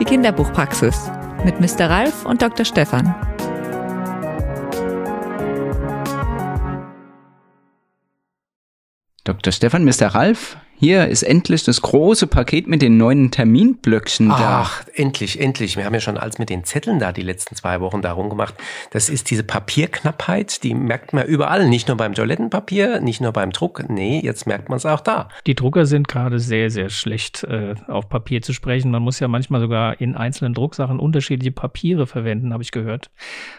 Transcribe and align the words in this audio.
Die 0.00 0.06
Kinderbuchpraxis 0.06 1.10
mit 1.44 1.60
Mr. 1.60 1.90
Ralf 1.90 2.24
und 2.24 2.40
Dr. 2.40 2.64
Stefan. 2.64 3.14
Dr. 9.24 9.52
Stefan, 9.52 9.84
Mr. 9.84 10.06
Ralf, 10.06 10.56
hier 10.80 11.08
ist 11.08 11.22
endlich 11.22 11.62
das 11.62 11.82
große 11.82 12.26
Paket 12.26 12.66
mit 12.66 12.80
den 12.80 12.96
neuen 12.96 13.30
Terminblöckchen 13.30 14.30
da. 14.30 14.62
Ach, 14.62 14.84
endlich, 14.94 15.38
endlich. 15.38 15.76
Wir 15.76 15.84
haben 15.84 15.92
ja 15.92 16.00
schon 16.00 16.16
alles 16.16 16.38
mit 16.38 16.48
den 16.48 16.64
Zetteln 16.64 16.98
da 16.98 17.12
die 17.12 17.20
letzten 17.20 17.54
zwei 17.54 17.82
Wochen 17.82 18.00
darum 18.00 18.30
gemacht. 18.30 18.54
Das 18.90 19.10
ist 19.10 19.30
diese 19.30 19.44
Papierknappheit, 19.44 20.62
die 20.62 20.72
merkt 20.72 21.12
man 21.12 21.26
überall. 21.26 21.68
Nicht 21.68 21.88
nur 21.88 21.98
beim 21.98 22.14
Toilettenpapier, 22.14 23.00
nicht 23.00 23.20
nur 23.20 23.32
beim 23.32 23.50
Druck. 23.50 23.90
Nee, 23.90 24.22
jetzt 24.24 24.46
merkt 24.46 24.70
man 24.70 24.78
es 24.78 24.86
auch 24.86 25.00
da. 25.00 25.28
Die 25.46 25.54
Drucker 25.54 25.84
sind 25.84 26.08
gerade 26.08 26.38
sehr, 26.38 26.70
sehr 26.70 26.88
schlecht 26.88 27.44
äh, 27.44 27.74
auf 27.86 28.08
Papier 28.08 28.40
zu 28.40 28.54
sprechen. 28.54 28.90
Man 28.90 29.02
muss 29.02 29.20
ja 29.20 29.28
manchmal 29.28 29.60
sogar 29.60 30.00
in 30.00 30.16
einzelnen 30.16 30.54
Drucksachen 30.54 30.98
unterschiedliche 30.98 31.52
Papiere 31.52 32.06
verwenden, 32.06 32.54
habe 32.54 32.62
ich 32.62 32.70
gehört. 32.70 33.10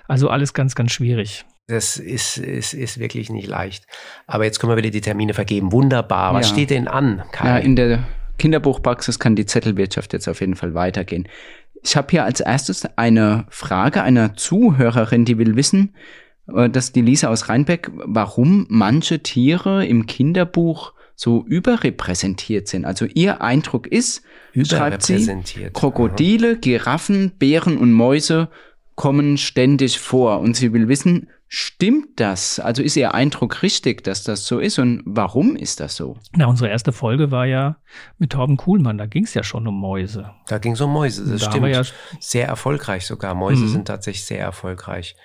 Also 0.08 0.28
alles 0.32 0.56
ganz, 0.56 0.74
ganz 0.74 0.92
schwierig. 0.92 1.46
Das 1.72 1.98
ist, 1.98 2.38
ist, 2.38 2.74
ist 2.74 3.00
wirklich 3.00 3.30
nicht 3.30 3.48
leicht. 3.48 3.86
Aber 4.28 4.44
jetzt 4.46 4.60
können 4.60 4.72
wir 4.72 4.78
wieder 4.78 4.90
die 4.90 5.02
Termine 5.02 5.34
vergeben. 5.34 5.72
Wunderbar. 5.72 6.34
Was 6.34 6.50
Ja. 6.50 6.56
steht 6.56 6.70
denn 6.70 6.88
an, 6.88 7.24
Kai? 7.32 7.48
Ja, 7.48 7.58
in 7.58 7.76
der 7.76 8.04
Kinderbuchpraxis 8.38 9.20
kann 9.20 9.36
die 9.36 9.46
Zettelwirtschaft 9.46 10.14
jetzt 10.14 10.28
auf 10.28 10.42
jeden 10.42 10.56
Fall 10.56 10.74
weitergehen. 10.74 11.28
Ich 11.84 11.96
habe 11.96 12.08
hier 12.12 12.26
als 12.26 12.40
erstes 12.42 12.86
eine 12.98 13.46
Frage 13.50 14.04
einer 14.04 14.36
Zuhörerin, 14.36 15.26
die 15.26 15.38
will 15.38 15.56
wissen, 15.56 15.96
äh, 16.54 16.70
das 16.70 16.86
ist 16.86 16.96
die 16.96 17.02
Lisa 17.02 17.30
aus 17.30 17.50
Rheinbeck, 17.50 17.90
warum 17.94 18.66
manche 18.70 19.24
Tiere 19.24 19.86
im 19.86 20.06
Kinderbuch 20.06 20.94
so 21.16 21.46
überrepräsentiert 21.46 22.68
sind. 22.68 22.86
Also 22.86 23.06
ihr 23.06 23.42
Eindruck 23.42 23.88
ist, 23.88 24.24
schreibt 24.64 25.04
sie. 25.04 25.28
Krokodile, 25.74 26.58
Giraffen, 26.58 27.32
Bären 27.38 27.78
und 27.78 27.94
Mäuse 27.94 28.50
kommen 28.96 29.38
ständig 29.38 30.00
vor. 30.00 30.40
Und 30.40 30.56
sie 30.56 30.74
will 30.74 30.88
wissen, 30.88 31.30
stimmt 31.54 32.22
das? 32.22 32.60
Also 32.62 32.82
ist 32.82 32.96
ihr 32.96 33.14
Eindruck 33.14 33.62
richtig, 33.62 34.06
dass 34.06 34.24
das 34.24 34.46
so 34.48 34.60
ist? 34.60 34.80
Und 34.80 35.04
warum 35.06 35.58
ist 35.58 35.82
das 35.82 35.98
so? 35.98 36.16
Na, 36.34 36.46
unsere 36.46 36.70
erste 36.70 36.94
Folge 36.94 37.30
war 37.30 37.46
ja 37.46 37.76
mit 38.18 38.32
Torben 38.32 38.56
Kuhlmann. 38.56 38.98
Da 38.98 39.06
ging 39.06 39.26
es 39.26 39.34
ja 39.34 39.44
schon 39.44 39.68
um 39.68 39.78
Mäuse. 39.78 40.32
Da 40.48 40.60
ging 40.60 40.72
es 40.74 40.82
um 40.82 40.94
Mäuse, 40.94 41.30
das 41.30 41.42
Da 41.42 41.50
stimmt. 41.52 41.66
wir 41.66 41.72
ja- 41.74 41.84
sehr 42.22 42.48
erfolgreich 42.48 43.06
sogar. 43.06 43.36
Mäuse 43.36 43.64
Mhm. 43.66 43.68
sind 43.68 43.86
tatsächlich 43.90 44.24
sehr 44.24 44.40
erfolgreich. 44.40 45.18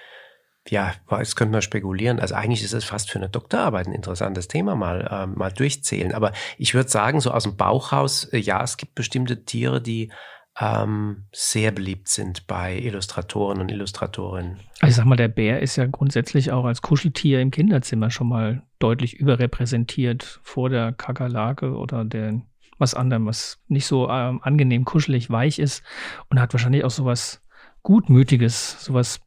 Ja, 0.68 0.94
jetzt 1.20 1.36
könnte 1.36 1.52
man 1.52 1.62
spekulieren. 1.62 2.18
Also 2.18 2.34
eigentlich 2.34 2.64
ist 2.64 2.72
es 2.74 2.82
fast 2.84 3.08
für 3.08 3.20
eine 3.20 3.28
Doktorarbeit 3.28 3.86
ein 3.86 3.92
interessantes 3.92 4.48
Thema 4.48 4.74
mal, 4.74 5.08
ähm, 5.12 5.34
mal 5.36 5.52
durchzählen. 5.52 6.12
Aber 6.12 6.32
ich 6.58 6.74
würde 6.74 6.90
sagen, 6.90 7.20
so 7.20 7.30
aus 7.30 7.44
dem 7.44 7.56
Bauch 7.56 7.92
raus, 7.92 8.24
äh, 8.32 8.38
ja, 8.38 8.60
es 8.64 8.76
gibt 8.76 8.96
bestimmte 8.96 9.44
Tiere, 9.44 9.80
die 9.80 10.10
ähm, 10.58 11.24
sehr 11.32 11.70
beliebt 11.70 12.08
sind 12.08 12.46
bei 12.46 12.78
Illustratoren 12.78 13.60
und 13.60 13.70
Illustratorinnen. 13.70 14.56
Also 14.80 14.88
ich 14.88 14.94
sag 14.94 15.04
mal, 15.04 15.16
der 15.16 15.28
Bär 15.28 15.60
ist 15.60 15.76
ja 15.76 15.86
grundsätzlich 15.86 16.50
auch 16.50 16.64
als 16.64 16.82
Kuscheltier 16.82 17.40
im 17.40 17.50
Kinderzimmer 17.50 18.10
schon 18.10 18.28
mal 18.28 18.62
deutlich 18.78 19.14
überrepräsentiert 19.14 20.40
vor 20.42 20.70
der 20.70 20.92
Kakerlake 20.92 21.76
oder 21.76 22.04
der 22.04 22.40
was 22.78 22.94
anderem, 22.94 23.26
was 23.26 23.58
nicht 23.68 23.86
so 23.86 24.08
ähm, 24.10 24.40
angenehm 24.42 24.84
kuschelig 24.84 25.30
weich 25.30 25.58
ist 25.58 25.82
und 26.28 26.40
hat 26.40 26.52
wahrscheinlich 26.52 26.84
auch 26.84 26.90
sowas 26.90 27.42
Gutmütiges, 27.82 28.84
sowas 28.84 29.20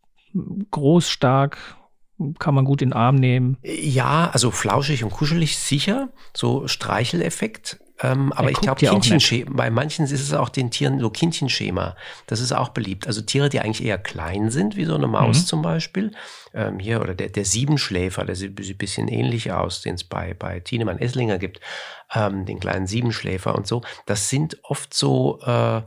groß, 0.71 1.09
stark, 1.09 1.57
kann 2.39 2.53
man 2.55 2.65
gut 2.65 2.81
in 2.81 2.89
den 2.89 2.93
Arm 2.93 3.15
nehmen. 3.15 3.57
Ja, 3.63 4.29
also 4.31 4.51
flauschig 4.51 5.03
und 5.03 5.11
kuschelig 5.11 5.57
sicher, 5.57 6.09
so 6.35 6.67
Streicheleffekt. 6.67 7.79
Ähm, 8.01 8.31
aber 8.31 8.47
Er 8.47 8.51
ich 8.51 8.61
glaube, 8.61 8.81
ja 8.81 8.93
bei 9.49 9.69
manchen 9.69 10.05
ist 10.05 10.11
es 10.13 10.33
auch 10.33 10.47
den 10.47 10.71
Tieren 10.71 10.99
so 11.01 11.09
Kindchenschema. 11.09 11.97
Das 12.27 12.39
ist 12.39 12.53
auch 12.53 12.69
beliebt. 12.69 13.07
Also 13.07 13.21
Tiere, 13.21 13.49
die 13.49 13.59
eigentlich 13.59 13.85
eher 13.85 13.97
klein 13.97 14.51
sind, 14.51 14.77
wie 14.77 14.85
so 14.85 14.95
eine 14.95 15.07
Maus 15.07 15.41
Mhm. 15.41 15.45
zum 15.45 15.61
Beispiel. 15.61 16.11
Ähm, 16.53 16.79
hier, 16.79 17.01
oder 17.01 17.13
der, 17.13 17.27
der 17.29 17.43
Siebenschläfer, 17.43 18.23
der 18.23 18.35
sieht 18.35 18.63
sieht 18.63 18.75
ein 18.75 18.77
bisschen 18.77 19.07
ähnlich 19.09 19.51
aus, 19.51 19.81
den 19.81 19.95
es 19.95 20.05
bei, 20.05 20.33
bei 20.33 20.61
Tienemann 20.61 20.97
Esslinger 20.99 21.39
gibt. 21.39 21.59
Ähm, 22.13 22.45
den 22.45 22.59
kleinen 22.61 22.87
Siebenschläfer 22.87 23.53
und 23.53 23.67
so. 23.67 23.81
Das 24.05 24.29
sind 24.29 24.57
oft 24.63 24.93
so, 24.93 25.39
äh, 25.45 25.81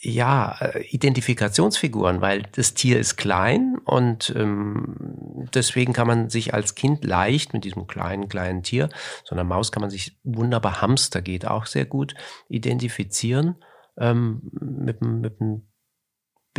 ja, 0.00 0.56
äh, 0.60 0.84
Identifikationsfiguren, 0.90 2.20
weil 2.20 2.42
das 2.52 2.74
Tier 2.74 3.00
ist 3.00 3.16
klein 3.16 3.78
und 3.84 4.32
ähm, 4.36 5.48
deswegen 5.52 5.92
kann 5.92 6.06
man 6.06 6.28
sich 6.28 6.54
als 6.54 6.74
Kind 6.76 7.04
leicht 7.04 7.52
mit 7.52 7.64
diesem 7.64 7.86
kleinen, 7.86 8.28
kleinen 8.28 8.62
Tier, 8.62 8.88
so 9.24 9.34
einer 9.34 9.44
Maus 9.44 9.72
kann 9.72 9.80
man 9.80 9.90
sich 9.90 10.16
wunderbar, 10.22 10.80
Hamster 10.82 11.20
geht 11.20 11.46
auch 11.46 11.66
sehr 11.66 11.84
gut, 11.84 12.14
identifizieren. 12.48 13.56
Ähm, 14.00 14.42
mit, 14.52 15.02
mit 15.02 15.40
dem 15.40 15.68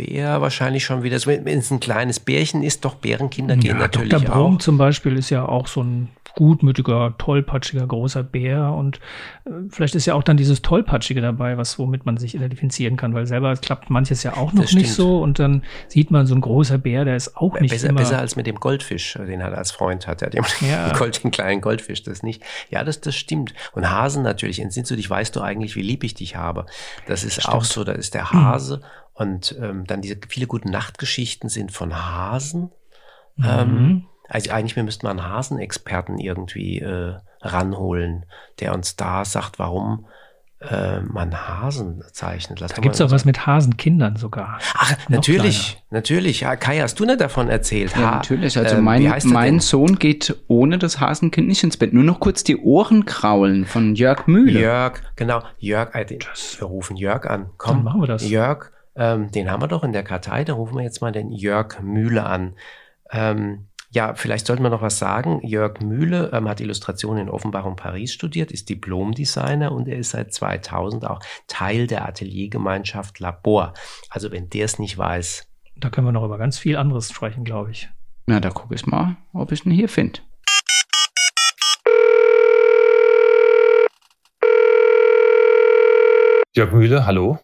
Bär 0.06 0.40
wahrscheinlich 0.40 0.84
schon 0.84 1.02
wieder, 1.02 1.18
wenn 1.26 1.46
es 1.58 1.70
ein 1.70 1.80
kleines 1.80 2.20
Bärchen 2.20 2.62
ist, 2.62 2.84
doch 2.84 2.94
Bärenkinder 2.94 3.56
gehen 3.56 3.78
natürlich 3.78 4.10
Dr. 4.10 4.24
Brom 4.34 4.54
auch. 4.56 4.58
zum 4.58 4.78
Beispiel 4.78 5.16
ist 5.18 5.30
ja 5.30 5.46
auch 5.46 5.66
so 5.66 5.82
ein 5.82 6.08
gutmütiger, 6.36 7.14
tollpatschiger, 7.18 7.84
großer 7.86 8.22
Bär 8.22 8.72
und 8.72 8.98
äh, 9.46 9.50
vielleicht 9.68 9.96
ist 9.96 10.06
ja 10.06 10.14
auch 10.14 10.22
dann 10.22 10.36
dieses 10.36 10.62
Tollpatschige 10.62 11.20
dabei, 11.20 11.58
was 11.58 11.76
womit 11.78 12.06
man 12.06 12.18
sich 12.18 12.36
identifizieren 12.36 12.96
kann, 12.96 13.14
weil 13.14 13.26
selber 13.26 13.54
klappt 13.56 13.90
manches 13.90 14.22
ja 14.22 14.36
auch 14.36 14.52
noch 14.52 14.62
Das 14.62 14.72
nicht 14.72 14.92
stimmt. 14.92 14.96
so 14.96 15.20
und 15.22 15.40
dann 15.40 15.64
sieht 15.88 16.12
man 16.12 16.26
so 16.26 16.34
ein 16.36 16.40
großer 16.40 16.78
Bär, 16.78 17.04
der 17.04 17.16
ist 17.16 17.36
auch 17.36 17.58
nicht 17.60 17.72
Besser, 17.72 17.88
immer 17.88 17.98
besser 17.98 18.20
als 18.20 18.36
mit 18.36 18.46
dem 18.46 18.56
Goldfisch, 18.56 19.14
den 19.14 19.40
er 19.40 19.56
als 19.58 19.72
Freund 19.72 20.06
hat. 20.06 20.22
Er 20.22 20.28
hat 20.42 20.60
Ja. 20.62 20.92
Gold, 20.96 21.22
den 21.24 21.32
kleinen 21.32 21.60
Goldfisch, 21.60 22.04
das 22.04 22.22
nicht. 22.22 22.42
Ja, 22.70 22.84
das, 22.84 23.00
das 23.00 23.16
stimmt. 23.16 23.52
Und 23.72 23.90
Hasen 23.90 24.22
natürlich, 24.22 24.60
entsinnst 24.60 24.90
du 24.92 24.96
dich, 24.96 25.10
weißt 25.10 25.34
du 25.34 25.40
eigentlich, 25.40 25.74
wie 25.74 25.82
lieb 25.82 26.04
ich 26.04 26.14
dich 26.14 26.36
habe. 26.36 26.66
Das 27.06 27.24
ist 27.24 27.48
auch 27.48 27.64
so, 27.64 27.82
da 27.82 27.92
ist 27.92 28.14
der 28.14 28.30
Hase. 28.32 28.82
Und 29.20 29.54
ähm, 29.60 29.84
dann 29.86 30.00
diese 30.00 30.16
viele 30.28 30.46
gute 30.46 30.70
Nachtgeschichten 30.70 31.48
sind 31.50 31.72
von 31.72 31.94
Hasen. 31.94 32.70
Ähm, 33.44 33.68
Mhm. 33.74 34.04
also 34.28 34.50
eigentlich, 34.50 34.76
wir 34.76 34.82
müssten 34.82 35.06
mal 35.06 35.10
einen 35.10 35.28
Hasenexperten 35.28 36.18
irgendwie 36.18 36.78
äh, 36.80 37.14
ranholen, 37.42 38.24
der 38.60 38.74
uns 38.74 38.96
da 38.96 39.24
sagt, 39.24 39.58
warum 39.58 40.06
äh, 40.60 41.00
man 41.00 41.34
Hasen 41.34 42.02
zeichnet. 42.12 42.60
Lass 42.60 42.72
Da 42.72 42.82
gibt 42.82 42.94
es 42.94 43.00
auch 43.00 43.10
was 43.10 43.24
mit 43.24 43.46
Hasenkindern 43.46 44.16
sogar. 44.16 44.58
Ach, 44.74 44.90
Noch 45.08 45.08
natürlich, 45.08 45.82
natürlich. 45.90 46.40
Ja, 46.40 46.54
Kai, 46.56 46.80
hast 46.80 47.00
du 47.00 47.06
nicht 47.06 47.20
davon 47.20 47.48
erzählt? 47.48 47.92
Ja, 47.92 47.98
Ha- 48.02 48.10
natürlich. 48.16 48.58
Also 48.58 48.76
ähm, 48.76 48.84
mein, 48.84 49.14
mein? 49.24 49.60
Sohn 49.60 49.98
geht 49.98 50.36
ohne 50.48 50.76
das 50.78 51.00
Hasenkind 51.00 51.48
nicht 51.48 51.64
ins 51.64 51.78
Bett. 51.78 51.94
Nur 51.94 52.04
noch 52.04 52.20
kurz 52.20 52.44
die 52.44 52.58
Ohren 52.58 53.06
kraulen 53.06 53.64
von 53.64 53.94
Jörg 53.94 54.26
Mühle. 54.26 54.60
Jörg, 54.60 55.00
genau. 55.16 55.42
Jörg, 55.58 55.94
äh, 55.94 56.06
wir 56.10 56.66
rufen 56.66 56.96
Jörg 56.96 57.24
an. 57.26 57.48
Komm, 57.56 57.76
Dann 57.76 57.84
machen 57.84 58.00
wir 58.02 58.06
das. 58.08 58.28
Jörg, 58.28 58.70
ähm, 58.96 59.30
den 59.30 59.50
haben 59.50 59.62
wir 59.62 59.68
doch 59.68 59.84
in 59.84 59.92
der 59.92 60.02
Kartei. 60.02 60.44
Da 60.44 60.54
rufen 60.54 60.76
wir 60.76 60.82
jetzt 60.84 61.00
mal 61.00 61.12
den 61.12 61.30
Jörg 61.30 61.80
Mühle 61.80 62.24
an. 62.24 62.56
Ähm, 63.10 63.66
ja, 63.92 64.14
vielleicht 64.14 64.46
sollten 64.46 64.62
wir 64.62 64.70
noch 64.70 64.82
was 64.82 64.98
sagen. 64.98 65.40
Jörg 65.44 65.80
Mühle 65.80 66.30
ähm, 66.32 66.48
hat 66.48 66.60
Illustration 66.60 67.18
in 67.18 67.28
Offenbach 67.28 67.64
und 67.64 67.76
Paris 67.76 68.12
studiert, 68.12 68.52
ist 68.52 68.68
Diplomdesigner 68.68 69.72
und 69.72 69.88
er 69.88 69.98
ist 69.98 70.10
seit 70.10 70.32
2000 70.32 71.04
auch 71.06 71.20
Teil 71.48 71.88
der 71.88 72.06
Ateliergemeinschaft 72.06 73.18
Labor. 73.18 73.74
Also 74.08 74.30
wenn 74.30 74.48
der 74.48 74.64
es 74.66 74.78
nicht 74.78 74.96
weiß, 74.96 75.46
Da 75.76 75.88
können 75.88 76.06
wir 76.06 76.12
noch 76.12 76.24
über 76.24 76.36
ganz 76.38 76.58
viel 76.58 76.76
anderes 76.76 77.10
sprechen, 77.10 77.42
glaube 77.42 77.70
ich. 77.70 77.88
Na, 78.26 78.38
da 78.38 78.50
gucke 78.50 78.74
ich 78.74 78.86
mal, 78.86 79.16
ob 79.32 79.50
ich 79.50 79.64
ihn 79.64 79.72
hier 79.72 79.88
finde. 79.88 80.20
Jörg 86.54 86.72
Mühle, 86.72 87.06
hallo. 87.06 87.38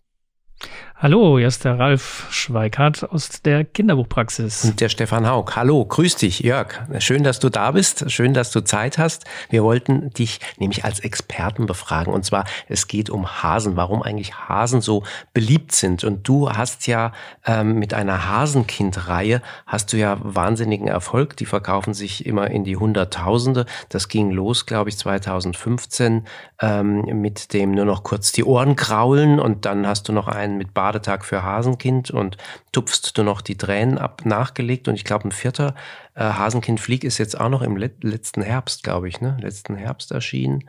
Hallo, 0.99 1.37
hier 1.37 1.49
ist 1.49 1.67
der 1.67 1.79
Ralf 1.79 2.27
Schweikart 2.31 3.11
aus 3.13 3.43
der 3.43 3.67
Kinderbuchpraxis. 3.67 4.65
Und 4.65 4.81
der 4.81 4.89
Stefan 4.89 5.29
Haug. 5.29 5.55
Hallo, 5.55 5.85
grüß 5.85 6.17
dich, 6.17 6.41
Jörg. 6.41 6.69
Schön, 7.01 7.23
dass 7.23 7.39
du 7.39 7.51
da 7.51 7.73
bist. 7.73 8.11
Schön, 8.11 8.33
dass 8.33 8.51
du 8.51 8.65
Zeit 8.65 8.97
hast. 8.97 9.27
Wir 9.51 9.63
wollten 9.63 10.09
dich 10.09 10.41
nämlich 10.57 10.87
als 10.87 11.01
Experten 11.01 11.67
befragen. 11.67 12.15
Und 12.15 12.25
zwar, 12.25 12.47
es 12.67 12.89
geht 12.89 13.11
um 13.11 13.43
Hasen. 13.43 13.77
Warum 13.77 14.03
eigentlich 14.03 14.49
Hasen 14.49 14.81
so 14.81 15.03
beliebt 15.35 15.73
sind. 15.73 16.03
Und 16.03 16.27
du 16.27 16.51
hast 16.51 16.87
ja 16.87 17.13
ähm, 17.45 17.79
mit 17.79 17.93
einer 17.93 18.31
Hasenkind-Reihe 18.31 19.43
hast 19.67 19.93
du 19.93 19.99
ja 19.99 20.17
wahnsinnigen 20.23 20.89
Erfolg. 20.89 21.37
Die 21.37 21.45
verkaufen 21.45 21.93
sich 21.93 22.25
immer 22.25 22.51
in 22.51 22.65
die 22.65 22.79
Hunderttausende. 22.79 23.67
Das 23.91 24.09
ging 24.09 24.31
los, 24.31 24.65
glaube 24.65 24.89
ich, 24.89 24.97
2015 24.97 26.27
ähm, 26.63 27.03
mit 27.21 27.53
dem 27.53 27.73
nur 27.73 27.85
noch 27.85 28.03
kurz 28.03 28.33
die 28.33 28.45
Ohren 28.45 28.77
kraulen. 28.77 29.39
Und 29.39 29.67
dann 29.67 29.87
hast 29.87 30.09
du 30.09 30.15
noch 30.15 30.27
einen 30.27 30.57
mit 30.57 30.73
Badetag 30.87 31.25
für 31.25 31.43
Hasenkind 31.43 32.13
und 32.13 32.37
tupfst 32.71 33.11
du 33.17 33.25
noch 33.25 33.41
die 33.41 33.57
Tränen 33.57 33.99
ab, 33.99 34.23
nachgelegt. 34.25 34.87
Und 34.87 34.95
ich 34.95 35.03
glaube, 35.03 35.27
ein 35.27 35.33
vierter 35.33 35.75
äh, 36.15 36.23
Hasenkind 36.23 36.79
Flieg 36.79 37.03
ist 37.03 37.19
jetzt 37.19 37.41
auch 37.41 37.49
noch 37.49 37.63
im 37.63 37.77
let 37.77 38.05
letzten 38.05 38.41
Herbst, 38.41 38.85
glaube 38.85 39.09
ich, 39.09 39.21
ne? 39.21 39.37
Letzten 39.41 39.75
Herbst 39.75 40.13
erschienen. 40.13 40.63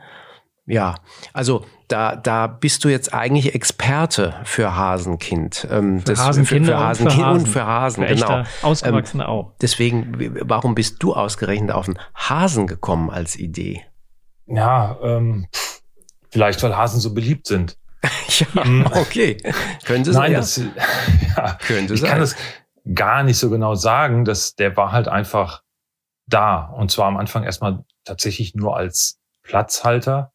Ja, 0.66 0.96
also 1.32 1.64
da, 1.86 2.16
da 2.16 2.48
bist 2.48 2.84
du 2.84 2.88
jetzt 2.88 3.14
eigentlich 3.14 3.54
Experte 3.54 4.34
für 4.42 4.74
Hasenkind. 4.74 5.68
Ähm, 5.70 6.00
Für 6.00 6.16
Hasenkinder 6.16 6.72
für, 6.72 6.74
und 6.74 6.84
Hasenkind 6.84 7.14
für 7.14 7.24
Hasen. 7.24 7.38
und 7.38 7.48
für 7.48 7.66
Hasen, 7.66 8.06
Für 8.08 8.14
genau. 8.14 8.40
echte 8.40 8.66
Ausgewachsene 8.66 9.28
auch. 9.28 9.52
Deswegen, 9.62 10.36
warum 10.42 10.74
bist 10.74 11.00
du 11.00 11.14
ausgerechnet 11.14 11.70
auf 11.70 11.86
den 11.86 11.98
Hasen 12.16 12.66
gekommen 12.66 13.08
als 13.08 13.36
Idee? 13.36 13.84
Ja, 14.46 14.98
ähm, 15.00 15.46
vielleicht 16.30 16.60
weil 16.64 16.76
Hasen 16.76 16.98
so 16.98 17.14
beliebt 17.14 17.46
sind. 17.46 17.77
Ja, 18.54 18.64
hm. 18.64 18.86
okay. 18.92 19.36
Können 19.84 20.04
Sie 20.04 20.12
Nein, 20.12 20.32
das, 20.32 20.58
ja, 20.58 21.54
Können 21.54 21.88
Sie 21.88 21.94
ich 21.94 22.00
sein. 22.00 22.10
kann 22.10 22.20
das 22.20 22.36
gar 22.94 23.24
nicht 23.24 23.38
so 23.38 23.50
genau 23.50 23.74
sagen. 23.74 24.24
dass 24.24 24.54
der 24.54 24.76
war 24.76 24.92
halt 24.92 25.08
einfach 25.08 25.62
da. 26.26 26.66
Und 26.66 26.90
zwar 26.90 27.06
am 27.06 27.16
Anfang 27.16 27.44
erstmal 27.44 27.84
tatsächlich 28.04 28.54
nur 28.54 28.76
als 28.76 29.18
Platzhalter. 29.42 30.32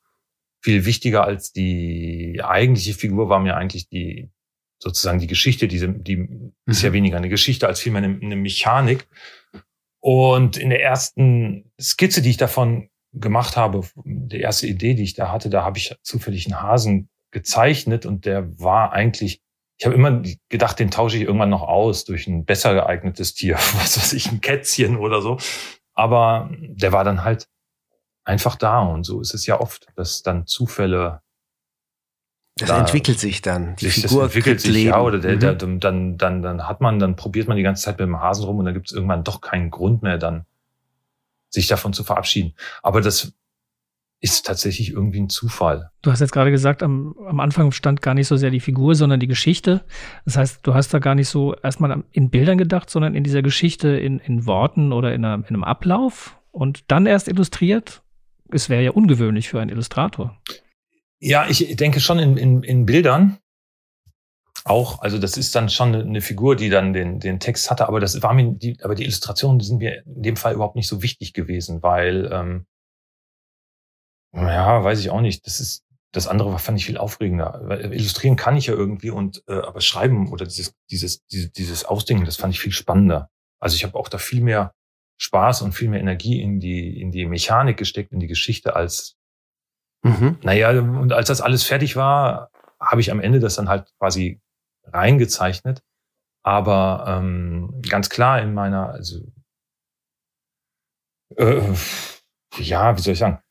Viel 0.61 0.85
wichtiger 0.85 1.23
als 1.23 1.51
die 1.51 2.41
eigentliche 2.43 2.93
Figur 2.93 3.29
war 3.29 3.39
mir 3.39 3.55
eigentlich 3.55 3.89
die, 3.89 4.31
sozusagen 4.79 5.19
die 5.19 5.27
Geschichte, 5.27 5.67
diese, 5.67 5.89
die 5.89 6.17
mhm. 6.17 6.53
ist 6.65 6.81
ja 6.81 6.89
mhm. 6.89 6.93
weniger 6.93 7.17
eine 7.17 7.29
Geschichte 7.29 7.67
als 7.67 7.79
vielmehr 7.79 8.03
eine, 8.03 8.19
eine 8.21 8.35
Mechanik. 8.35 9.07
Und 9.99 10.57
in 10.57 10.69
der 10.69 10.81
ersten 10.81 11.71
Skizze, 11.79 12.21
die 12.21 12.31
ich 12.31 12.37
davon 12.37 12.89
gemacht 13.13 13.55
habe, 13.55 13.87
die 14.03 14.39
erste 14.39 14.67
Idee, 14.67 14.95
die 14.95 15.03
ich 15.03 15.13
da 15.13 15.31
hatte, 15.31 15.49
da 15.49 15.63
habe 15.63 15.77
ich 15.77 15.95
zufällig 16.01 16.45
einen 16.47 16.61
Hasen 16.61 17.09
gezeichnet 17.33 18.05
und 18.05 18.25
der 18.25 18.59
war 18.59 18.93
eigentlich, 18.93 19.41
ich 19.77 19.85
habe 19.85 19.95
immer 19.95 20.21
gedacht, 20.47 20.79
den 20.79 20.91
tausche 20.91 21.17
ich 21.17 21.23
irgendwann 21.23 21.49
noch 21.49 21.63
aus 21.63 22.05
durch 22.05 22.27
ein 22.27 22.45
besser 22.45 22.73
geeignetes 22.73 23.33
Tier, 23.33 23.55
was 23.75 23.97
weiß 23.97 24.13
ich, 24.13 24.31
ein 24.31 24.39
Kätzchen 24.39 24.97
oder 24.97 25.21
so. 25.21 25.37
Aber 25.93 26.49
der 26.59 26.91
war 26.91 27.03
dann 27.03 27.23
halt 27.23 27.47
einfach 28.23 28.55
da 28.55 28.79
und 28.79 29.03
so 29.03 29.19
ist 29.19 29.33
es 29.33 29.45
ja 29.45 29.59
oft, 29.59 29.87
dass 29.95 30.23
dann 30.23 30.47
Zufälle 30.47 31.21
das 32.55 32.69
da 32.69 32.79
entwickelt 32.79 33.19
sich 33.19 33.41
dann. 33.41 33.75
Die 33.77 33.89
sich, 33.89 34.03
Figur 34.03 34.23
das 34.23 34.31
entwickelt 34.31 34.61
sich, 34.61 34.71
Leben. 34.71 34.89
ja, 34.89 35.01
oder 35.01 35.19
der, 35.19 35.35
mhm. 35.35 35.39
der, 35.39 35.55
dann, 35.55 36.17
dann, 36.17 36.41
dann 36.43 36.67
hat 36.67 36.81
man, 36.81 36.99
dann 36.99 37.15
probiert 37.15 37.47
man 37.47 37.57
die 37.57 37.63
ganze 37.63 37.83
Zeit 37.83 37.97
mit 37.97 38.07
dem 38.07 38.19
Hasen 38.19 38.45
rum 38.45 38.59
und 38.59 38.65
dann 38.65 38.75
gibt 38.75 38.87
es 38.87 38.93
irgendwann 38.93 39.23
doch 39.23 39.41
keinen 39.41 39.71
Grund 39.71 40.03
mehr, 40.03 40.19
dann 40.19 40.45
sich 41.49 41.67
davon 41.67 41.93
zu 41.93 42.03
verabschieden. 42.03 42.53
Aber 42.83 43.01
das 43.01 43.33
ist 44.23 44.45
tatsächlich 44.45 44.91
irgendwie 44.91 45.19
ein 45.19 45.27
Zufall. 45.27 45.91
Du 46.01 46.09
hast 46.09 46.21
jetzt 46.21 46.31
gerade 46.31 46.49
gesagt, 46.49 46.81
am, 46.81 47.13
am 47.27 47.41
Anfang 47.41 47.73
stand 47.73 48.01
gar 48.01 48.13
nicht 48.13 48.27
so 48.27 48.37
sehr 48.37 48.51
die 48.51 48.61
Figur, 48.61 48.95
sondern 48.95 49.19
die 49.19 49.27
Geschichte. 49.27 49.83
Das 50.23 50.37
heißt, 50.37 50.59
du 50.63 50.73
hast 50.73 50.93
da 50.93 50.99
gar 50.99 51.13
nicht 51.13 51.27
so 51.27 51.53
erstmal 51.55 52.05
in 52.11 52.29
Bildern 52.29 52.57
gedacht, 52.57 52.89
sondern 52.89 53.15
in 53.15 53.25
dieser 53.25 53.41
Geschichte 53.41 53.89
in, 53.89 54.19
in 54.19 54.45
Worten 54.45 54.93
oder 54.93 55.13
in, 55.13 55.25
einer, 55.25 55.43
in 55.45 55.55
einem 55.55 55.65
Ablauf 55.65 56.37
und 56.51 56.89
dann 56.89 57.05
erst 57.05 57.27
illustriert. 57.27 58.01
Es 58.49 58.69
wäre 58.69 58.81
ja 58.81 58.91
ungewöhnlich 58.91 59.49
für 59.49 59.59
einen 59.59 59.71
Illustrator. 59.71 60.39
Ja, 61.19 61.45
ich 61.49 61.75
denke 61.75 61.99
schon 61.99 62.19
in, 62.19 62.37
in, 62.37 62.63
in 62.63 62.85
Bildern 62.85 63.39
auch. 64.63 65.01
Also 65.01 65.19
das 65.19 65.35
ist 65.35 65.53
dann 65.53 65.67
schon 65.67 65.93
eine 65.93 66.21
Figur, 66.21 66.55
die 66.55 66.69
dann 66.69 66.93
den, 66.93 67.19
den 67.19 67.41
Text 67.41 67.69
hatte, 67.69 67.89
aber 67.89 67.99
das 67.99 68.21
war 68.23 68.33
mir 68.33 68.53
die, 68.53 68.77
aber 68.83 68.95
die 68.95 69.03
Illustrationen 69.03 69.59
sind 69.59 69.79
mir 69.79 70.05
in 70.05 70.23
dem 70.23 70.35
Fall 70.37 70.53
überhaupt 70.53 70.77
nicht 70.77 70.87
so 70.87 71.03
wichtig 71.03 71.33
gewesen, 71.33 71.83
weil 71.83 72.29
ähm, 72.31 72.65
ja, 74.33 74.83
weiß 74.83 74.99
ich 74.99 75.09
auch 75.09 75.21
nicht. 75.21 75.45
Das 75.45 75.59
ist 75.59 75.83
das 76.11 76.27
andere 76.27 76.59
fand 76.59 76.77
ich 76.77 76.85
viel 76.85 76.97
aufregender. 76.97 77.59
Weil 77.63 77.93
illustrieren 77.93 78.35
kann 78.35 78.55
ich 78.55 78.67
ja 78.67 78.73
irgendwie 78.73 79.09
und 79.09 79.43
äh, 79.47 79.53
aber 79.53 79.81
schreiben 79.81 80.31
oder 80.31 80.45
dieses 80.45 80.75
dieses 80.89 81.25
dieses, 81.27 81.51
dieses 81.51 81.85
Ausdenken, 81.85 82.25
das 82.25 82.37
fand 82.37 82.53
ich 82.53 82.59
viel 82.59 82.71
spannender. 82.71 83.29
Also 83.59 83.75
ich 83.75 83.83
habe 83.83 83.95
auch 83.95 84.09
da 84.09 84.17
viel 84.17 84.41
mehr 84.41 84.73
Spaß 85.17 85.61
und 85.63 85.73
viel 85.73 85.89
mehr 85.89 85.99
Energie 85.99 86.41
in 86.41 86.59
die 86.59 87.01
in 87.01 87.11
die 87.11 87.25
Mechanik 87.25 87.77
gesteckt, 87.77 88.11
in 88.11 88.19
die 88.19 88.27
Geschichte 88.27 88.75
als 88.75 89.15
Mhm. 90.03 90.37
Naja, 90.43 90.69
und 90.71 91.13
als 91.13 91.29
das 91.29 91.41
alles 91.41 91.63
fertig 91.63 91.95
war, 91.95 92.51
habe 92.79 93.01
ich 93.01 93.11
am 93.11 93.21
Ende 93.21 93.39
das 93.39 93.55
dann 93.55 93.69
halt 93.69 93.91
quasi 93.99 94.41
reingezeichnet. 94.85 95.81
Aber 96.43 97.05
ähm, 97.07 97.81
ganz 97.89 98.09
klar 98.09 98.41
in 98.41 98.53
meiner, 98.53 98.89
also 98.89 99.21
äh, 101.37 101.61
ja, 102.57 102.97
wie 102.97 103.01
soll 103.01 103.13
ich 103.13 103.19
sagen? 103.19 103.42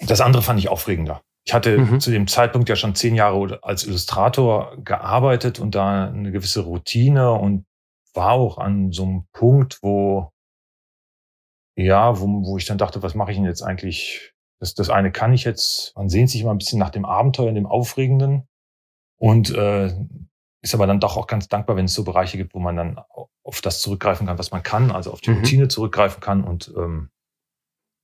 Das 0.00 0.20
andere 0.20 0.42
fand 0.42 0.58
ich 0.58 0.68
aufregender. 0.68 1.22
Ich 1.46 1.52
hatte 1.52 1.78
mhm. 1.78 2.00
zu 2.00 2.10
dem 2.10 2.26
Zeitpunkt 2.26 2.68
ja 2.68 2.76
schon 2.76 2.94
zehn 2.94 3.14
Jahre 3.14 3.58
als 3.62 3.84
Illustrator 3.84 4.76
gearbeitet 4.82 5.58
und 5.60 5.74
da 5.74 6.08
eine 6.08 6.32
gewisse 6.32 6.60
Routine 6.60 7.32
und 7.32 7.66
war 8.14 8.32
auch 8.32 8.58
an 8.58 8.92
so 8.92 9.02
einem 9.02 9.26
Punkt, 9.32 9.78
wo 9.82 10.30
ja, 11.76 12.20
wo, 12.20 12.26
wo 12.26 12.56
ich 12.56 12.66
dann 12.66 12.78
dachte, 12.78 13.02
was 13.02 13.14
mache 13.14 13.32
ich 13.32 13.36
denn 13.36 13.46
jetzt 13.46 13.62
eigentlich 13.62 14.32
das, 14.60 14.74
das 14.74 14.90
eine 14.90 15.12
kann 15.12 15.32
ich 15.32 15.44
jetzt, 15.44 15.94
man 15.96 16.08
sehnt 16.08 16.30
sich 16.30 16.40
immer 16.40 16.52
ein 16.52 16.58
bisschen 16.58 16.78
nach 16.78 16.90
dem 16.90 17.04
Abenteuer, 17.04 17.52
dem 17.52 17.66
Aufregenden 17.66 18.46
und 19.18 19.50
äh, 19.50 19.92
ist 20.62 20.74
aber 20.74 20.86
dann 20.86 21.00
doch 21.00 21.16
auch 21.16 21.26
ganz 21.26 21.48
dankbar, 21.48 21.76
wenn 21.76 21.84
es 21.84 21.94
so 21.94 22.04
Bereiche 22.04 22.38
gibt, 22.38 22.54
wo 22.54 22.60
man 22.60 22.76
dann 22.76 23.00
auf 23.42 23.60
das 23.60 23.82
zurückgreifen 23.82 24.26
kann, 24.26 24.38
was 24.38 24.52
man 24.52 24.62
kann, 24.62 24.90
also 24.90 25.12
auf 25.12 25.20
die 25.20 25.30
mhm. 25.30 25.36
Routine 25.38 25.68
zurückgreifen 25.68 26.20
kann 26.20 26.44
und 26.44 26.72
ähm, 26.76 27.10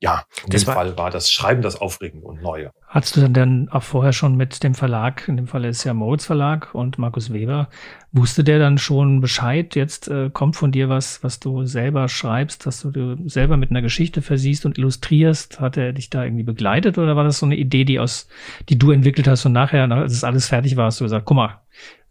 ja, 0.03 0.25
in 0.45 0.51
das 0.51 0.63
dem 0.63 0.69
war, 0.69 0.75
Fall 0.75 0.99
war 0.99 1.11
das 1.11 1.31
Schreiben 1.31 1.61
das 1.61 1.77
Aufregende 1.77 2.27
und 2.27 2.43
Neue. 2.43 2.73
Hattest 2.89 3.17
du 3.17 3.29
dann 3.29 3.69
auch 3.69 3.83
vorher 3.83 4.15
schon 4.15 4.35
mit 4.35 4.63
dem 4.63 4.75
Verlag, 4.75 5.29
in 5.29 5.37
dem 5.37 5.47
Fall 5.47 5.65
ist 5.67 5.85
ja 5.85 5.93
Moritz 5.93 6.25
Verlag 6.25 6.75
und 6.75 6.99
Markus 6.99 7.33
Weber, 7.33 7.69
wusste 8.11 8.43
der 8.43 8.59
dann 8.59 8.79
schon 8.79 9.21
Bescheid, 9.21 9.77
jetzt 9.77 10.09
äh, 10.09 10.31
kommt 10.31 10.57
von 10.57 10.73
dir 10.73 10.89
was, 10.89 11.23
was 11.23 11.39
du 11.39 11.67
selber 11.67 12.09
schreibst, 12.09 12.65
dass 12.65 12.81
du 12.81 12.91
dir 12.91 13.19
selber 13.27 13.59
mit 13.59 13.71
einer 13.71 13.83
Geschichte 13.83 14.23
versiehst 14.23 14.65
und 14.65 14.79
illustrierst? 14.79 15.61
Hat 15.61 15.77
er 15.77 15.93
dich 15.93 16.09
da 16.09 16.25
irgendwie 16.25 16.45
begleitet 16.45 16.97
oder 16.97 17.15
war 17.15 17.25
das 17.25 17.39
so 17.39 17.47
eine 17.47 17.57
Idee, 17.57 17.85
die 17.85 18.01
aus, 18.01 18.27
die 18.71 18.79
du 18.79 18.93
entwickelt 18.93 19.29
hast 19.29 19.45
und 19.45 19.53
nachher, 19.53 19.91
als 19.91 20.13
es 20.13 20.25
alles 20.25 20.47
fertig 20.47 20.77
war, 20.77 20.87
hast 20.87 21.01
du 21.01 21.05
gesagt, 21.05 21.27
guck 21.27 21.37
mal, 21.37 21.61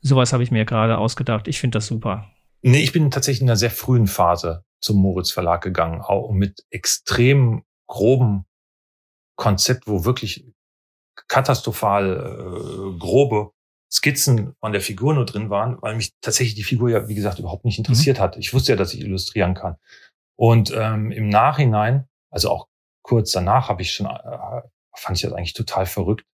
sowas 0.02 0.32
habe 0.32 0.44
ich 0.44 0.52
mir 0.52 0.64
gerade 0.66 1.00
ausgedacht, 1.00 1.48
ich 1.48 1.60
finde 1.60 1.78
das 1.78 1.88
super. 1.88 2.28
Nee, 2.62 2.84
ich 2.84 2.92
bin 2.92 3.10
tatsächlich 3.10 3.42
in 3.42 3.50
einer 3.50 3.56
sehr 3.56 3.72
frühen 3.72 4.06
Phase 4.06 4.64
zum 4.80 5.02
Moritz 5.02 5.32
Verlag 5.32 5.62
gegangen, 5.62 6.02
auch 6.02 6.32
mit 6.32 6.66
extrem 6.70 7.64
groben 7.90 8.46
Konzept, 9.36 9.88
wo 9.88 10.06
wirklich 10.06 10.46
katastrophal 11.28 12.94
äh, 12.96 12.98
grobe 12.98 13.52
Skizzen 13.92 14.54
von 14.60 14.72
der 14.72 14.82
Figur 14.82 15.14
nur 15.14 15.26
drin 15.26 15.50
waren, 15.50 15.82
weil 15.82 15.96
mich 15.96 16.14
tatsächlich 16.22 16.56
die 16.56 16.64
Figur 16.64 16.90
ja, 16.90 17.08
wie 17.08 17.16
gesagt, 17.16 17.40
überhaupt 17.40 17.66
nicht 17.66 17.80
interessiert 17.80 18.18
mhm. 18.18 18.22
hat. 18.22 18.38
Ich 18.38 18.54
wusste 18.54 18.72
ja, 18.72 18.76
dass 18.78 18.94
ich 18.94 19.02
illustrieren 19.02 19.56
kann. 19.56 19.76
Und 20.36 20.72
ähm, 20.76 21.12
im 21.12 21.28
Nachhinein, 21.28 22.08
also 22.30 22.50
auch 22.50 22.68
kurz 23.02 23.32
danach, 23.32 23.68
habe 23.68 23.82
ich 23.82 23.92
schon, 23.92 24.06
äh, 24.06 24.62
fand 24.96 25.18
ich 25.18 25.24
das 25.24 25.34
eigentlich 25.34 25.54
total 25.54 25.86
verrückt 25.86 26.26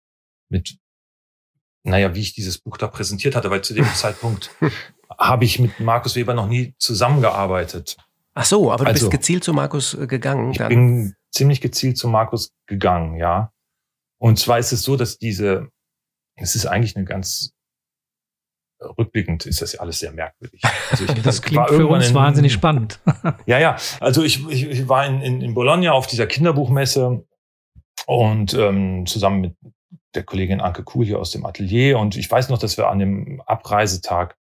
mit, 0.49 0.77
naja, 1.83 2.13
wie 2.13 2.21
ich 2.21 2.33
dieses 2.33 2.57
Buch 2.57 2.77
da 2.77 2.87
präsentiert 2.87 3.35
hatte, 3.35 3.49
weil 3.49 3.63
zu 3.63 3.73
dem 3.73 3.85
Zeitpunkt 3.95 4.51
habe 5.17 5.45
ich 5.45 5.59
mit 5.59 5.79
Markus 5.79 6.15
Weber 6.15 6.33
noch 6.33 6.47
nie 6.47 6.75
zusammengearbeitet. 6.77 7.97
Ach 8.33 8.45
so, 8.45 8.71
aber 8.71 8.83
du 8.83 8.91
also, 8.91 9.09
bist 9.09 9.11
gezielt 9.11 9.45
zu 9.45 9.53
Markus 9.53 9.93
äh, 9.93 10.07
gegangen. 10.07 10.51
Ich 10.51 10.57
dann. 10.57 10.69
bin 10.69 11.15
ziemlich 11.35 11.61
gezielt 11.61 11.97
zu 11.97 12.07
Markus 12.07 12.53
gegangen, 12.67 13.17
ja. 13.17 13.51
Und 14.19 14.39
zwar 14.39 14.59
ist 14.59 14.71
es 14.71 14.83
so, 14.83 14.95
dass 14.95 15.17
diese, 15.17 15.69
es 16.35 16.55
ist 16.55 16.65
eigentlich 16.65 16.95
eine 16.95 17.05
ganz 17.05 17.55
rückblickend 18.81 19.45
ist 19.45 19.61
das 19.61 19.73
ja 19.73 19.79
alles 19.79 19.99
sehr 19.99 20.11
merkwürdig. 20.11 20.61
Also 20.91 21.05
ich, 21.05 21.13
das 21.23 21.41
klingt 21.41 21.69
für 21.69 21.87
uns 21.87 22.09
in, 22.09 22.15
wahnsinnig 22.15 22.53
spannend. 22.53 22.99
ja, 23.45 23.59
ja. 23.59 23.77
Also 23.99 24.23
ich, 24.23 24.47
ich, 24.49 24.67
ich 24.67 24.89
war 24.89 25.05
in, 25.05 25.21
in, 25.21 25.41
in 25.41 25.53
Bologna 25.53 25.91
auf 25.91 26.07
dieser 26.07 26.27
Kinderbuchmesse 26.27 27.25
und 28.05 28.53
ähm, 28.53 29.05
zusammen 29.05 29.41
mit 29.41 29.55
der 30.13 30.23
Kollegin 30.23 30.61
Anke 30.61 30.83
Kuhl 30.83 31.05
hier 31.05 31.19
aus 31.19 31.31
dem 31.31 31.45
Atelier. 31.45 31.99
Und 31.99 32.15
ich 32.15 32.29
weiß 32.29 32.49
noch, 32.49 32.57
dass 32.57 32.77
wir 32.77 32.89
an 32.89 32.99
dem 32.99 33.41
Abreisetag 33.41 34.35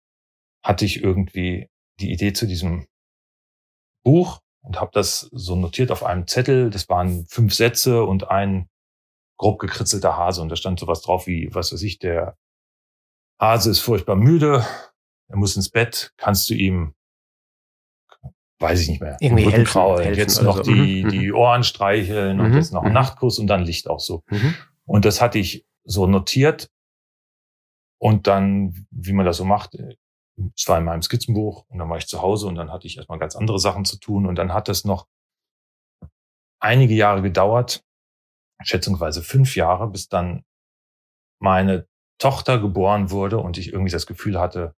hatte 0.62 0.84
ich 0.84 1.02
irgendwie 1.02 1.68
die 2.00 2.12
Idee 2.12 2.32
zu 2.32 2.46
diesem 2.46 2.86
Buch 4.04 4.40
und 4.64 4.80
habe 4.80 4.90
das 4.92 5.28
so 5.32 5.56
notiert 5.56 5.90
auf 5.90 6.02
einem 6.02 6.26
Zettel. 6.26 6.70
Das 6.70 6.88
waren 6.88 7.26
fünf 7.26 7.54
Sätze 7.54 8.04
und 8.04 8.30
ein 8.30 8.68
grob 9.36 9.58
gekritzelter 9.58 10.16
Hase. 10.16 10.40
Und 10.42 10.48
da 10.48 10.56
stand 10.56 10.80
sowas 10.80 11.02
drauf 11.02 11.26
wie, 11.26 11.54
was 11.54 11.72
weiß 11.72 11.82
ich, 11.82 11.98
der 11.98 12.36
Hase 13.38 13.70
ist 13.70 13.80
furchtbar 13.80 14.16
müde, 14.16 14.64
er 15.28 15.36
muss 15.36 15.56
ins 15.56 15.68
Bett, 15.68 16.12
kannst 16.16 16.48
du 16.48 16.54
ihm, 16.54 16.94
weiß 18.60 18.80
ich 18.80 18.88
nicht 18.88 19.00
mehr, 19.00 19.16
irgendwie 19.20 19.50
helfen, 19.50 19.82
helfen 19.98 20.14
jetzt 20.14 20.42
noch 20.42 20.58
so. 20.58 20.62
die, 20.62 21.04
mhm. 21.04 21.08
die 21.10 21.32
Ohren 21.32 21.64
streicheln 21.64 22.38
mhm. 22.38 22.44
und 22.44 22.54
jetzt 22.54 22.72
noch 22.72 22.82
einen 22.82 22.90
mhm. 22.90 22.94
Nachtkuss 22.94 23.38
und 23.38 23.48
dann 23.48 23.64
Licht 23.64 23.88
auch 23.88 24.00
so. 24.00 24.22
Mhm. 24.30 24.54
Und 24.86 25.04
das 25.04 25.20
hatte 25.20 25.38
ich 25.38 25.66
so 25.84 26.06
notiert. 26.06 26.70
Und 27.98 28.26
dann, 28.26 28.86
wie 28.90 29.12
man 29.12 29.24
das 29.24 29.38
so 29.38 29.44
macht, 29.44 29.78
es 30.56 30.68
war 30.68 30.78
in 30.78 30.84
meinem 30.84 31.02
Skizzenbuch 31.02 31.64
und 31.68 31.78
dann 31.78 31.88
war 31.88 31.98
ich 31.98 32.06
zu 32.06 32.22
Hause 32.22 32.46
und 32.46 32.56
dann 32.56 32.72
hatte 32.72 32.86
ich 32.86 32.96
erstmal 32.96 33.18
ganz 33.18 33.36
andere 33.36 33.58
Sachen 33.58 33.84
zu 33.84 33.98
tun 33.98 34.26
und 34.26 34.36
dann 34.36 34.52
hat 34.52 34.68
es 34.68 34.84
noch 34.84 35.06
einige 36.60 36.94
Jahre 36.94 37.22
gedauert, 37.22 37.84
schätzungsweise 38.62 39.22
fünf 39.22 39.54
Jahre, 39.56 39.88
bis 39.88 40.08
dann 40.08 40.44
meine 41.40 41.86
Tochter 42.18 42.58
geboren 42.58 43.10
wurde 43.10 43.38
und 43.38 43.58
ich 43.58 43.72
irgendwie 43.72 43.92
das 43.92 44.06
Gefühl 44.06 44.40
hatte, 44.40 44.74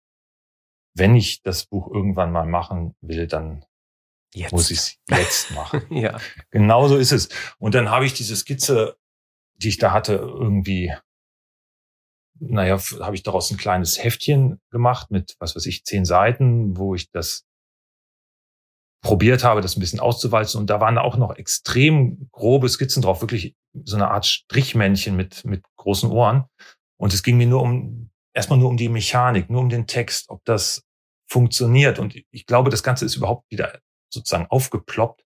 wenn 0.97 1.17
ich 1.17 1.43
das 1.43 1.67
Buch 1.67 1.93
irgendwann 1.93 2.33
mal 2.33 2.47
machen 2.47 2.95
will, 3.01 3.27
dann 3.27 3.65
jetzt. 4.33 4.53
muss 4.53 4.71
ich 4.71 4.79
es 4.79 4.99
jetzt 5.11 5.51
machen. 5.51 5.83
ja. 5.91 6.19
Genauso 6.51 6.97
ist 6.97 7.13
es. 7.13 7.29
Und 7.59 7.75
dann 7.75 7.91
habe 7.91 8.07
ich 8.07 8.15
diese 8.15 8.37
Skizze, 8.37 8.97
die 9.57 9.69
ich 9.69 9.79
da 9.79 9.93
hatte, 9.93 10.15
irgendwie 10.15 10.95
naja, 12.41 12.79
habe 13.01 13.15
ich 13.15 13.23
daraus 13.23 13.51
ein 13.51 13.57
kleines 13.57 14.03
Heftchen 14.03 14.61
gemacht 14.71 15.11
mit, 15.11 15.37
was 15.39 15.55
weiß 15.57 15.67
ich, 15.67 15.85
zehn 15.85 16.05
Seiten, 16.05 16.77
wo 16.77 16.95
ich 16.95 17.11
das 17.11 17.45
probiert 19.03 19.45
habe, 19.45 19.61
das 19.61 19.77
ein 19.77 19.81
bisschen 19.81 20.01
auszuwalzen. 20.01 20.59
Und 20.61 20.71
da 20.71 20.81
waren 20.81 20.99
auch 20.99 21.17
noch 21.17 21.37
extrem 21.37 22.29
grobe 22.33 22.69
Skizzen 22.69 23.03
drauf, 23.03 23.21
wirklich 23.21 23.55
so 23.85 23.97
eine 23.97 24.11
Art 24.11 24.27
Strichmännchen 24.27 25.15
mit, 25.15 25.45
mit 25.45 25.65
großen 25.77 26.11
Ohren. 26.11 26.45
Und 26.97 27.13
es 27.13 27.23
ging 27.23 27.37
mir 27.37 27.47
nur 27.47 27.63
um, 27.63 28.11
erstmal 28.33 28.59
nur 28.59 28.71
um 28.71 28.77
die 28.77 28.89
Mechanik, 28.89 29.51
nur 29.51 29.61
um 29.61 29.69
den 29.69 29.87
Text, 29.87 30.31
ob 30.31 30.45
das 30.45 30.85
funktioniert. 31.29 31.99
Und 31.99 32.17
ich 32.31 32.47
glaube, 32.47 32.71
das 32.71 32.83
Ganze 32.83 33.05
ist 33.05 33.17
überhaupt 33.17 33.51
wieder 33.51 33.79
sozusagen 34.13 34.47
aufgeploppt, 34.47 35.23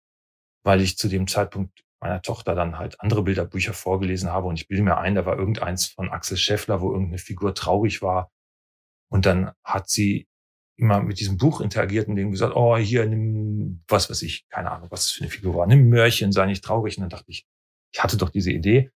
weil 0.65 0.81
ich 0.81 0.99
zu 0.99 1.09
dem 1.09 1.27
Zeitpunkt 1.27 1.82
meiner 2.03 2.21
Tochter 2.21 2.55
dann 2.55 2.79
halt 2.79 3.01
andere 3.01 3.23
Bilderbücher 3.23 3.73
vorgelesen 3.73 4.31
habe. 4.31 4.49
Und 4.49 4.61
ich 4.61 4.69
bilde 4.69 4.83
mir 4.83 4.99
ein, 4.99 5.15
da 5.15 5.25
war 5.25 5.39
irgendeins 5.39 5.87
von 5.87 6.11
Axel 6.11 6.37
Scheffler, 6.37 6.81
wo 6.81 6.93
irgendeine 6.93 7.19
Figur 7.19 7.55
traurig 7.55 8.03
war. 8.03 8.31
Und 9.11 9.27
dann 9.27 9.53
hat 9.65 9.89
sie 9.89 10.27
immer 10.77 11.01
mit 11.01 11.21
diesem 11.21 11.37
Buch 11.37 11.61
interagiert 11.61 12.09
und 12.09 12.17
denen 12.17 12.33
gesagt, 12.33 12.57
oh, 12.57 12.77
hier, 12.77 13.07
nimm, 13.07 13.85
was 13.87 14.11
weiß 14.11 14.23
ich, 14.23 14.49
keine 14.49 14.71
Ahnung, 14.71 14.91
was 14.91 15.07
das 15.07 15.11
für 15.11 15.23
eine 15.23 15.31
Figur 15.31 15.55
war, 15.55 15.67
nimm 15.67 15.89
Mörchen, 15.89 16.33
sei 16.33 16.47
nicht 16.47 16.65
traurig. 16.65 16.97
Und 16.97 17.03
dann 17.03 17.11
dachte 17.11 17.31
ich, 17.31 17.47
ich 17.95 18.03
hatte 18.03 18.17
doch 18.17 18.31
diese 18.31 18.51
Idee 18.51 18.91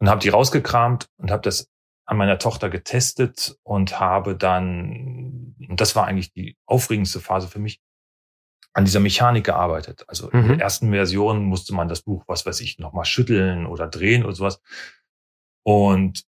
und 0.00 0.08
habe 0.08 0.20
die 0.20 0.28
rausgekramt 0.28 1.08
und 1.18 1.30
habe 1.30 1.42
das 1.42 1.68
an 2.06 2.16
meiner 2.16 2.38
Tochter 2.38 2.70
getestet 2.70 3.58
und 3.64 3.98
habe 3.98 4.36
dann, 4.36 5.56
und 5.68 5.80
das 5.80 5.96
war 5.96 6.06
eigentlich 6.06 6.32
die 6.32 6.56
aufregendste 6.64 7.20
Phase 7.20 7.48
für 7.48 7.58
mich, 7.58 7.80
an 8.76 8.84
dieser 8.84 9.00
Mechanik 9.00 9.44
gearbeitet. 9.44 10.04
Also 10.06 10.28
mhm. 10.30 10.40
in 10.40 10.48
der 10.48 10.60
ersten 10.60 10.90
Version 10.90 11.44
musste 11.44 11.74
man 11.74 11.88
das 11.88 12.02
Buch, 12.02 12.24
was 12.26 12.44
weiß 12.44 12.60
ich, 12.60 12.78
nochmal 12.78 13.06
schütteln 13.06 13.64
oder 13.64 13.88
drehen 13.88 14.22
oder 14.22 14.34
sowas. 14.34 14.60
Und 15.64 16.24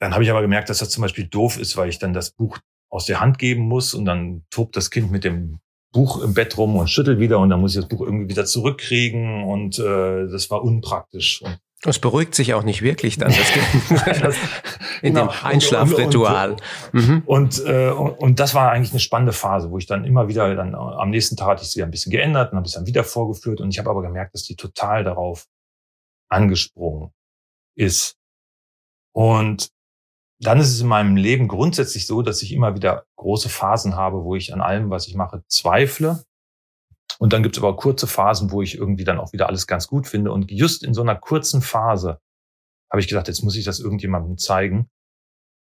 dann 0.00 0.14
habe 0.14 0.24
ich 0.24 0.30
aber 0.30 0.40
gemerkt, 0.40 0.70
dass 0.70 0.78
das 0.78 0.88
zum 0.88 1.02
Beispiel 1.02 1.26
doof 1.26 1.58
ist, 1.58 1.76
weil 1.76 1.90
ich 1.90 1.98
dann 1.98 2.14
das 2.14 2.30
Buch 2.30 2.58
aus 2.88 3.04
der 3.04 3.20
Hand 3.20 3.38
geben 3.38 3.68
muss 3.68 3.92
und 3.92 4.06
dann 4.06 4.46
tobt 4.48 4.76
das 4.76 4.90
Kind 4.90 5.10
mit 5.10 5.24
dem 5.24 5.58
Buch 5.92 6.22
im 6.22 6.32
Bett 6.32 6.56
rum 6.56 6.74
und 6.74 6.88
schüttelt 6.88 7.20
wieder 7.20 7.38
und 7.38 7.50
dann 7.50 7.60
muss 7.60 7.76
ich 7.76 7.82
das 7.82 7.88
Buch 7.88 8.00
irgendwie 8.00 8.30
wieder 8.30 8.46
zurückkriegen 8.46 9.44
und 9.44 9.78
äh, 9.78 10.26
das 10.26 10.50
war 10.50 10.64
unpraktisch. 10.64 11.42
Und 11.42 11.60
es 11.90 11.98
beruhigt 11.98 12.34
sich 12.34 12.54
auch 12.54 12.62
nicht 12.62 12.82
wirklich 12.82 13.18
dann 13.18 13.32
das 13.32 14.02
das, 14.20 14.36
in 15.02 15.14
genau. 15.14 15.26
dem 15.26 15.44
Einschlafritual. 15.44 16.56
Und, 16.92 17.08
mhm. 17.08 17.22
und, 17.26 17.64
äh, 17.66 17.90
und 17.90 18.40
das 18.40 18.54
war 18.54 18.70
eigentlich 18.70 18.92
eine 18.92 19.00
spannende 19.00 19.32
Phase, 19.32 19.70
wo 19.70 19.78
ich 19.78 19.86
dann 19.86 20.04
immer 20.04 20.28
wieder, 20.28 20.54
dann 20.54 20.74
am 20.74 21.10
nächsten 21.10 21.36
Tag 21.36 21.48
hatte 21.48 21.62
ich 21.62 21.68
es 21.68 21.76
wieder 21.76 21.86
ein 21.86 21.90
bisschen 21.90 22.12
geändert 22.12 22.52
und 22.52 22.58
habe 22.58 22.66
es 22.66 22.74
dann 22.74 22.86
wieder 22.86 23.04
vorgeführt 23.04 23.60
und 23.60 23.70
ich 23.70 23.78
habe 23.78 23.90
aber 23.90 24.02
gemerkt, 24.02 24.34
dass 24.34 24.44
die 24.44 24.56
total 24.56 25.04
darauf 25.04 25.46
angesprungen 26.28 27.10
ist. 27.76 28.16
Und 29.12 29.70
dann 30.40 30.58
ist 30.58 30.70
es 30.70 30.80
in 30.80 30.88
meinem 30.88 31.16
Leben 31.16 31.48
grundsätzlich 31.48 32.06
so, 32.06 32.22
dass 32.22 32.42
ich 32.42 32.52
immer 32.52 32.74
wieder 32.74 33.04
große 33.16 33.48
Phasen 33.48 33.96
habe, 33.96 34.24
wo 34.24 34.34
ich 34.34 34.52
an 34.52 34.60
allem, 34.60 34.90
was 34.90 35.06
ich 35.06 35.14
mache, 35.14 35.42
zweifle 35.48 36.24
und 37.18 37.32
dann 37.32 37.42
gibt 37.42 37.56
es 37.56 37.62
aber 37.62 37.76
kurze 37.76 38.06
Phasen, 38.06 38.50
wo 38.50 38.62
ich 38.62 38.76
irgendwie 38.76 39.04
dann 39.04 39.18
auch 39.18 39.32
wieder 39.32 39.48
alles 39.48 39.66
ganz 39.66 39.86
gut 39.86 40.06
finde. 40.06 40.32
Und 40.32 40.50
just 40.50 40.82
in 40.82 40.94
so 40.94 41.02
einer 41.02 41.16
kurzen 41.16 41.62
Phase 41.62 42.20
habe 42.90 43.00
ich 43.00 43.08
gesagt, 43.08 43.28
jetzt 43.28 43.42
muss 43.42 43.56
ich 43.56 43.64
das 43.64 43.80
irgendjemandem 43.80 44.38
zeigen. 44.38 44.90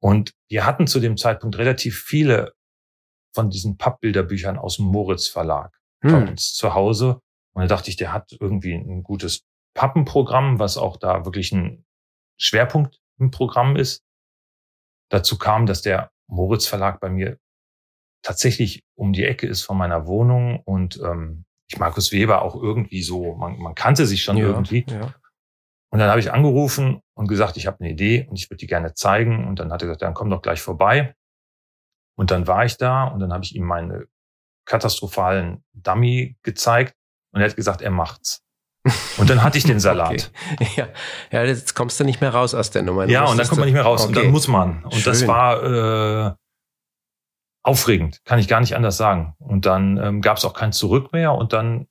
Und 0.02 0.32
wir 0.48 0.64
hatten 0.64 0.86
zu 0.86 1.00
dem 1.00 1.16
Zeitpunkt 1.16 1.58
relativ 1.58 2.02
viele 2.02 2.54
von 3.34 3.50
diesen 3.50 3.76
Pappbilderbüchern 3.76 4.58
aus 4.58 4.76
dem 4.76 4.86
Moritz 4.86 5.28
Verlag 5.28 5.78
hm. 6.02 6.12
bei 6.12 6.30
uns 6.30 6.54
zu 6.54 6.74
Hause. 6.74 7.20
Und 7.54 7.62
da 7.62 7.66
dachte 7.66 7.90
ich, 7.90 7.96
der 7.96 8.12
hat 8.12 8.36
irgendwie 8.40 8.74
ein 8.74 9.02
gutes 9.02 9.44
Pappenprogramm, 9.74 10.58
was 10.58 10.76
auch 10.76 10.96
da 10.96 11.24
wirklich 11.24 11.52
ein 11.52 11.84
Schwerpunkt 12.38 13.00
im 13.18 13.30
Programm 13.30 13.76
ist. 13.76 14.02
Dazu 15.10 15.36
kam, 15.38 15.66
dass 15.66 15.82
der 15.82 16.10
Moritz 16.26 16.66
Verlag 16.66 17.00
bei 17.00 17.10
mir 17.10 17.38
tatsächlich 18.22 18.84
um 18.94 19.12
die 19.12 19.24
Ecke 19.24 19.46
ist 19.46 19.62
von 19.62 19.76
meiner 19.76 20.06
Wohnung 20.06 20.60
und 20.64 21.00
ähm, 21.02 21.44
ich 21.68 21.78
Markus 21.78 22.12
Weber 22.12 22.42
auch 22.42 22.60
irgendwie 22.60 23.02
so, 23.02 23.34
man, 23.34 23.58
man 23.58 23.74
kannte 23.74 24.06
sich 24.06 24.22
schon 24.22 24.36
ja, 24.36 24.46
irgendwie. 24.46 24.84
Ja. 24.88 25.14
Und 25.92 25.98
dann 25.98 26.10
habe 26.10 26.20
ich 26.20 26.32
angerufen 26.32 27.00
und 27.14 27.28
gesagt, 27.28 27.56
ich 27.56 27.66
habe 27.66 27.78
eine 27.80 27.90
Idee 27.90 28.26
und 28.28 28.36
ich 28.36 28.48
würde 28.50 28.58
die 28.58 28.66
gerne 28.66 28.94
zeigen. 28.94 29.46
Und 29.46 29.58
dann 29.58 29.72
hat 29.72 29.82
er 29.82 29.86
gesagt, 29.86 30.02
dann 30.02 30.14
komm 30.14 30.30
doch 30.30 30.42
gleich 30.42 30.60
vorbei. 30.60 31.14
Und 32.16 32.30
dann 32.30 32.46
war 32.46 32.64
ich 32.64 32.76
da 32.76 33.04
und 33.04 33.20
dann 33.20 33.32
habe 33.32 33.44
ich 33.44 33.54
ihm 33.54 33.64
meine 33.64 34.06
katastrophalen 34.66 35.64
Dummy 35.72 36.36
gezeigt 36.42 36.94
und 37.32 37.40
er 37.40 37.48
hat 37.48 37.56
gesagt, 37.56 37.82
er 37.82 37.90
macht's. 37.90 38.42
Und 39.18 39.28
dann 39.30 39.42
hatte 39.42 39.58
ich 39.58 39.64
den 39.64 39.80
Salat. 39.80 40.30
okay. 40.52 40.68
ja. 40.76 40.88
ja, 41.30 41.44
jetzt 41.44 41.74
kommst 41.74 41.98
du 41.98 42.04
nicht 42.04 42.20
mehr 42.20 42.30
raus 42.30 42.54
aus 42.54 42.70
der 42.70 42.82
Nummer. 42.82 43.06
ja, 43.06 43.24
und 43.24 43.36
dann 43.36 43.46
kommt 43.48 43.60
man 43.60 43.66
nicht 43.66 43.74
mehr 43.74 43.84
raus 43.84 44.02
okay. 44.02 44.08
und 44.08 44.16
dann 44.16 44.30
muss 44.30 44.48
man. 44.48 44.84
Und 44.84 44.94
Schön. 44.94 45.12
das 45.12 45.26
war 45.26 45.62
äh, 45.62 46.34
aufregend, 47.62 48.24
kann 48.24 48.38
ich 48.38 48.48
gar 48.48 48.60
nicht 48.60 48.74
anders 48.74 48.96
sagen. 48.96 49.34
Und 49.38 49.66
dann 49.66 49.98
ähm, 49.98 50.20
gab 50.22 50.38
es 50.38 50.44
auch 50.44 50.54
kein 50.54 50.72
Zurück 50.72 51.12
mehr 51.12 51.32
und 51.34 51.52
dann 51.52 51.86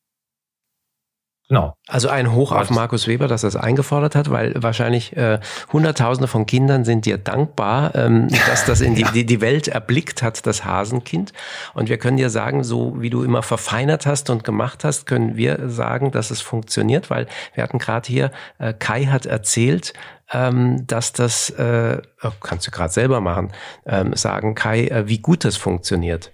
Genau. 1.50 1.76
Also 1.88 2.10
ein 2.10 2.32
Hoch 2.32 2.52
auf 2.52 2.70
Markus 2.70 3.08
Weber, 3.08 3.28
dass 3.28 3.42
er 3.44 3.48
es 3.48 3.56
eingefordert 3.56 4.14
hat, 4.14 4.30
weil 4.30 4.54
wahrscheinlich 4.56 5.18
äh, 5.18 5.40
Hunderttausende 5.74 6.28
von 6.28 6.46
Kindern 6.46 6.86
sind 6.86 7.06
dir 7.06 7.18
dankbar, 7.18 7.96
ähm, 7.96 8.28
dass 8.48 8.66
das 8.66 8.82
in 8.82 8.94
die, 8.94 9.04
die, 9.04 9.26
die 9.26 9.42
Welt 9.42 9.68
erblickt 9.68 10.22
hat, 10.22 10.46
das 10.46 10.64
Hasenkind. 10.64 11.34
Und 11.74 11.90
wir 11.90 11.98
können 11.98 12.18
dir 12.18 12.30
sagen, 12.30 12.64
so 12.64 13.02
wie 13.02 13.10
du 13.10 13.24
immer 13.24 13.42
verfeinert 13.42 14.06
hast 14.06 14.30
und 14.30 14.44
gemacht 14.44 14.84
hast, 14.84 15.08
können 15.08 15.38
wir 15.38 15.70
sagen, 15.70 16.12
dass 16.12 16.30
es 16.30 16.40
funktioniert, 16.40 17.10
weil 17.10 17.26
wir 17.56 17.64
hatten 17.64 17.80
gerade 17.80 18.08
hier, 18.08 18.32
äh, 18.60 18.74
Kai 18.74 19.06
hat 19.06 19.26
erzählt, 19.26 19.94
ähm, 20.32 20.86
dass 20.88 21.14
das, 21.14 21.50
äh, 21.52 22.02
oh, 22.24 22.32
kannst 22.42 22.68
du 22.68 22.72
gerade 22.72 22.94
selber 22.94 23.22
machen, 23.22 23.52
ähm, 23.86 24.16
sagen, 24.16 24.56
Kai, 24.56 24.88
äh, 24.88 25.08
wie 25.08 25.20
gut 25.20 25.46
das 25.46 25.58
funktioniert. 25.58 26.32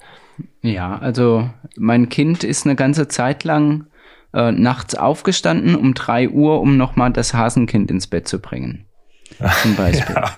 Ja, 0.62 0.98
also 0.98 1.50
mein 1.78 2.10
Kind 2.10 2.44
ist 2.44 2.66
eine 2.66 2.76
ganze 2.76 3.08
Zeit 3.08 3.44
lang 3.44 3.88
äh, 4.34 4.52
nachts 4.52 4.96
aufgestanden 4.96 5.76
um 5.76 5.94
drei 5.94 6.30
Uhr, 6.30 6.60
um 6.60 6.78
nochmal 6.78 7.14
das 7.14 7.34
Hasenkind 7.34 7.90
ins 7.90 8.08
Bett 8.08 8.28
zu 8.28 8.40
bringen. 8.40 8.86
Zum 9.62 9.76
Beispiel. 9.78 10.16
Ja. 10.16 10.36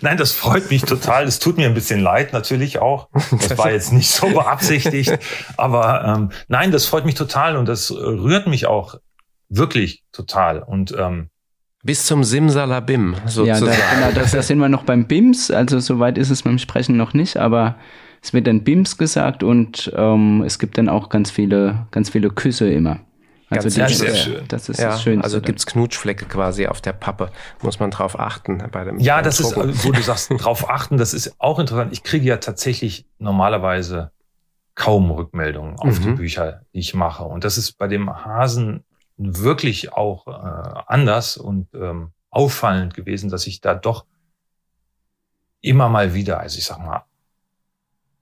Nein, 0.00 0.16
das 0.16 0.32
freut 0.32 0.70
mich 0.70 0.82
total. 0.82 1.24
Es 1.24 1.38
tut 1.38 1.56
mir 1.56 1.66
ein 1.66 1.74
bisschen 1.74 2.00
leid, 2.00 2.32
natürlich 2.32 2.78
auch. 2.78 3.08
Das 3.12 3.58
war 3.58 3.70
jetzt 3.70 3.92
nicht 3.92 4.10
so 4.10 4.28
beabsichtigt. 4.28 5.18
Aber 5.56 6.04
ähm, 6.04 6.30
nein, 6.48 6.70
das 6.70 6.86
freut 6.86 7.04
mich 7.04 7.14
total 7.14 7.56
und 7.56 7.66
das 7.66 7.90
rührt 7.90 8.46
mich 8.46 8.66
auch 8.66 8.96
wirklich 9.48 10.04
total. 10.12 10.62
Und 10.62 10.94
ähm, 10.96 11.30
bis 11.82 12.06
zum 12.06 12.24
Simsalabim, 12.24 13.14
sozusagen. 13.26 13.66
Ja, 13.66 14.10
da, 14.12 14.22
genau, 14.22 14.42
sind 14.42 14.58
wir 14.58 14.68
noch 14.68 14.84
beim 14.84 15.06
BIMS, 15.06 15.50
also 15.50 15.78
soweit 15.78 16.18
ist 16.18 16.30
es 16.30 16.42
beim 16.42 16.58
Sprechen 16.58 16.96
noch 16.96 17.14
nicht, 17.14 17.36
aber 17.36 17.76
es 18.22 18.32
wird 18.32 18.46
dann 18.46 18.64
BIMS 18.64 18.98
gesagt 18.98 19.42
und 19.42 19.92
ähm, 19.96 20.42
es 20.44 20.58
gibt 20.58 20.78
dann 20.78 20.88
auch 20.88 21.08
ganz 21.08 21.30
viele, 21.30 21.86
ganz 21.90 22.10
viele 22.10 22.30
Küsse 22.30 22.70
immer. 22.70 23.00
Also 23.50 23.64
Ganz 23.64 23.74
sehr, 23.74 23.88
sehr 23.88 24.14
schön. 24.14 24.44
Das 24.48 24.68
ist 24.68 24.78
ja, 24.78 24.90
das 24.90 25.02
Schönste. 25.02 25.24
Also 25.24 25.40
gibt's 25.40 25.64
Knutschflecke 25.64 26.26
quasi 26.26 26.66
auf 26.66 26.82
der 26.82 26.92
Pappe. 26.92 27.30
Muss 27.62 27.80
man 27.80 27.90
drauf 27.90 28.20
achten 28.20 28.62
bei 28.70 28.84
dem. 28.84 28.98
Ja, 28.98 29.22
das 29.22 29.38
Drucken. 29.38 29.70
ist, 29.70 29.86
wo 29.86 29.92
du 29.92 30.02
sagst, 30.02 30.30
drauf 30.36 30.68
achten, 30.68 30.98
das 30.98 31.14
ist 31.14 31.34
auch 31.40 31.58
interessant. 31.58 31.92
Ich 31.92 32.02
kriege 32.02 32.26
ja 32.26 32.36
tatsächlich 32.36 33.06
normalerweise 33.18 34.10
kaum 34.74 35.10
Rückmeldungen 35.10 35.78
auf 35.78 35.98
mhm. 35.98 36.02
die 36.02 36.10
Bücher, 36.10 36.60
die 36.74 36.80
ich 36.80 36.92
mache. 36.92 37.24
Und 37.24 37.44
das 37.44 37.56
ist 37.56 37.78
bei 37.78 37.88
dem 37.88 38.10
Hasen 38.10 38.84
wirklich 39.18 39.92
auch 39.92 40.26
äh, 40.26 40.82
anders 40.86 41.36
und 41.36 41.68
ähm, 41.74 42.12
auffallend 42.30 42.94
gewesen, 42.94 43.30
dass 43.30 43.46
ich 43.46 43.60
da 43.60 43.74
doch 43.74 44.06
immer 45.60 45.88
mal 45.88 46.14
wieder, 46.14 46.40
also 46.40 46.58
ich 46.58 46.64
sag 46.64 46.78
mal, 46.78 47.04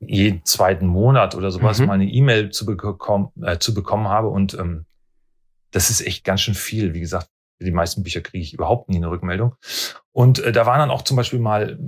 jeden 0.00 0.44
zweiten 0.44 0.86
Monat 0.86 1.34
oder 1.34 1.50
sowas 1.50 1.78
mhm. 1.78 1.86
mal 1.86 1.94
eine 1.94 2.10
E-Mail 2.10 2.50
zu, 2.50 2.66
bekommen, 2.66 3.30
äh, 3.42 3.58
zu 3.58 3.74
bekommen 3.74 4.08
habe. 4.08 4.28
Und 4.28 4.54
ähm, 4.54 4.86
das 5.70 5.90
ist 5.90 6.00
echt 6.00 6.24
ganz 6.24 6.40
schön 6.40 6.54
viel. 6.54 6.94
Wie 6.94 7.00
gesagt, 7.00 7.28
die 7.60 7.70
meisten 7.70 8.02
Bücher 8.02 8.20
kriege 8.20 8.42
ich 8.42 8.54
überhaupt 8.54 8.88
nie 8.88 8.96
eine 8.96 9.10
Rückmeldung. 9.10 9.54
Und 10.12 10.38
äh, 10.40 10.52
da 10.52 10.66
waren 10.66 10.78
dann 10.78 10.90
auch 10.90 11.02
zum 11.02 11.16
Beispiel 11.16 11.38
mal 11.38 11.78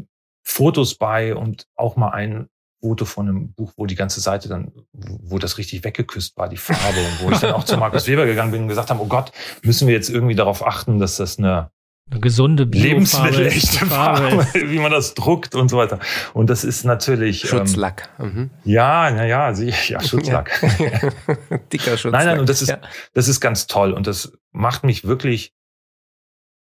Fotos 0.43 0.95
bei 0.95 1.35
und 1.35 1.67
auch 1.77 1.97
mal 1.97 2.11
ein 2.11 2.49
Foto 2.81 3.05
von 3.05 3.29
einem 3.29 3.53
Buch, 3.53 3.73
wo 3.77 3.87
die 3.87 3.95
ganze 3.95 4.21
Seite 4.21 4.49
dann, 4.49 4.73
wo 4.93 5.39
das 5.39 5.59
richtig 5.59 5.85
weggeküsst 5.85 6.37
war, 6.37 6.49
die 6.49 6.57
Farbe, 6.57 7.01
und 7.01 7.27
wo 7.27 7.31
ich 7.33 7.39
dann 7.39 7.53
auch 7.53 7.65
zu 7.65 7.77
Markus 7.77 8.07
Weber 8.07 8.27
gegangen 8.27 8.53
bin 8.53 8.63
und 8.63 8.69
gesagt 8.69 8.91
habe, 8.91 9.03
oh 9.03 9.07
Gott, 9.07 9.33
müssen 9.63 9.89
wir 9.89 9.95
jetzt 9.95 10.11
irgendwie 10.11 10.35
darauf 10.35 10.65
achten, 10.65 10.99
dass 10.99 11.17
das 11.17 11.39
eine, 11.39 11.71
eine 12.11 12.21
gesunde 12.21 12.65
Lebensmittelechte 12.65 13.87
Farbe, 13.87 14.45
Farbe 14.45 14.71
wie 14.71 14.79
man 14.79 14.93
das 14.93 15.15
druckt 15.15 15.55
und 15.55 15.69
so 15.69 15.77
weiter. 15.77 15.99
Und 16.35 16.51
das 16.51 16.63
ist 16.63 16.85
natürlich 16.85 17.45
ähm, 17.45 17.51
Schutzlack. 17.51 18.09
Ähm, 18.21 18.35
mhm. 18.35 18.51
Ja, 18.65 19.11
na 19.11 19.27
ja, 19.27 19.51
ja, 19.51 20.01
Schutzlack. 20.01 20.61
Dicker 21.73 21.97
Schutzlack. 21.97 22.13
Nein, 22.13 22.27
nein, 22.27 22.41
und 22.41 22.49
das 22.49 22.63
ist 22.63 22.69
ja. 22.69 22.79
das 23.15 23.27
ist 23.29 23.41
ganz 23.41 23.67
toll 23.67 23.93
und 23.93 24.07
das 24.07 24.33
macht 24.53 24.85
mich 24.85 25.05
wirklich 25.05 25.53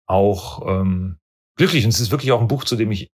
auch 0.05 0.67
ähm, 0.67 1.17
glücklich. 1.58 1.86
Und 1.86 1.93
es 1.93 2.00
ist 2.00 2.12
wirklich 2.12 2.32
auch 2.32 2.41
ein 2.41 2.48
Buch, 2.48 2.65
zu 2.65 2.75
dem 2.75 2.91
ich 2.91 3.10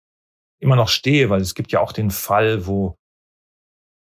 immer 0.61 0.77
noch 0.77 0.89
stehe, 0.89 1.31
weil 1.31 1.41
es 1.41 1.55
gibt 1.55 1.73
ja 1.73 1.81
auch 1.81 1.93
den 1.93 2.11
Fall, 2.11 2.67
wo 2.67 2.97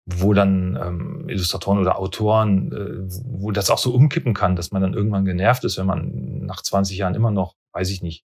wo 0.04 0.34
dann 0.34 0.76
ähm, 0.82 1.28
Illustratoren 1.28 1.78
oder 1.78 1.96
Autoren, 1.98 2.72
äh, 2.72 3.14
wo 3.24 3.52
das 3.52 3.70
auch 3.70 3.78
so 3.78 3.94
umkippen 3.94 4.34
kann, 4.34 4.56
dass 4.56 4.72
man 4.72 4.82
dann 4.82 4.94
irgendwann 4.94 5.24
genervt 5.24 5.62
ist, 5.64 5.78
wenn 5.78 5.86
man 5.86 6.10
nach 6.44 6.60
20 6.60 6.98
Jahren 6.98 7.14
immer 7.14 7.30
noch, 7.30 7.54
weiß 7.72 7.88
ich 7.90 8.02
nicht. 8.02 8.24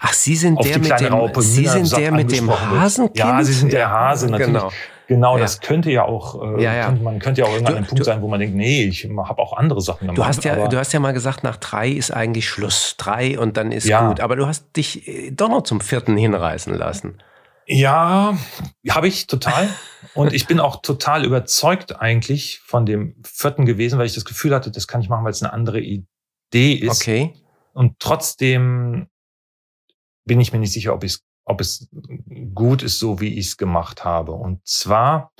Ach, 0.00 0.12
Sie 0.12 0.36
sind 0.36 0.62
der 0.64 0.78
mit 0.78 1.00
dem, 1.00 1.12
Raupe 1.12 1.42
Sie 1.42 1.66
sind 1.66 1.94
der 1.96 2.12
mit 2.12 2.30
dem 2.30 2.50
Hasenkind? 2.50 3.16
Ja, 3.16 3.42
Sie 3.42 3.52
sind 3.52 3.72
der 3.72 3.90
Hase, 3.90 4.30
natürlich. 4.30 4.52
Genau. 4.54 4.70
Genau, 5.06 5.36
ja. 5.36 5.42
das 5.42 5.60
könnte 5.60 5.90
ja 5.90 6.04
auch, 6.04 6.56
äh, 6.56 6.62
ja, 6.62 6.74
ja. 6.74 6.90
Man 6.90 7.18
könnte 7.18 7.42
ja 7.42 7.46
auch 7.46 7.52
irgendwann 7.52 7.76
ein 7.76 7.84
Punkt 7.84 8.00
du, 8.00 8.04
sein, 8.04 8.22
wo 8.22 8.28
man 8.28 8.40
denkt, 8.40 8.56
nee, 8.56 8.84
ich 8.84 9.04
habe 9.04 9.42
auch 9.42 9.54
andere 9.54 9.82
Sachen 9.82 10.00
gemacht. 10.06 10.16
Du 10.16 10.24
hast 10.24 10.44
ja, 10.44 10.66
du 10.66 10.78
hast 10.78 10.94
ja 10.94 11.00
mal 11.00 11.12
gesagt, 11.12 11.44
nach 11.44 11.56
drei 11.56 11.90
ist 11.90 12.10
eigentlich 12.10 12.48
Schluss, 12.48 12.94
drei 12.96 13.38
und 13.38 13.58
dann 13.58 13.70
ist 13.70 13.86
gut. 13.86 14.20
Aber 14.20 14.36
du 14.36 14.46
hast 14.46 14.74
dich 14.76 15.06
äh, 15.06 15.30
doch 15.30 15.50
noch 15.50 15.62
zum 15.62 15.82
vierten 15.82 16.16
hinreißen 16.16 16.74
lassen. 16.74 17.18
Ja, 17.66 18.38
habe 18.88 19.08
ich 19.08 19.26
total. 19.26 19.68
Und 20.14 20.32
ich 20.32 20.46
bin 20.46 20.60
auch 20.60 20.82
total 20.82 21.24
überzeugt 21.24 21.96
eigentlich 22.00 22.60
von 22.60 22.86
dem 22.86 23.16
vierten 23.24 23.66
gewesen, 23.66 23.98
weil 23.98 24.06
ich 24.06 24.14
das 24.14 24.24
Gefühl 24.24 24.54
hatte, 24.54 24.70
das 24.70 24.86
kann 24.86 25.00
ich 25.00 25.08
machen, 25.08 25.24
weil 25.24 25.32
es 25.32 25.42
eine 25.42 25.52
andere 25.52 25.80
Idee 25.80 26.74
ist. 26.74 27.00
Okay. 27.00 27.34
Und 27.72 27.98
trotzdem 27.98 29.08
bin 30.24 30.40
ich 30.40 30.52
mir 30.52 30.58
nicht 30.58 30.72
sicher, 30.72 30.94
ob, 30.94 31.04
ob 31.44 31.60
es 31.60 31.88
gut 32.54 32.82
ist, 32.82 32.98
so 32.98 33.20
wie 33.20 33.38
ich 33.38 33.46
es 33.46 33.56
gemacht 33.56 34.04
habe. 34.04 34.32
Und 34.32 34.66
zwar 34.66 35.32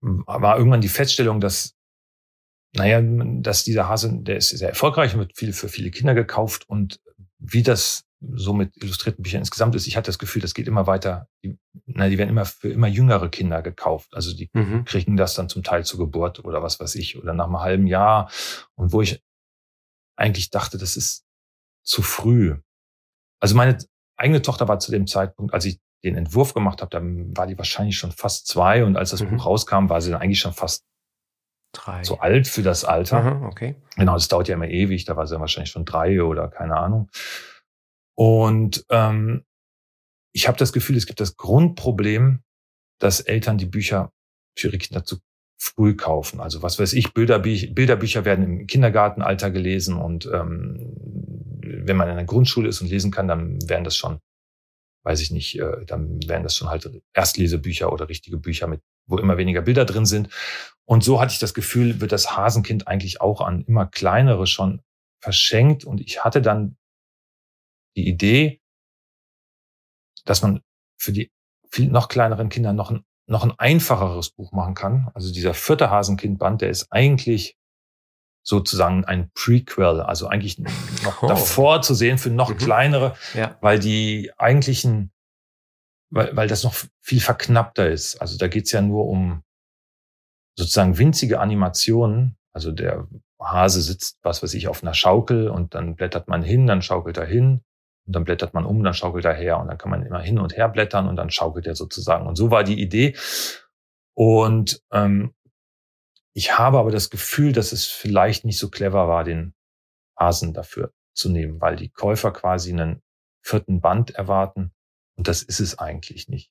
war 0.00 0.58
irgendwann 0.58 0.80
die 0.80 0.88
Feststellung, 0.88 1.40
dass, 1.40 1.74
naja, 2.74 3.00
dass 3.02 3.64
dieser 3.64 3.88
Hase, 3.88 4.10
der 4.12 4.36
ist 4.36 4.50
sehr 4.50 4.68
erfolgreich 4.68 5.14
und 5.14 5.20
wird 5.20 5.36
viel 5.36 5.52
für 5.52 5.68
viele 5.68 5.90
Kinder 5.90 6.14
gekauft 6.14 6.68
und 6.68 7.00
wie 7.38 7.62
das 7.62 8.04
so 8.34 8.52
mit 8.52 8.76
illustrierten 8.76 9.22
Büchern 9.22 9.40
insgesamt 9.40 9.74
ist, 9.74 9.86
ich 9.86 9.96
hatte 9.96 10.06
das 10.06 10.18
Gefühl, 10.18 10.42
das 10.42 10.54
geht 10.54 10.68
immer 10.68 10.86
weiter. 10.86 11.28
Die, 11.42 11.58
na, 11.86 12.08
die 12.08 12.18
werden 12.18 12.30
immer 12.30 12.44
für 12.44 12.70
immer 12.70 12.88
jüngere 12.88 13.28
Kinder 13.28 13.62
gekauft. 13.62 14.14
Also 14.14 14.34
die 14.34 14.50
mhm. 14.52 14.84
kriegen 14.84 15.16
das 15.16 15.34
dann 15.34 15.48
zum 15.48 15.62
Teil 15.62 15.84
zur 15.84 15.98
Geburt 15.98 16.44
oder 16.44 16.62
was 16.62 16.80
weiß 16.80 16.94
ich 16.96 17.18
oder 17.18 17.34
nach 17.34 17.46
einem 17.46 17.60
halben 17.60 17.86
Jahr. 17.86 18.30
Und 18.74 18.92
wo 18.92 19.02
ich 19.02 19.22
eigentlich 20.16 20.50
dachte, 20.50 20.78
das 20.78 20.96
ist 20.96 21.24
zu 21.82 22.02
früh. 22.02 22.56
Also 23.40 23.56
meine 23.56 23.78
eigene 24.16 24.42
Tochter 24.42 24.68
war 24.68 24.78
zu 24.78 24.90
dem 24.90 25.06
Zeitpunkt, 25.06 25.52
als 25.52 25.64
ich 25.64 25.80
den 26.04 26.16
Entwurf 26.16 26.54
gemacht 26.54 26.82
habe, 26.82 26.90
dann 26.90 27.36
war 27.36 27.46
die 27.46 27.58
wahrscheinlich 27.58 27.96
schon 27.96 28.12
fast 28.12 28.46
zwei 28.46 28.84
und 28.84 28.96
als 28.96 29.10
das 29.10 29.22
mhm. 29.22 29.36
Buch 29.36 29.46
rauskam, 29.46 29.88
war 29.88 30.00
sie 30.00 30.10
dann 30.10 30.20
eigentlich 30.20 30.40
schon 30.40 30.52
fast 30.52 30.84
drei. 31.72 32.02
zu 32.02 32.20
alt 32.20 32.46
für 32.46 32.62
das 32.62 32.84
Alter. 32.84 33.22
Mhm, 33.22 33.46
okay. 33.46 33.76
Genau, 33.96 34.14
das 34.14 34.28
dauert 34.28 34.48
ja 34.48 34.54
immer 34.54 34.68
ewig, 34.68 35.04
da 35.04 35.16
war 35.16 35.26
sie 35.26 35.34
dann 35.34 35.40
wahrscheinlich 35.40 35.70
schon 35.70 35.84
drei 35.84 36.22
oder 36.22 36.48
keine 36.48 36.76
Ahnung. 36.76 37.08
Und 38.16 38.84
ähm, 38.90 39.44
ich 40.32 40.48
habe 40.48 40.58
das 40.58 40.72
Gefühl, 40.72 40.96
es 40.96 41.06
gibt 41.06 41.20
das 41.20 41.36
Grundproblem, 41.36 42.42
dass 42.98 43.20
Eltern 43.20 43.58
die 43.58 43.66
Bücher 43.66 44.12
für 44.56 44.68
ihre 44.68 44.78
Kinder 44.78 45.04
zu 45.04 45.18
früh 45.58 45.94
kaufen. 45.94 46.40
Also 46.40 46.62
was 46.62 46.78
weiß 46.78 46.92
ich, 46.92 47.14
Bilderbücher, 47.14 47.72
Bilderbücher 47.72 48.24
werden 48.24 48.44
im 48.44 48.66
Kindergartenalter 48.66 49.50
gelesen 49.50 49.96
und 49.96 50.26
ähm, 50.26 50.92
wenn 51.86 51.96
man 51.96 52.08
in 52.08 52.16
der 52.16 52.24
Grundschule 52.24 52.68
ist 52.68 52.80
und 52.80 52.88
lesen 52.88 53.10
kann, 53.10 53.28
dann 53.28 53.58
werden 53.68 53.84
das 53.84 53.96
schon, 53.96 54.18
weiß 55.04 55.20
ich 55.20 55.30
nicht, 55.30 55.58
äh, 55.58 55.84
dann 55.86 56.20
werden 56.28 56.42
das 56.42 56.56
schon 56.56 56.68
halt 56.68 56.90
Erstlesebücher 57.14 57.92
oder 57.92 58.08
richtige 58.08 58.36
Bücher 58.36 58.66
mit, 58.66 58.80
wo 59.06 59.18
immer 59.18 59.36
weniger 59.36 59.62
Bilder 59.62 59.84
drin 59.84 60.06
sind. 60.06 60.28
Und 60.84 61.02
so 61.02 61.20
hatte 61.20 61.32
ich 61.32 61.38
das 61.38 61.54
Gefühl, 61.54 62.00
wird 62.00 62.12
das 62.12 62.36
Hasenkind 62.36 62.88
eigentlich 62.88 63.20
auch 63.20 63.40
an 63.40 63.62
immer 63.62 63.86
kleinere 63.86 64.46
schon 64.46 64.82
verschenkt. 65.22 65.84
Und 65.84 66.00
ich 66.00 66.24
hatte 66.24 66.42
dann 66.42 66.76
die 67.96 68.08
Idee, 68.08 68.60
dass 70.24 70.42
man 70.42 70.62
für 70.96 71.12
die 71.12 71.30
viel 71.70 71.90
noch 71.90 72.08
kleineren 72.08 72.48
Kinder 72.48 72.72
noch 72.72 72.90
ein, 72.90 73.04
noch 73.26 73.42
ein 73.42 73.52
einfacheres 73.58 74.30
Buch 74.30 74.52
machen 74.52 74.74
kann. 74.74 75.10
Also 75.14 75.32
dieser 75.32 75.54
vierte 75.54 75.90
Hasenkindband, 75.90 76.62
der 76.62 76.70
ist 76.70 76.86
eigentlich 76.90 77.56
sozusagen 78.42 79.04
ein 79.04 79.30
Prequel, 79.32 80.00
also 80.00 80.28
eigentlich 80.28 80.58
noch 80.58 81.22
oh. 81.22 81.26
davor 81.26 81.82
zu 81.82 81.94
sehen 81.94 82.18
für 82.18 82.30
noch 82.30 82.50
mhm. 82.50 82.58
kleinere, 82.58 83.16
ja. 83.32 83.56
weil 83.60 83.78
die 83.78 84.30
eigentlichen, 84.36 85.12
weil, 86.10 86.36
weil 86.36 86.48
das 86.48 86.62
noch 86.62 86.74
viel 87.00 87.20
verknappter 87.20 87.88
ist. 87.88 88.20
Also 88.20 88.36
da 88.36 88.48
geht's 88.48 88.72
ja 88.72 88.82
nur 88.82 89.06
um 89.06 89.42
sozusagen 90.56 90.98
winzige 90.98 91.40
Animationen. 91.40 92.36
Also 92.52 92.70
der 92.70 93.08
Hase 93.40 93.82
sitzt, 93.82 94.18
was 94.22 94.42
weiß 94.42 94.54
ich, 94.54 94.68
auf 94.68 94.82
einer 94.82 94.94
Schaukel 94.94 95.48
und 95.48 95.74
dann 95.74 95.96
blättert 95.96 96.28
man 96.28 96.42
hin, 96.42 96.66
dann 96.66 96.82
schaukelt 96.82 97.16
er 97.16 97.26
hin 97.26 97.64
und 98.06 98.14
dann 98.14 98.24
blättert 98.24 98.54
man 98.54 98.66
um, 98.66 98.82
dann 98.84 98.94
schaukelt 98.94 99.24
er 99.24 99.34
her 99.34 99.58
und 99.58 99.68
dann 99.68 99.78
kann 99.78 99.90
man 99.90 100.04
immer 100.04 100.20
hin 100.20 100.38
und 100.38 100.56
her 100.56 100.68
blättern 100.68 101.08
und 101.08 101.16
dann 101.16 101.30
schaukelt 101.30 101.66
er 101.66 101.74
sozusagen. 101.74 102.26
Und 102.26 102.36
so 102.36 102.50
war 102.50 102.64
die 102.64 102.80
Idee. 102.80 103.16
Und 104.14 104.82
ähm, 104.92 105.34
ich 106.34 106.58
habe 106.58 106.78
aber 106.78 106.90
das 106.90 107.10
Gefühl, 107.10 107.52
dass 107.52 107.72
es 107.72 107.86
vielleicht 107.86 108.44
nicht 108.44 108.58
so 108.58 108.68
clever 108.68 109.08
war, 109.08 109.24
den 109.24 109.54
Hasen 110.18 110.52
dafür 110.52 110.92
zu 111.14 111.30
nehmen, 111.30 111.60
weil 111.60 111.76
die 111.76 111.88
Käufer 111.88 112.32
quasi 112.32 112.72
einen 112.72 113.02
vierten 113.40 113.80
Band 113.80 114.10
erwarten. 114.10 114.72
Und 115.16 115.28
das 115.28 115.42
ist 115.42 115.60
es 115.60 115.78
eigentlich 115.78 116.28
nicht. 116.28 116.50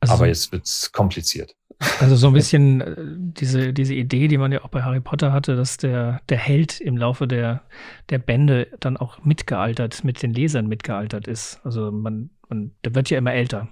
Also, 0.00 0.14
aber 0.14 0.26
jetzt 0.26 0.50
wird's 0.50 0.90
kompliziert. 0.90 1.54
Also 2.00 2.16
so 2.16 2.28
ein 2.28 2.32
bisschen 2.32 2.80
äh, 2.80 2.94
diese, 2.98 3.72
diese 3.72 3.94
Idee, 3.94 4.28
die 4.28 4.38
man 4.38 4.52
ja 4.52 4.62
auch 4.62 4.68
bei 4.68 4.82
Harry 4.82 5.00
Potter 5.00 5.32
hatte, 5.32 5.56
dass 5.56 5.76
der, 5.76 6.20
der 6.28 6.38
Held 6.38 6.80
im 6.80 6.96
Laufe 6.96 7.26
der, 7.26 7.62
der 8.10 8.18
Bände 8.18 8.68
dann 8.80 8.96
auch 8.96 9.24
mitgealtert, 9.24 10.04
mit 10.04 10.22
den 10.22 10.32
Lesern 10.32 10.66
mitgealtert 10.66 11.26
ist. 11.26 11.60
Also 11.64 11.90
man, 11.90 12.30
man, 12.48 12.72
der 12.84 12.94
wird 12.94 13.10
ja 13.10 13.18
immer 13.18 13.32
älter. 13.32 13.68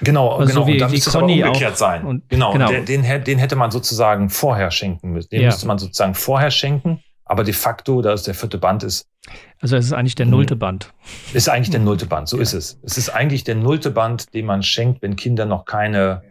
Genau, 0.00 0.30
also 0.30 0.48
genau. 0.48 0.60
So 0.62 0.66
wie, 0.66 0.72
und 0.72 0.80
dann 0.80 0.90
müsste 0.90 1.10
es 1.10 1.16
aber 1.16 1.26
umgekehrt 1.26 1.76
sein. 1.76 2.04
Und, 2.04 2.28
genau, 2.28 2.52
genau. 2.52 2.68
Den, 2.68 2.86
den, 2.86 3.24
den, 3.24 3.38
hätte 3.38 3.56
man 3.56 3.70
sozusagen 3.70 4.30
vorher 4.30 4.70
schenken 4.70 5.10
müssen. 5.10 5.28
Den 5.30 5.42
ja. 5.42 5.48
müsste 5.48 5.66
man 5.66 5.78
sozusagen 5.78 6.14
vorher 6.14 6.50
schenken. 6.50 7.02
Aber 7.24 7.44
de 7.44 7.52
facto, 7.52 8.00
da 8.00 8.14
es 8.14 8.22
der 8.22 8.34
vierte 8.34 8.56
Band 8.56 8.82
ist. 8.82 9.06
Also 9.60 9.76
es 9.76 9.84
ist 9.84 9.92
eigentlich 9.92 10.14
der 10.14 10.24
nullte 10.24 10.56
Band. 10.56 10.94
Ist 11.34 11.50
eigentlich 11.50 11.68
der 11.70 11.80
nullte 11.80 12.06
Band, 12.06 12.28
so 12.28 12.38
ja. 12.38 12.42
ist 12.44 12.54
es. 12.54 12.80
Es 12.82 12.96
ist 12.96 13.10
eigentlich 13.10 13.44
der 13.44 13.54
nullte 13.54 13.90
Band, 13.90 14.32
den 14.32 14.46
man 14.46 14.62
schenkt, 14.62 15.02
wenn 15.02 15.16
Kinder 15.16 15.44
noch 15.44 15.66
keine 15.66 16.22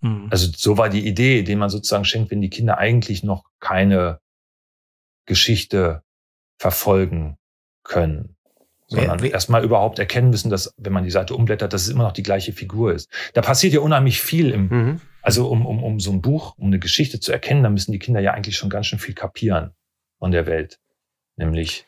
Mhm. 0.00 0.28
Also 0.30 0.50
so 0.54 0.78
war 0.78 0.88
die 0.88 1.06
Idee, 1.06 1.42
den 1.42 1.58
man 1.58 1.70
sozusagen 1.70 2.04
schenkt, 2.04 2.30
wenn 2.30 2.40
die 2.40 2.50
Kinder 2.50 2.78
eigentlich 2.78 3.22
noch 3.22 3.44
keine 3.60 4.20
Geschichte 5.26 6.02
verfolgen 6.58 7.38
können. 7.82 8.36
Sondern 8.88 9.18
erstmal 9.24 9.64
überhaupt 9.64 9.98
erkennen 9.98 10.30
müssen, 10.30 10.48
dass, 10.48 10.72
wenn 10.76 10.92
man 10.92 11.02
die 11.02 11.10
Seite 11.10 11.34
umblättert, 11.34 11.72
dass 11.72 11.82
es 11.82 11.88
immer 11.88 12.04
noch 12.04 12.12
die 12.12 12.22
gleiche 12.22 12.52
Figur 12.52 12.92
ist. 12.92 13.10
Da 13.34 13.42
passiert 13.42 13.72
ja 13.72 13.80
unheimlich 13.80 14.20
viel 14.20 14.50
im, 14.50 14.68
mhm. 14.68 15.00
also 15.22 15.48
um, 15.48 15.66
um, 15.66 15.82
um 15.82 15.98
so 15.98 16.12
ein 16.12 16.22
Buch, 16.22 16.54
um 16.56 16.68
eine 16.68 16.78
Geschichte 16.78 17.18
zu 17.18 17.32
erkennen, 17.32 17.64
da 17.64 17.68
müssen 17.68 17.90
die 17.90 17.98
Kinder 17.98 18.20
ja 18.20 18.32
eigentlich 18.32 18.56
schon 18.56 18.70
ganz 18.70 18.86
schön 18.86 19.00
viel 19.00 19.14
kapieren 19.14 19.72
von 20.20 20.30
der 20.30 20.46
Welt. 20.46 20.78
Nämlich. 21.34 21.84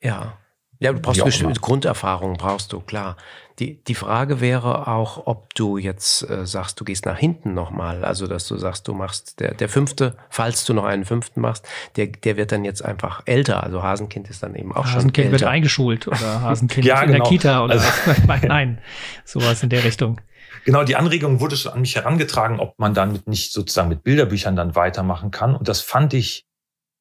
Ja. 0.00 0.38
Ja, 0.80 0.92
du 0.92 1.00
brauchst 1.00 1.22
bestimmte 1.22 1.60
Grunderfahrungen, 1.60 2.36
brauchst 2.38 2.72
du, 2.72 2.80
klar. 2.80 3.16
Die, 3.58 3.82
die 3.82 3.94
Frage 3.96 4.40
wäre 4.40 4.86
auch, 4.86 5.26
ob 5.26 5.52
du 5.54 5.78
jetzt 5.78 6.28
äh, 6.30 6.46
sagst, 6.46 6.78
du 6.78 6.84
gehst 6.84 7.06
nach 7.06 7.18
hinten 7.18 7.54
nochmal, 7.54 8.04
also 8.04 8.28
dass 8.28 8.46
du 8.46 8.56
sagst, 8.56 8.86
du 8.86 8.94
machst 8.94 9.40
der, 9.40 9.52
der 9.54 9.68
fünfte, 9.68 10.16
falls 10.30 10.64
du 10.64 10.74
noch 10.74 10.84
einen 10.84 11.04
fünften 11.04 11.40
machst, 11.40 11.66
der, 11.96 12.06
der 12.06 12.36
wird 12.36 12.52
dann 12.52 12.64
jetzt 12.64 12.84
einfach 12.84 13.22
älter. 13.24 13.64
Also 13.64 13.82
Hasenkind 13.82 14.30
ist 14.30 14.44
dann 14.44 14.54
eben 14.54 14.72
auch 14.72 14.84
Hasenkind 14.84 15.16
schon 15.16 15.24
älter. 15.24 15.32
wird 15.32 15.50
eingeschult 15.50 16.06
oder 16.06 16.40
Hasenkind 16.42 16.86
ja, 16.86 17.02
in 17.02 17.12
genau. 17.12 17.24
der 17.24 17.30
Kita 17.30 17.64
oder 17.64 17.74
also, 17.74 17.86
was. 18.26 18.42
Nein, 18.42 18.78
sowas 19.24 19.60
in 19.64 19.70
der 19.70 19.82
Richtung. 19.82 20.20
Genau, 20.64 20.84
die 20.84 20.94
Anregung 20.94 21.40
wurde 21.40 21.56
schon 21.56 21.72
an 21.72 21.80
mich 21.80 21.96
herangetragen, 21.96 22.60
ob 22.60 22.78
man 22.78 22.94
dann 22.94 23.12
mit 23.12 23.26
nicht 23.26 23.52
sozusagen 23.52 23.88
mit 23.88 24.04
Bilderbüchern 24.04 24.54
dann 24.54 24.76
weitermachen 24.76 25.32
kann. 25.32 25.56
Und 25.56 25.66
das 25.66 25.80
fand 25.80 26.14
ich 26.14 26.46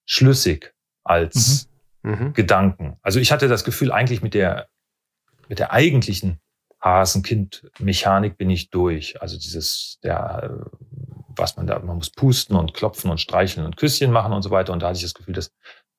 schlüssig 0.08 0.74
als 1.04 1.70
mhm. 2.02 2.12
mhm. 2.12 2.34
Gedanken. 2.34 2.98
Also 3.04 3.20
ich 3.20 3.32
hatte 3.32 3.48
das 3.48 3.64
Gefühl, 3.64 3.92
eigentlich 3.92 4.24
mit 4.24 4.34
der, 4.34 4.70
mit 5.50 5.60
der 5.60 5.72
eigentlichen 5.72 6.40
Hasenkind-Mechanik 6.96 8.38
bin 8.38 8.50
ich 8.50 8.70
durch. 8.70 9.22
Also 9.22 9.38
dieses, 9.38 10.00
der, 10.04 10.68
was 11.30 11.58
man 11.58 11.68
da, 11.68 11.80
man 11.80 11.98
muss 11.98 12.10
pusten 12.10 12.56
und 12.56 12.74
klopfen 12.74 13.10
und 13.10 13.20
streicheln 13.20 13.66
und 13.66 13.78
Küsschen 13.78 14.12
machen 14.12 14.34
und 14.34 14.42
so 14.42 14.52
weiter. 14.52 14.74
Und 14.74 14.82
da 14.82 14.88
hatte 14.88 14.98
ich 14.98 15.04
das 15.04 15.14
Gefühl, 15.14 15.34
das 15.34 15.52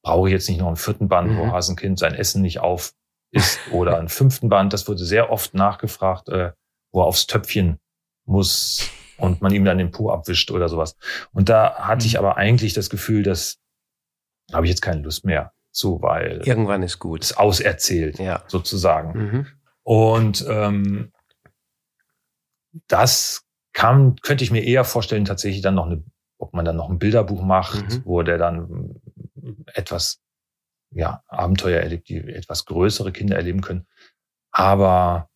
brauche 0.02 0.28
ich 0.28 0.32
jetzt 0.32 0.48
nicht 0.48 0.58
noch 0.58 0.66
einen 0.68 0.76
vierten 0.76 1.08
Band, 1.08 1.32
mhm. 1.32 1.38
wo 1.38 1.52
Hasenkind 1.52 1.98
sein 1.98 2.14
Essen 2.14 2.42
nicht 2.42 2.60
auf 2.60 2.92
ist 3.30 3.58
oder 3.72 3.98
einen 3.98 4.08
fünften 4.08 4.48
Band. 4.48 4.72
Das 4.72 4.88
wurde 4.88 5.04
sehr 5.04 5.30
oft 5.30 5.54
nachgefragt, 5.54 6.28
äh, 6.28 6.52
wo 6.92 7.02
er 7.02 7.06
aufs 7.06 7.26
Töpfchen 7.26 7.78
muss 8.24 8.90
und 9.16 9.42
man 9.42 9.52
ihm 9.52 9.64
dann 9.64 9.78
den 9.78 9.90
Po 9.90 10.10
abwischt 10.10 10.50
oder 10.50 10.68
sowas. 10.68 10.96
Und 11.32 11.48
da 11.48 11.74
hatte 11.74 12.04
mhm. 12.04 12.06
ich 12.06 12.18
aber 12.18 12.36
eigentlich 12.36 12.72
das 12.72 12.90
Gefühl, 12.90 13.22
dass 13.22 13.58
habe 14.52 14.64
ich 14.64 14.70
jetzt 14.70 14.80
keine 14.80 15.02
Lust 15.02 15.24
mehr 15.24 15.52
zu, 15.70 16.00
weil 16.00 16.40
irgendwann 16.44 16.82
ist 16.82 16.98
gut. 16.98 17.22
Es 17.22 17.36
auserzählt, 17.36 18.18
ja. 18.18 18.42
sozusagen. 18.46 19.18
Mhm. 19.18 19.46
Und 19.88 20.44
ähm, 20.46 21.12
das 22.88 23.46
kann, 23.72 24.16
könnte 24.16 24.44
ich 24.44 24.50
mir 24.50 24.62
eher 24.62 24.84
vorstellen, 24.84 25.24
tatsächlich 25.24 25.62
dann 25.62 25.76
noch 25.76 25.86
eine, 25.86 26.04
ob 26.36 26.52
man 26.52 26.66
dann 26.66 26.76
noch 26.76 26.90
ein 26.90 26.98
Bilderbuch 26.98 27.40
macht, 27.40 27.88
mhm. 27.88 28.04
wo 28.04 28.22
der 28.22 28.36
dann 28.36 29.00
etwas, 29.72 30.20
ja, 30.90 31.22
Abenteuer 31.26 31.80
erlebt, 31.80 32.10
die 32.10 32.18
etwas 32.18 32.66
größere 32.66 33.12
Kinder 33.12 33.36
erleben 33.36 33.62
können. 33.62 33.86
Aber 34.50 35.30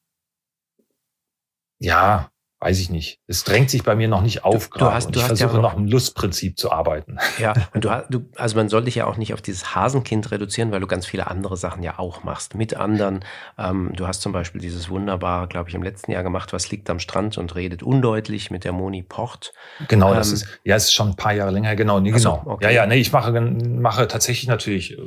ja, 1.79 2.31
weiß 2.63 2.79
ich 2.79 2.91
nicht. 2.91 3.19
Es 3.27 3.43
drängt 3.43 3.71
sich 3.71 3.83
bei 3.83 3.97
mir 3.97 4.07
noch 4.07 4.23
nicht 4.23 4.45
auf 4.45 4.69
du, 4.69 4.79
du 4.79 4.93
hast, 4.93 5.13
du 5.13 5.19
ich 5.19 5.27
versuche 5.27 5.57
ja 5.57 5.61
noch 5.61 5.77
im 5.77 5.87
Lustprinzip 5.87 6.57
zu 6.57 6.71
arbeiten. 6.71 7.19
Ja, 7.41 7.55
und 7.75 7.85
du, 7.85 8.05
du, 8.09 8.31
also 8.37 8.57
man 8.57 8.69
soll 8.69 8.85
dich 8.85 8.95
ja 8.95 9.07
auch 9.07 9.17
nicht 9.17 9.35
auf 9.35 9.43
dieses 9.43 9.75
Hasenkind 9.75 10.31
reduzieren, 10.31 10.71
weil 10.71 10.79
du 10.79 10.87
ganz 10.87 11.05
viele 11.05 11.27
andere 11.27 11.57
Sachen 11.57 11.83
ja 11.83 11.99
auch 11.99 12.23
machst. 12.23 12.55
Mit 12.55 12.77
anderen. 12.77 13.25
Ähm, 13.59 13.91
du 13.97 14.07
hast 14.07 14.23
zum 14.23 14.31
Beispiel 14.31 14.61
dieses 14.61 14.89
wunderbare, 14.89 15.49
glaube 15.49 15.71
ich, 15.71 15.75
im 15.75 15.83
letzten 15.83 16.13
Jahr 16.13 16.23
gemacht, 16.23 16.53
was 16.53 16.71
liegt 16.71 16.89
am 16.89 17.01
Strand 17.01 17.37
und 17.37 17.53
redet 17.57 17.83
undeutlich 17.83 18.53
mit 18.53 18.63
der 18.63 18.73
Moni 18.73 19.03
Port. 19.03 19.53
Genau, 19.89 20.11
ähm, 20.11 20.19
das 20.19 20.31
ist, 20.31 20.47
ja, 20.63 20.77
es 20.77 20.85
ist 20.85 20.95
schon 20.95 21.09
ein 21.09 21.17
paar 21.17 21.33
Jahre 21.33 21.51
länger, 21.51 21.75
genau, 21.75 21.99
nee, 21.99 22.13
genau. 22.13 22.43
So, 22.45 22.51
okay. 22.53 22.67
Ja, 22.67 22.71
ja, 22.71 22.87
nee, 22.87 23.01
ich 23.01 23.11
mache, 23.11 23.33
mache 23.41 24.07
tatsächlich 24.07 24.47
natürlich, 24.47 24.97
äh, 24.97 25.03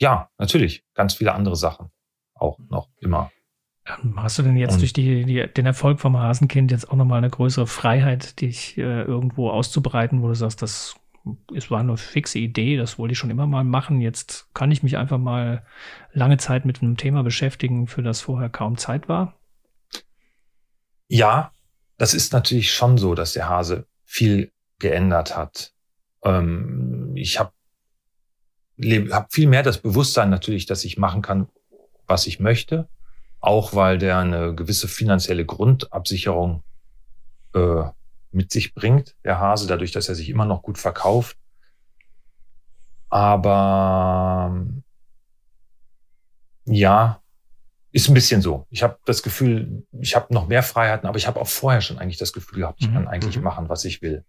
ja, 0.00 0.30
natürlich, 0.38 0.82
ganz 0.94 1.12
viele 1.12 1.34
andere 1.34 1.56
Sachen. 1.56 1.90
Auch 2.34 2.58
noch 2.70 2.88
immer. 3.00 3.30
Ähm, 3.86 4.14
hast 4.16 4.38
du 4.38 4.42
denn 4.42 4.56
jetzt 4.56 4.74
und 4.74 4.80
durch 4.80 4.92
die, 4.92 5.24
die, 5.24 5.46
den 5.46 5.66
Erfolg 5.66 6.00
vom 6.00 6.16
Hasenkind 6.18 6.70
jetzt 6.70 6.90
auch 6.90 6.96
nochmal 6.96 7.18
eine 7.18 7.30
größere 7.30 7.66
Freiheit, 7.66 8.40
dich 8.40 8.76
äh, 8.78 9.02
irgendwo 9.02 9.50
auszubreiten, 9.50 10.22
wo 10.22 10.28
du 10.28 10.34
sagst, 10.34 10.62
das 10.62 10.96
es 11.54 11.72
war 11.72 11.80
eine 11.80 11.96
fixe 11.96 12.38
Idee, 12.38 12.76
das 12.76 12.98
wollte 12.98 13.12
ich 13.12 13.18
schon 13.18 13.30
immer 13.30 13.48
mal 13.48 13.64
machen. 13.64 14.00
Jetzt 14.00 14.46
kann 14.54 14.70
ich 14.70 14.84
mich 14.84 14.96
einfach 14.96 15.18
mal 15.18 15.66
lange 16.12 16.36
Zeit 16.36 16.64
mit 16.64 16.82
einem 16.82 16.96
Thema 16.96 17.24
beschäftigen, 17.24 17.88
für 17.88 18.02
das 18.02 18.20
vorher 18.20 18.48
kaum 18.48 18.76
Zeit 18.76 19.08
war? 19.08 19.34
Ja, 21.08 21.50
das 21.98 22.14
ist 22.14 22.32
natürlich 22.32 22.72
schon 22.72 22.96
so, 22.96 23.16
dass 23.16 23.32
der 23.32 23.48
Hase 23.48 23.86
viel 24.04 24.52
geändert 24.78 25.36
hat. 25.36 25.72
Ähm, 26.22 27.12
ich 27.16 27.40
habe 27.40 27.52
hab 29.10 29.32
viel 29.32 29.48
mehr 29.48 29.64
das 29.64 29.78
Bewusstsein 29.78 30.30
natürlich, 30.30 30.66
dass 30.66 30.84
ich 30.84 30.96
machen 30.96 31.22
kann, 31.22 31.48
was 32.06 32.28
ich 32.28 32.38
möchte 32.38 32.88
auch 33.40 33.74
weil 33.74 33.98
der 33.98 34.18
eine 34.18 34.54
gewisse 34.54 34.88
finanzielle 34.88 35.44
Grundabsicherung 35.44 36.62
äh, 37.54 37.84
mit 38.32 38.50
sich 38.50 38.74
bringt, 38.74 39.14
der 39.24 39.38
Hase, 39.40 39.66
dadurch, 39.66 39.92
dass 39.92 40.08
er 40.08 40.14
sich 40.14 40.28
immer 40.28 40.44
noch 40.44 40.62
gut 40.62 40.78
verkauft. 40.78 41.36
Aber 43.08 44.66
ja, 46.64 47.22
ist 47.92 48.08
ein 48.08 48.14
bisschen 48.14 48.42
so. 48.42 48.66
Ich 48.68 48.82
habe 48.82 48.98
das 49.06 49.22
Gefühl, 49.22 49.86
ich 49.92 50.16
habe 50.16 50.34
noch 50.34 50.48
mehr 50.48 50.62
Freiheiten, 50.62 51.08
aber 51.08 51.16
ich 51.16 51.26
habe 51.26 51.40
auch 51.40 51.46
vorher 51.46 51.80
schon 51.80 51.98
eigentlich 51.98 52.18
das 52.18 52.32
Gefühl 52.32 52.58
gehabt, 52.58 52.82
ich 52.82 52.88
mhm. 52.88 52.94
kann 52.94 53.08
eigentlich 53.08 53.36
mhm. 53.38 53.44
machen, 53.44 53.68
was 53.68 53.84
ich 53.84 54.02
will. 54.02 54.24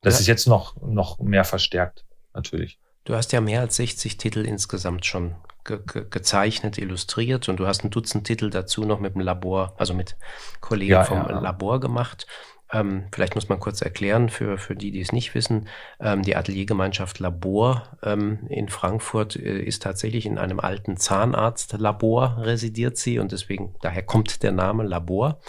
Das 0.00 0.14
ja. 0.14 0.20
ist 0.20 0.26
jetzt 0.26 0.48
noch, 0.48 0.80
noch 0.82 1.20
mehr 1.20 1.44
verstärkt, 1.44 2.04
natürlich. 2.34 2.80
Du 3.04 3.14
hast 3.14 3.32
ja 3.32 3.40
mehr 3.40 3.60
als 3.60 3.76
60 3.76 4.16
Titel 4.16 4.44
insgesamt 4.44 5.06
schon 5.06 5.36
ge 5.64 5.80
ge 5.86 6.06
gezeichnet, 6.08 6.78
illustriert 6.78 7.48
und 7.48 7.58
du 7.58 7.66
hast 7.66 7.84
ein 7.84 7.90
Dutzend 7.90 8.26
Titel 8.26 8.50
dazu 8.50 8.84
noch 8.84 9.00
mit 9.00 9.14
dem 9.14 9.20
Labor, 9.20 9.74
also 9.78 9.94
mit 9.94 10.16
Kollegen 10.60 10.92
ja, 10.92 11.04
vom 11.04 11.18
ja. 11.18 11.38
Labor 11.38 11.80
gemacht. 11.80 12.26
Ähm, 12.72 13.04
vielleicht 13.12 13.34
muss 13.34 13.48
man 13.48 13.60
kurz 13.60 13.82
erklären 13.82 14.30
für, 14.30 14.56
für 14.56 14.74
die, 14.74 14.90
die 14.90 15.00
es 15.00 15.12
nicht 15.12 15.34
wissen. 15.34 15.68
Ähm, 16.00 16.22
die 16.22 16.36
Ateliergemeinschaft 16.36 17.18
Labor 17.18 17.98
ähm, 18.02 18.46
in 18.48 18.68
Frankfurt 18.68 19.36
äh, 19.36 19.60
ist 19.60 19.82
tatsächlich 19.82 20.24
in 20.24 20.38
einem 20.38 20.58
alten 20.58 20.96
Zahnarztlabor 20.96 22.38
residiert 22.38 22.96
sie 22.96 23.18
und 23.18 23.30
deswegen, 23.32 23.74
daher 23.82 24.02
kommt 24.02 24.42
der 24.42 24.52
Name 24.52 24.84
Labor. 24.84 25.40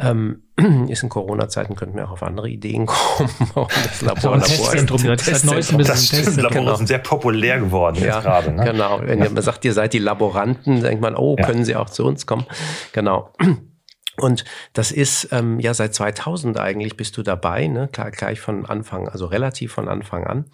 Ähm, 0.00 0.42
ist 0.88 1.02
in 1.02 1.08
Corona-Zeiten 1.08 1.74
könnten 1.74 1.96
wir 1.96 2.06
auch 2.06 2.12
auf 2.12 2.22
andere 2.22 2.48
Ideen 2.48 2.86
kommen. 2.86 3.30
das 3.66 4.02
Labor, 4.02 4.36
Labor 4.36 4.40
Testzentrum, 4.40 5.02
das, 5.04 5.24
das, 5.24 5.44
neueste 5.44 5.76
das 5.76 6.36
Labore 6.36 6.54
genau. 6.54 6.74
sind 6.76 6.86
sehr 6.86 6.98
populär 6.98 7.58
geworden 7.58 7.96
ja, 7.96 8.06
jetzt 8.06 8.22
gerade. 8.22 8.52
Ne? 8.52 8.64
Genau, 8.64 9.00
wenn 9.02 9.18
man 9.18 9.42
sagt, 9.42 9.64
ihr 9.64 9.72
seid 9.72 9.92
die 9.92 9.98
Laboranten, 9.98 10.82
denkt 10.82 11.00
man, 11.00 11.16
oh, 11.16 11.36
ja. 11.38 11.46
können 11.46 11.64
sie 11.64 11.76
auch 11.76 11.90
zu 11.90 12.04
uns 12.04 12.26
kommen. 12.26 12.46
Genau. 12.92 13.32
Und 14.20 14.44
das 14.72 14.90
ist 14.90 15.28
ähm, 15.30 15.60
ja 15.60 15.74
seit 15.74 15.94
2000 15.94 16.58
eigentlich 16.58 16.96
bist 16.96 17.16
du 17.16 17.22
dabei, 17.22 17.68
ne? 17.68 17.88
Klar, 17.92 18.10
gleich 18.10 18.40
von 18.40 18.66
Anfang, 18.66 19.08
also 19.08 19.26
relativ 19.26 19.72
von 19.72 19.88
Anfang 19.88 20.24
an. 20.26 20.46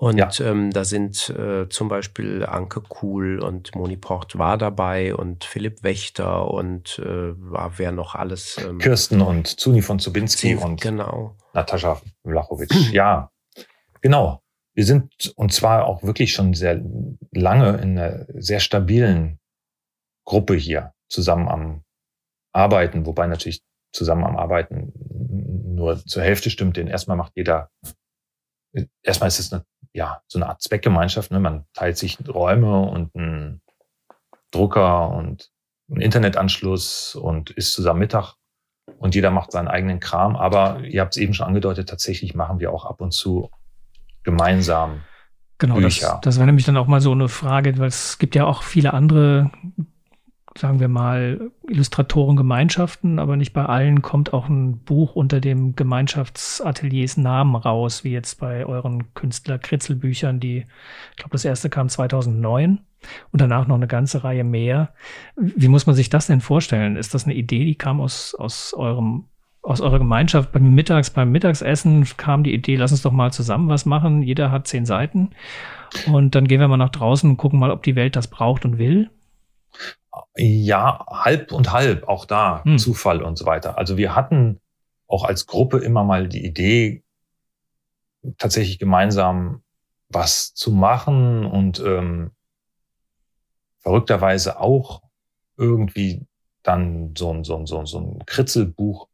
Und 0.00 0.16
ja. 0.16 0.30
ähm, 0.40 0.70
da 0.70 0.84
sind 0.84 1.28
äh, 1.30 1.68
zum 1.68 1.88
Beispiel 1.88 2.46
Anke 2.46 2.80
Kuhl 2.82 3.40
und 3.40 3.74
Moni 3.74 3.96
Port 3.96 4.38
war 4.38 4.56
dabei 4.56 5.12
und 5.12 5.42
Philipp 5.42 5.82
Wächter 5.82 6.48
und 6.48 7.00
äh, 7.00 7.34
war 7.36 7.78
wer 7.78 7.90
noch 7.90 8.14
alles. 8.14 8.58
Ähm, 8.64 8.78
Kirsten 8.78 9.20
und 9.20 9.48
Zuni 9.48 9.82
von 9.82 9.98
Zubinski 9.98 10.56
Zin, 10.56 10.58
und 10.58 10.80
genau. 10.80 11.36
Natascha 11.52 12.00
Vlachowitsch. 12.24 12.92
ja, 12.92 13.32
genau. 14.00 14.40
Wir 14.72 14.84
sind 14.84 15.32
und 15.34 15.52
zwar 15.52 15.86
auch 15.86 16.04
wirklich 16.04 16.32
schon 16.32 16.54
sehr 16.54 16.80
lange 17.32 17.78
in 17.78 17.98
einer 17.98 18.24
sehr 18.28 18.60
stabilen 18.60 19.40
Gruppe 20.24 20.54
hier 20.54 20.92
zusammen 21.08 21.48
am 21.48 21.82
Arbeiten, 22.52 23.04
wobei 23.04 23.26
natürlich 23.26 23.64
zusammen 23.92 24.22
am 24.22 24.36
Arbeiten 24.36 24.92
nur 25.74 25.98
zur 26.06 26.22
Hälfte 26.22 26.50
stimmt, 26.50 26.76
denn 26.76 26.86
erstmal 26.86 27.16
macht 27.16 27.32
jeder, 27.34 27.70
erstmal 29.02 29.26
ist 29.26 29.40
es 29.40 29.52
eine 29.52 29.64
ja, 29.92 30.22
so 30.26 30.38
eine 30.38 30.48
Art 30.48 30.62
Zweckgemeinschaft. 30.62 31.30
Ne? 31.30 31.40
Man 31.40 31.64
teilt 31.72 31.98
sich 31.98 32.18
Räume 32.28 32.82
und 32.82 33.14
einen 33.14 33.60
Drucker 34.50 35.10
und 35.10 35.50
einen 35.90 36.00
Internetanschluss 36.00 37.14
und 37.14 37.50
isst 37.50 37.74
zusammen 37.74 38.00
Mittag 38.00 38.34
und 38.98 39.14
jeder 39.14 39.30
macht 39.30 39.52
seinen 39.52 39.68
eigenen 39.68 40.00
Kram. 40.00 40.36
Aber 40.36 40.80
ihr 40.80 41.00
habt 41.00 41.16
es 41.16 41.22
eben 41.22 41.34
schon 41.34 41.46
angedeutet, 41.46 41.88
tatsächlich 41.88 42.34
machen 42.34 42.60
wir 42.60 42.72
auch 42.72 42.84
ab 42.84 43.00
und 43.00 43.12
zu 43.12 43.50
gemeinsam 44.22 45.02
Genau, 45.58 45.74
Bücher. 45.74 46.12
das, 46.12 46.20
das 46.22 46.36
wäre 46.36 46.46
nämlich 46.46 46.64
dann 46.66 46.76
auch 46.76 46.86
mal 46.86 47.00
so 47.00 47.10
eine 47.10 47.28
Frage, 47.28 47.76
weil 47.78 47.88
es 47.88 48.18
gibt 48.18 48.36
ja 48.36 48.46
auch 48.46 48.62
viele 48.62 48.94
andere 48.94 49.50
sagen 50.58 50.80
wir 50.80 50.88
mal, 50.88 51.50
Illustratorengemeinschaften, 51.68 53.18
aber 53.18 53.36
nicht 53.36 53.52
bei 53.52 53.64
allen 53.64 54.02
kommt 54.02 54.32
auch 54.32 54.48
ein 54.48 54.78
Buch 54.78 55.14
unter 55.14 55.40
dem 55.40 55.76
Gemeinschaftsateliers 55.76 57.16
Namen 57.16 57.56
raus, 57.56 58.04
wie 58.04 58.10
jetzt 58.10 58.40
bei 58.40 58.66
euren 58.66 59.14
Künstler-Kritzelbüchern, 59.14 60.40
die, 60.40 60.66
ich 61.10 61.16
glaube, 61.16 61.32
das 61.32 61.44
erste 61.44 61.70
kam 61.70 61.88
2009 61.88 62.80
und 63.32 63.40
danach 63.40 63.66
noch 63.66 63.76
eine 63.76 63.86
ganze 63.86 64.24
Reihe 64.24 64.44
mehr. 64.44 64.92
Wie 65.36 65.68
muss 65.68 65.86
man 65.86 65.94
sich 65.94 66.10
das 66.10 66.26
denn 66.26 66.40
vorstellen? 66.40 66.96
Ist 66.96 67.14
das 67.14 67.24
eine 67.24 67.34
Idee, 67.34 67.64
die 67.64 67.76
kam 67.76 68.00
aus, 68.00 68.34
aus 68.34 68.74
eurem 68.74 69.24
aus 69.60 69.80
eurer 69.82 69.98
Gemeinschaft 69.98 70.52
beim 70.52 70.74
Mittags, 70.74 71.10
beim 71.10 71.30
Mittagsessen 71.30 72.06
kam 72.16 72.42
die 72.42 72.54
Idee, 72.54 72.76
lass 72.76 72.92
uns 72.92 73.02
doch 73.02 73.12
mal 73.12 73.32
zusammen 73.32 73.68
was 73.68 73.84
machen. 73.84 74.22
Jeder 74.22 74.50
hat 74.50 74.66
zehn 74.66 74.86
Seiten. 74.86 75.30
Und 76.06 76.34
dann 76.34 76.46
gehen 76.46 76.60
wir 76.60 76.68
mal 76.68 76.78
nach 76.78 76.88
draußen 76.88 77.28
und 77.28 77.36
gucken 77.36 77.58
mal, 77.58 77.70
ob 77.70 77.82
die 77.82 77.96
Welt 77.96 78.16
das 78.16 78.28
braucht 78.28 78.64
und 78.64 78.78
will. 78.78 79.10
Ja, 80.36 81.06
halb 81.08 81.52
und 81.52 81.72
halb, 81.72 82.08
auch 82.08 82.24
da, 82.24 82.62
hm. 82.64 82.78
Zufall 82.78 83.22
und 83.22 83.36
so 83.36 83.46
weiter. 83.46 83.78
Also 83.78 83.96
wir 83.96 84.14
hatten 84.14 84.60
auch 85.06 85.24
als 85.24 85.46
Gruppe 85.46 85.78
immer 85.78 86.04
mal 86.04 86.28
die 86.28 86.44
Idee, 86.44 87.02
tatsächlich 88.36 88.78
gemeinsam 88.78 89.62
was 90.08 90.54
zu 90.54 90.70
machen 90.70 91.44
und 91.44 91.80
ähm, 91.80 92.32
verrückterweise 93.78 94.60
auch 94.60 95.02
irgendwie 95.56 96.26
dann 96.62 97.14
so 97.16 97.32
ein, 97.32 97.44
so 97.44 97.56
ein, 97.56 97.66
so 97.66 97.78
ein, 97.78 97.86
so 97.86 97.98
ein 97.98 98.26
Kritzelbuch 98.26 99.08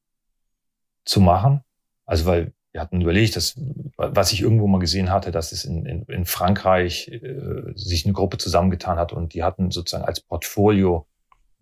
zu 1.05 1.21
machen. 1.21 1.62
Also 2.07 2.27
weil 2.27 2.53
wir 2.74 2.80
hatten 2.80 3.00
überlegt, 3.00 3.37
dass, 3.37 3.54
was 3.96 4.32
ich 4.32 4.40
irgendwo 4.40 4.66
mal 4.66 4.80
gesehen 4.80 5.12
hatte, 5.12 5.30
dass 5.30 5.52
es 5.52 5.64
in, 5.64 5.87
in, 5.87 6.02
in 6.06 6.26
Frankreich 6.26 7.06
äh, 7.08 7.72
sich 7.76 8.04
eine 8.04 8.12
Gruppe 8.12 8.37
zusammengetan 8.37 8.98
hat 8.98 9.12
und 9.12 9.32
die 9.32 9.44
hatten 9.44 9.70
sozusagen 9.70 10.04
als 10.04 10.20
Portfolio 10.20 11.06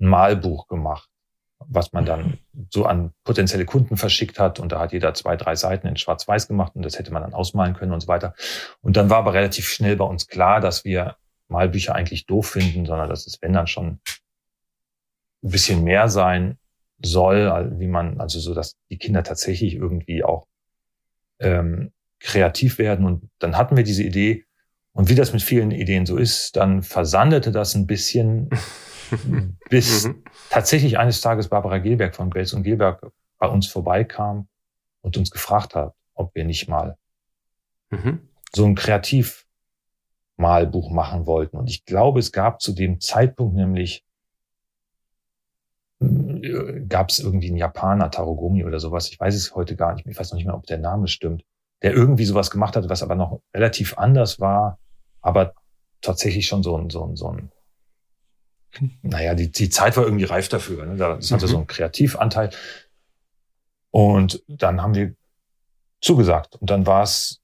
ein 0.00 0.08
Malbuch 0.08 0.68
gemacht, 0.68 1.10
was 1.58 1.92
man 1.92 2.06
dann 2.06 2.38
so 2.70 2.86
an 2.86 3.12
potenzielle 3.24 3.66
Kunden 3.66 3.98
verschickt 3.98 4.38
hat. 4.38 4.58
Und 4.58 4.72
da 4.72 4.80
hat 4.80 4.94
jeder 4.94 5.12
zwei, 5.12 5.36
drei 5.36 5.54
Seiten 5.54 5.86
in 5.86 5.98
Schwarz-Weiß 5.98 6.48
gemacht 6.48 6.74
und 6.76 6.82
das 6.82 6.98
hätte 6.98 7.12
man 7.12 7.22
dann 7.22 7.34
ausmalen 7.34 7.74
können 7.74 7.92
und 7.92 8.00
so 8.00 8.08
weiter. 8.08 8.32
Und 8.80 8.96
dann 8.96 9.10
war 9.10 9.18
aber 9.18 9.34
relativ 9.34 9.68
schnell 9.68 9.96
bei 9.96 10.06
uns 10.06 10.28
klar, 10.28 10.60
dass 10.62 10.86
wir 10.86 11.16
Malbücher 11.48 11.94
eigentlich 11.94 12.24
doof 12.24 12.48
finden, 12.48 12.86
sondern 12.86 13.10
dass 13.10 13.26
es, 13.26 13.42
wenn 13.42 13.52
dann 13.52 13.66
schon 13.66 14.00
ein 15.44 15.50
bisschen 15.50 15.84
mehr 15.84 16.08
sein 16.08 16.56
soll, 17.02 17.78
wie 17.78 17.88
man, 17.88 18.18
also 18.18 18.40
so, 18.40 18.54
dass 18.54 18.78
die 18.88 18.96
Kinder 18.96 19.22
tatsächlich 19.22 19.74
irgendwie 19.74 20.24
auch 20.24 20.46
ähm, 21.42 21.92
kreativ 22.20 22.78
werden. 22.78 23.04
Und 23.04 23.28
dann 23.38 23.56
hatten 23.56 23.76
wir 23.76 23.84
diese 23.84 24.02
Idee. 24.02 24.44
Und 24.92 25.08
wie 25.08 25.14
das 25.14 25.32
mit 25.32 25.42
vielen 25.42 25.70
Ideen 25.70 26.06
so 26.06 26.16
ist, 26.16 26.56
dann 26.56 26.82
versandete 26.82 27.50
das 27.50 27.74
ein 27.74 27.86
bisschen 27.86 28.50
bis 29.70 30.06
mhm. 30.06 30.22
tatsächlich 30.50 30.98
eines 30.98 31.20
Tages 31.20 31.48
Barbara 31.48 31.78
Gelberg 31.78 32.14
von 32.14 32.30
Belz 32.30 32.52
und 32.52 32.62
Gelberg 32.62 33.10
bei 33.38 33.48
uns 33.48 33.66
vorbeikam 33.66 34.48
und 35.00 35.16
uns 35.16 35.30
gefragt 35.30 35.74
hat, 35.74 35.94
ob 36.14 36.34
wir 36.34 36.44
nicht 36.44 36.68
mal 36.68 36.96
mhm. 37.90 38.28
so 38.54 38.64
ein 38.64 38.74
Kreativmalbuch 38.74 40.90
machen 40.90 41.26
wollten. 41.26 41.56
Und 41.56 41.68
ich 41.68 41.84
glaube, 41.84 42.20
es 42.20 42.32
gab 42.32 42.60
zu 42.60 42.72
dem 42.72 43.00
Zeitpunkt 43.00 43.56
nämlich 43.56 44.04
gab 46.88 47.10
es 47.10 47.18
irgendwie 47.18 47.48
einen 47.48 47.56
Japaner, 47.56 48.10
Tarogomi 48.10 48.64
oder 48.64 48.80
sowas. 48.80 49.08
Ich 49.10 49.18
weiß 49.18 49.34
es 49.34 49.54
heute 49.54 49.76
gar 49.76 49.94
nicht 49.94 50.04
mehr. 50.04 50.12
Ich 50.12 50.18
weiß 50.18 50.30
noch 50.30 50.36
nicht 50.36 50.46
mehr, 50.46 50.56
ob 50.56 50.66
der 50.66 50.78
Name 50.78 51.08
stimmt. 51.08 51.44
Der 51.82 51.92
irgendwie 51.92 52.24
sowas 52.24 52.50
gemacht 52.50 52.76
hat, 52.76 52.88
was 52.88 53.02
aber 53.02 53.14
noch 53.14 53.40
relativ 53.54 53.98
anders 53.98 54.40
war, 54.40 54.78
aber 55.20 55.54
tatsächlich 56.00 56.46
schon 56.46 56.62
so 56.62 56.76
ein, 56.76 56.90
so 56.90 57.04
ein, 57.04 57.16
so 57.16 57.28
ein 57.28 57.50
naja, 59.02 59.34
die, 59.34 59.50
die 59.50 59.68
Zeit 59.68 59.96
war 59.96 60.04
irgendwie 60.04 60.24
reif 60.24 60.48
dafür. 60.48 60.86
Ne? 60.86 60.96
Das 60.96 61.30
hatte 61.30 61.46
mhm. 61.46 61.50
so 61.50 61.56
einen 61.58 61.66
Kreativanteil. 61.66 62.50
Und 63.90 64.42
dann 64.48 64.80
haben 64.82 64.94
wir 64.94 65.14
zugesagt. 66.00 66.56
Und 66.56 66.70
dann 66.70 66.86
war 66.86 67.02
es 67.02 67.40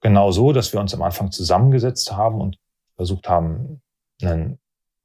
genau 0.00 0.30
so, 0.32 0.52
dass 0.52 0.72
wir 0.72 0.80
uns 0.80 0.94
am 0.94 1.02
Anfang 1.02 1.30
zusammengesetzt 1.30 2.12
haben 2.12 2.40
und 2.40 2.58
versucht 2.96 3.28
haben, 3.28 3.80
ein 4.22 4.58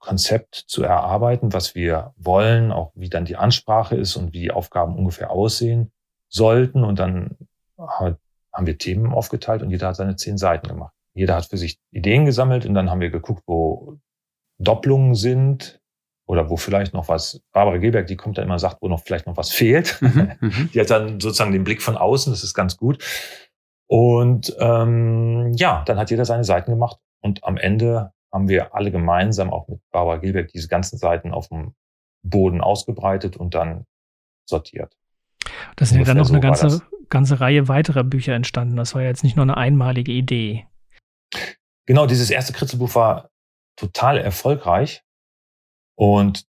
Konzept 0.06 0.56
zu 0.68 0.84
erarbeiten, 0.84 1.52
was 1.52 1.74
wir 1.74 2.13
wollen, 2.15 2.72
auch 2.72 2.91
wie 2.94 3.10
dann 3.10 3.26
die 3.26 3.38
Ansprache 3.38 3.96
ist 3.96 4.15
und 4.15 4.34
wie 4.34 4.39
die 4.39 4.52
Aufgaben 4.52 4.96
ungefähr 4.96 5.32
aussehen 5.32 5.91
sollten. 6.30 6.84
Und 6.84 7.00
dann 7.00 7.38
haben 7.78 8.18
wir 8.68 8.78
Themen 8.78 9.12
aufgeteilt 9.12 9.63
und 9.63 9.72
jeder 9.72 9.88
hat 9.88 9.96
seine 9.96 10.15
zehn 10.15 10.38
Seiten 10.38 10.68
gemacht. 10.68 10.94
Jeder 11.15 11.36
hat 11.36 11.46
für 11.46 11.58
sich 11.58 11.80
Ideen 11.91 12.26
gesammelt 12.26 12.65
und 12.65 12.76
dann 12.76 12.91
haben 12.91 13.02
wir 13.02 13.10
geguckt, 13.10 13.44
wo 13.48 13.98
Doppelungen 14.60 15.15
sind 15.15 15.82
oder 16.28 16.50
wo 16.50 16.58
vielleicht 16.58 16.94
noch 16.94 17.08
was, 17.08 17.41
Barbara 17.52 17.78
Geberg, 17.78 18.08
die 18.08 18.15
kommt 18.15 18.38
da 18.38 18.44
immer 18.44 18.54
und 18.54 18.60
sagt, 18.60 18.82
wo 18.82 18.88
noch 18.88 19.02
vielleicht 19.02 19.26
noch 19.26 19.38
was 19.38 19.52
fehlt. 19.52 20.02
Mhm, 20.02 20.32
mhm. 20.39 20.70
die 20.74 20.80
hat 20.80 20.89
dann 20.89 21.20
sozusagen 21.20 21.52
den 21.52 21.63
Blick 21.63 21.82
von 21.82 21.98
außen, 21.98 22.32
das 22.32 22.44
ist 22.44 22.54
ganz 22.54 22.78
gut. 22.78 23.04
Und 23.88 24.56
ähm, 24.60 25.52
ja, 25.56 25.84
dann 25.86 25.98
hat 25.98 26.12
jeder 26.12 26.26
seine 26.26 26.44
Seiten 26.44 26.72
gemacht 26.72 26.98
und 27.22 27.44
am 27.44 27.58
Ende 27.58 28.12
haben 28.36 28.50
wir 28.50 28.76
alle 28.76 28.91
gemeinsam 28.91 29.50
auch 29.54 29.69
mit 29.69 29.80
Barbara 29.91 30.17
Gilberg 30.17 30.50
diese 30.50 30.67
ganzen 30.67 30.98
Seiten 30.98 31.32
auf 31.32 31.48
dem 31.48 31.74
Boden 32.21 32.60
ausgebreitet 32.60 33.38
und 33.38 33.56
dann 33.56 33.86
sortiert. 34.45 34.93
Das 35.78 35.89
sind 35.89 36.00
ja 36.00 36.06
dann 36.06 36.17
noch 36.17 36.26
so 36.26 36.34
eine 36.34 36.41
ganze, 36.41 36.82
ganze 37.08 37.39
Reihe 37.39 37.69
weiterer 37.69 38.04
Bücher 38.04 38.34
entstanden. 38.34 38.76
Das 38.76 38.93
war 38.93 39.04
ja 39.04 39.08
jetzt 39.08 39.24
nicht 39.24 39.38
nur 39.38 39.43
eine 39.43 39.56
einmalige 39.56 40.12
Idee. 40.12 40.67
Genau, 41.86 42.08
dieses 42.08 42.30
erste 42.30 42.52
Kritzelbuch 42.52 42.93
war 42.95 43.30
total 43.78 44.17
erfolgreich. 44.17 45.02
Und 45.98 46.45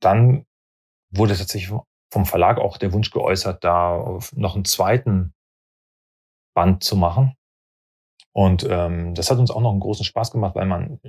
dann 0.00 0.46
wurde 1.10 1.36
tatsächlich 1.36 1.76
vom 2.12 2.26
Verlag 2.26 2.58
auch 2.58 2.78
der 2.78 2.92
Wunsch 2.92 3.10
geäußert, 3.10 3.64
da 3.64 4.20
noch 4.36 4.54
einen 4.54 4.64
zweiten 4.64 5.34
Band 6.54 6.84
zu 6.84 6.94
machen. 6.94 7.34
Und 8.38 8.64
ähm, 8.70 9.16
das 9.16 9.32
hat 9.32 9.38
uns 9.38 9.50
auch 9.50 9.60
noch 9.60 9.72
einen 9.72 9.80
großen 9.80 10.04
Spaß 10.04 10.30
gemacht, 10.30 10.54
weil 10.54 10.64
man 10.64 11.00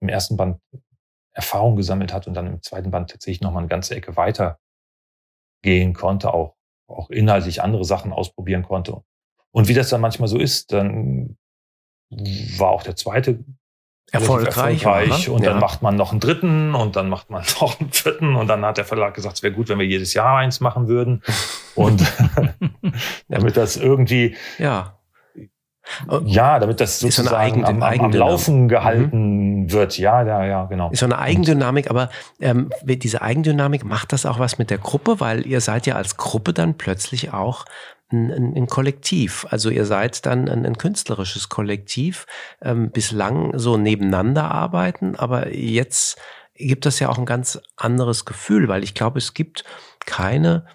im 0.00 0.08
ersten 0.08 0.36
Band 0.36 0.60
Erfahrung 1.32 1.76
gesammelt 1.76 2.12
hat 2.12 2.26
und 2.26 2.34
dann 2.34 2.48
im 2.48 2.62
zweiten 2.62 2.90
Band 2.90 3.10
tatsächlich 3.10 3.42
noch 3.42 3.52
mal 3.52 3.60
eine 3.60 3.68
ganze 3.68 3.94
Ecke 3.94 4.16
weiter 4.16 4.58
gehen 5.62 5.94
konnte, 5.94 6.34
auch, 6.34 6.56
auch 6.88 7.10
inhaltlich 7.10 7.62
andere 7.62 7.84
Sachen 7.84 8.12
ausprobieren 8.12 8.64
konnte. 8.64 9.04
Und 9.52 9.68
wie 9.68 9.74
das 9.74 9.88
dann 9.88 10.00
manchmal 10.00 10.26
so 10.26 10.36
ist, 10.36 10.72
dann 10.72 11.38
war 12.10 12.70
auch 12.70 12.82
der 12.82 12.96
zweite 12.96 13.44
erfolgreich, 14.10 14.82
erfolgreich. 14.82 15.28
und 15.28 15.44
ja. 15.44 15.50
dann 15.50 15.60
macht 15.60 15.82
man 15.82 15.94
noch 15.94 16.10
einen 16.10 16.18
dritten 16.18 16.74
und 16.74 16.96
dann 16.96 17.08
macht 17.08 17.30
man 17.30 17.44
noch 17.60 17.78
einen 17.78 17.92
vierten. 17.92 18.34
Und 18.34 18.48
dann 18.48 18.64
hat 18.64 18.78
der 18.78 18.84
Verlag 18.84 19.14
gesagt, 19.14 19.36
es 19.36 19.42
wäre 19.44 19.54
gut, 19.54 19.68
wenn 19.68 19.78
wir 19.78 19.86
jedes 19.86 20.12
Jahr 20.12 20.38
eins 20.38 20.58
machen 20.58 20.88
würden. 20.88 21.22
Und 21.76 22.02
damit 23.28 23.56
das 23.56 23.76
irgendwie 23.76 24.34
ja 24.58 24.97
ja, 26.24 26.58
damit 26.58 26.80
das 26.80 27.00
sozusagen 27.00 27.28
so 27.28 27.36
Eigen, 27.36 27.64
am, 27.64 27.82
am, 27.82 28.00
am, 28.00 28.12
Laufen 28.12 28.68
gehalten 28.68 29.62
mhm. 29.62 29.72
wird. 29.72 29.98
Ja, 29.98 30.22
ja, 30.22 30.44
ja, 30.44 30.64
genau. 30.66 30.90
Ist 30.90 31.00
so 31.00 31.06
eine 31.06 31.18
Eigendynamik, 31.18 31.90
aber 31.90 32.10
ähm, 32.40 32.70
diese 32.82 33.22
Eigendynamik 33.22 33.84
macht 33.84 34.12
das 34.12 34.26
auch 34.26 34.38
was 34.38 34.58
mit 34.58 34.70
der 34.70 34.78
Gruppe, 34.78 35.20
weil 35.20 35.46
ihr 35.46 35.60
seid 35.60 35.86
ja 35.86 35.96
als 35.96 36.16
Gruppe 36.16 36.52
dann 36.52 36.74
plötzlich 36.74 37.32
auch 37.32 37.64
ein, 38.10 38.30
ein, 38.30 38.56
ein 38.56 38.66
Kollektiv. 38.66 39.46
Also 39.50 39.70
ihr 39.70 39.84
seid 39.84 40.26
dann 40.26 40.48
ein, 40.48 40.64
ein 40.64 40.78
künstlerisches 40.78 41.48
Kollektiv, 41.48 42.26
ähm, 42.62 42.90
bislang 42.90 43.58
so 43.58 43.76
nebeneinander 43.76 44.50
arbeiten, 44.50 45.16
aber 45.16 45.54
jetzt 45.54 46.18
gibt 46.54 46.86
das 46.86 46.98
ja 46.98 47.08
auch 47.08 47.18
ein 47.18 47.26
ganz 47.26 47.60
anderes 47.76 48.24
Gefühl, 48.24 48.68
weil 48.68 48.82
ich 48.82 48.94
glaube, 48.94 49.18
es 49.18 49.34
gibt 49.34 49.64
keine 50.06 50.66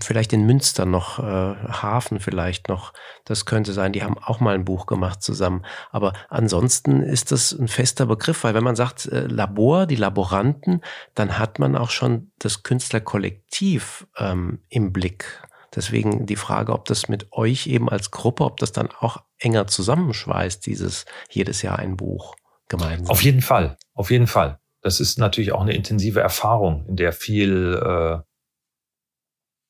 vielleicht 0.00 0.32
in 0.32 0.44
Münster 0.44 0.84
noch, 0.84 1.18
äh, 1.18 1.22
Hafen 1.22 2.20
vielleicht 2.20 2.68
noch, 2.68 2.92
das 3.24 3.44
könnte 3.44 3.72
sein, 3.72 3.92
die 3.92 4.02
haben 4.02 4.18
auch 4.18 4.40
mal 4.40 4.54
ein 4.54 4.64
Buch 4.64 4.86
gemacht 4.86 5.22
zusammen. 5.22 5.64
Aber 5.90 6.12
ansonsten 6.28 7.02
ist 7.02 7.30
das 7.30 7.52
ein 7.52 7.68
fester 7.68 8.06
Begriff, 8.06 8.44
weil 8.44 8.54
wenn 8.54 8.64
man 8.64 8.76
sagt 8.76 9.06
äh, 9.06 9.26
Labor, 9.26 9.86
die 9.86 9.96
Laboranten, 9.96 10.82
dann 11.14 11.38
hat 11.38 11.58
man 11.58 11.76
auch 11.76 11.90
schon 11.90 12.32
das 12.38 12.62
Künstlerkollektiv 12.62 14.06
ähm, 14.16 14.60
im 14.68 14.92
Blick. 14.92 15.42
Deswegen 15.74 16.26
die 16.26 16.36
Frage, 16.36 16.72
ob 16.72 16.86
das 16.86 17.08
mit 17.08 17.32
euch 17.32 17.66
eben 17.66 17.88
als 17.88 18.10
Gruppe, 18.10 18.44
ob 18.44 18.56
das 18.58 18.72
dann 18.72 18.88
auch 18.98 19.22
enger 19.38 19.66
zusammenschweißt, 19.66 20.64
dieses 20.66 21.04
jedes 21.30 21.62
Jahr 21.62 21.78
ein 21.78 21.96
Buch 21.96 22.34
gemeinsam. 22.68 23.10
Auf 23.10 23.22
jeden 23.22 23.42
Fall, 23.42 23.76
auf 23.94 24.10
jeden 24.10 24.26
Fall. 24.26 24.58
Das 24.80 25.00
ist 25.00 25.18
natürlich 25.18 25.52
auch 25.52 25.60
eine 25.60 25.74
intensive 25.74 26.20
Erfahrung, 26.20 26.86
in 26.88 26.96
der 26.96 27.12
viel 27.12 27.80
äh, 27.82 28.18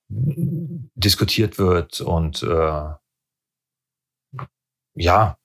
diskutiert 0.09 1.59
wird 1.59 2.01
und 2.01 2.43
äh, 2.43 2.89
ja, 4.95 5.37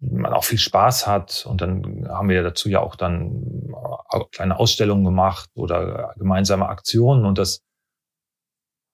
man 0.00 0.32
auch 0.32 0.44
viel 0.44 0.58
Spaß 0.58 1.06
hat. 1.06 1.46
Und 1.46 1.60
dann 1.60 2.08
haben 2.08 2.28
wir 2.28 2.42
dazu 2.42 2.68
ja 2.68 2.80
auch 2.80 2.96
dann 2.96 3.74
kleine 4.30 4.58
Ausstellungen 4.58 5.04
gemacht 5.04 5.50
oder 5.54 6.14
gemeinsame 6.16 6.68
Aktionen 6.68 7.24
und 7.24 7.38
das 7.38 7.62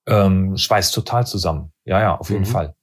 ähm, 0.07 0.57
schweißt 0.57 0.95
total 0.95 1.27
zusammen. 1.27 1.73
Ja, 1.85 2.01
ja, 2.01 2.17
auf 2.17 2.31
jeden 2.31 2.43
mhm. 2.43 2.47
Fall. 2.47 2.75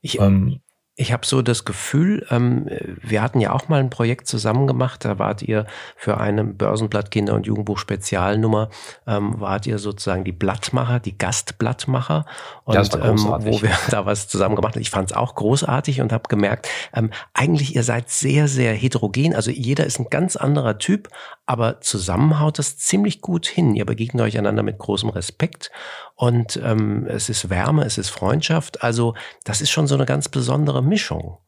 Ich, 0.00 0.20
ähm, 0.20 0.60
ich 0.96 1.12
habe 1.12 1.26
so 1.26 1.42
das 1.42 1.64
Gefühl, 1.64 2.24
ähm, 2.30 2.68
wir 3.02 3.20
hatten 3.20 3.40
ja 3.40 3.52
auch 3.52 3.68
mal 3.68 3.80
ein 3.80 3.90
Projekt 3.90 4.28
zusammen 4.28 4.68
gemacht, 4.68 5.04
da 5.04 5.18
wart 5.18 5.42
ihr 5.42 5.66
für 5.96 6.18
eine 6.18 6.44
Börsenblatt 6.44 7.10
Kinder- 7.10 7.34
und 7.34 7.46
Jugendbuch 7.46 7.78
Spezialnummer, 7.78 8.70
ähm, 9.06 9.40
wart 9.40 9.66
ihr 9.66 9.78
sozusagen 9.78 10.22
die 10.22 10.32
Blattmacher, 10.32 11.00
die 11.00 11.18
Gastblattmacher. 11.18 12.26
Und 12.64 12.76
ähm, 12.94 13.18
wo 13.18 13.60
wir 13.60 13.72
da 13.90 14.06
was 14.06 14.28
zusammen 14.28 14.54
gemacht 14.54 14.74
haben. 14.76 14.82
Ich 14.82 14.90
fand 14.90 15.10
es 15.10 15.16
auch 15.16 15.34
großartig 15.34 16.00
und 16.00 16.12
habe 16.12 16.28
gemerkt, 16.28 16.68
ähm, 16.94 17.10
eigentlich 17.32 17.74
ihr 17.74 17.82
seid 17.82 18.08
sehr, 18.08 18.46
sehr 18.46 18.72
heterogen, 18.72 19.34
also 19.34 19.50
jeder 19.50 19.86
ist 19.86 19.98
ein 19.98 20.10
ganz 20.10 20.36
anderer 20.36 20.78
Typ, 20.78 21.08
aber 21.46 21.80
zusammen 21.80 22.40
haut 22.40 22.58
das 22.58 22.78
ziemlich 22.78 23.20
gut 23.20 23.46
hin. 23.46 23.74
Ihr 23.74 23.84
begegnet 23.84 24.22
euch 24.22 24.38
einander 24.38 24.62
mit 24.62 24.78
großem 24.78 25.10
Respekt 25.10 25.70
und 26.14 26.56
ähm, 26.62 27.06
es 27.06 27.28
ist 27.28 27.50
Wärme, 27.50 27.84
es 27.84 27.98
ist 27.98 28.08
Freundschaft. 28.08 28.82
Also 28.82 29.14
das 29.44 29.60
ist 29.60 29.70
schon 29.70 29.86
so 29.86 29.94
eine 29.94 30.06
ganz 30.06 30.28
besondere 30.28 30.82
Mischung. 30.82 31.38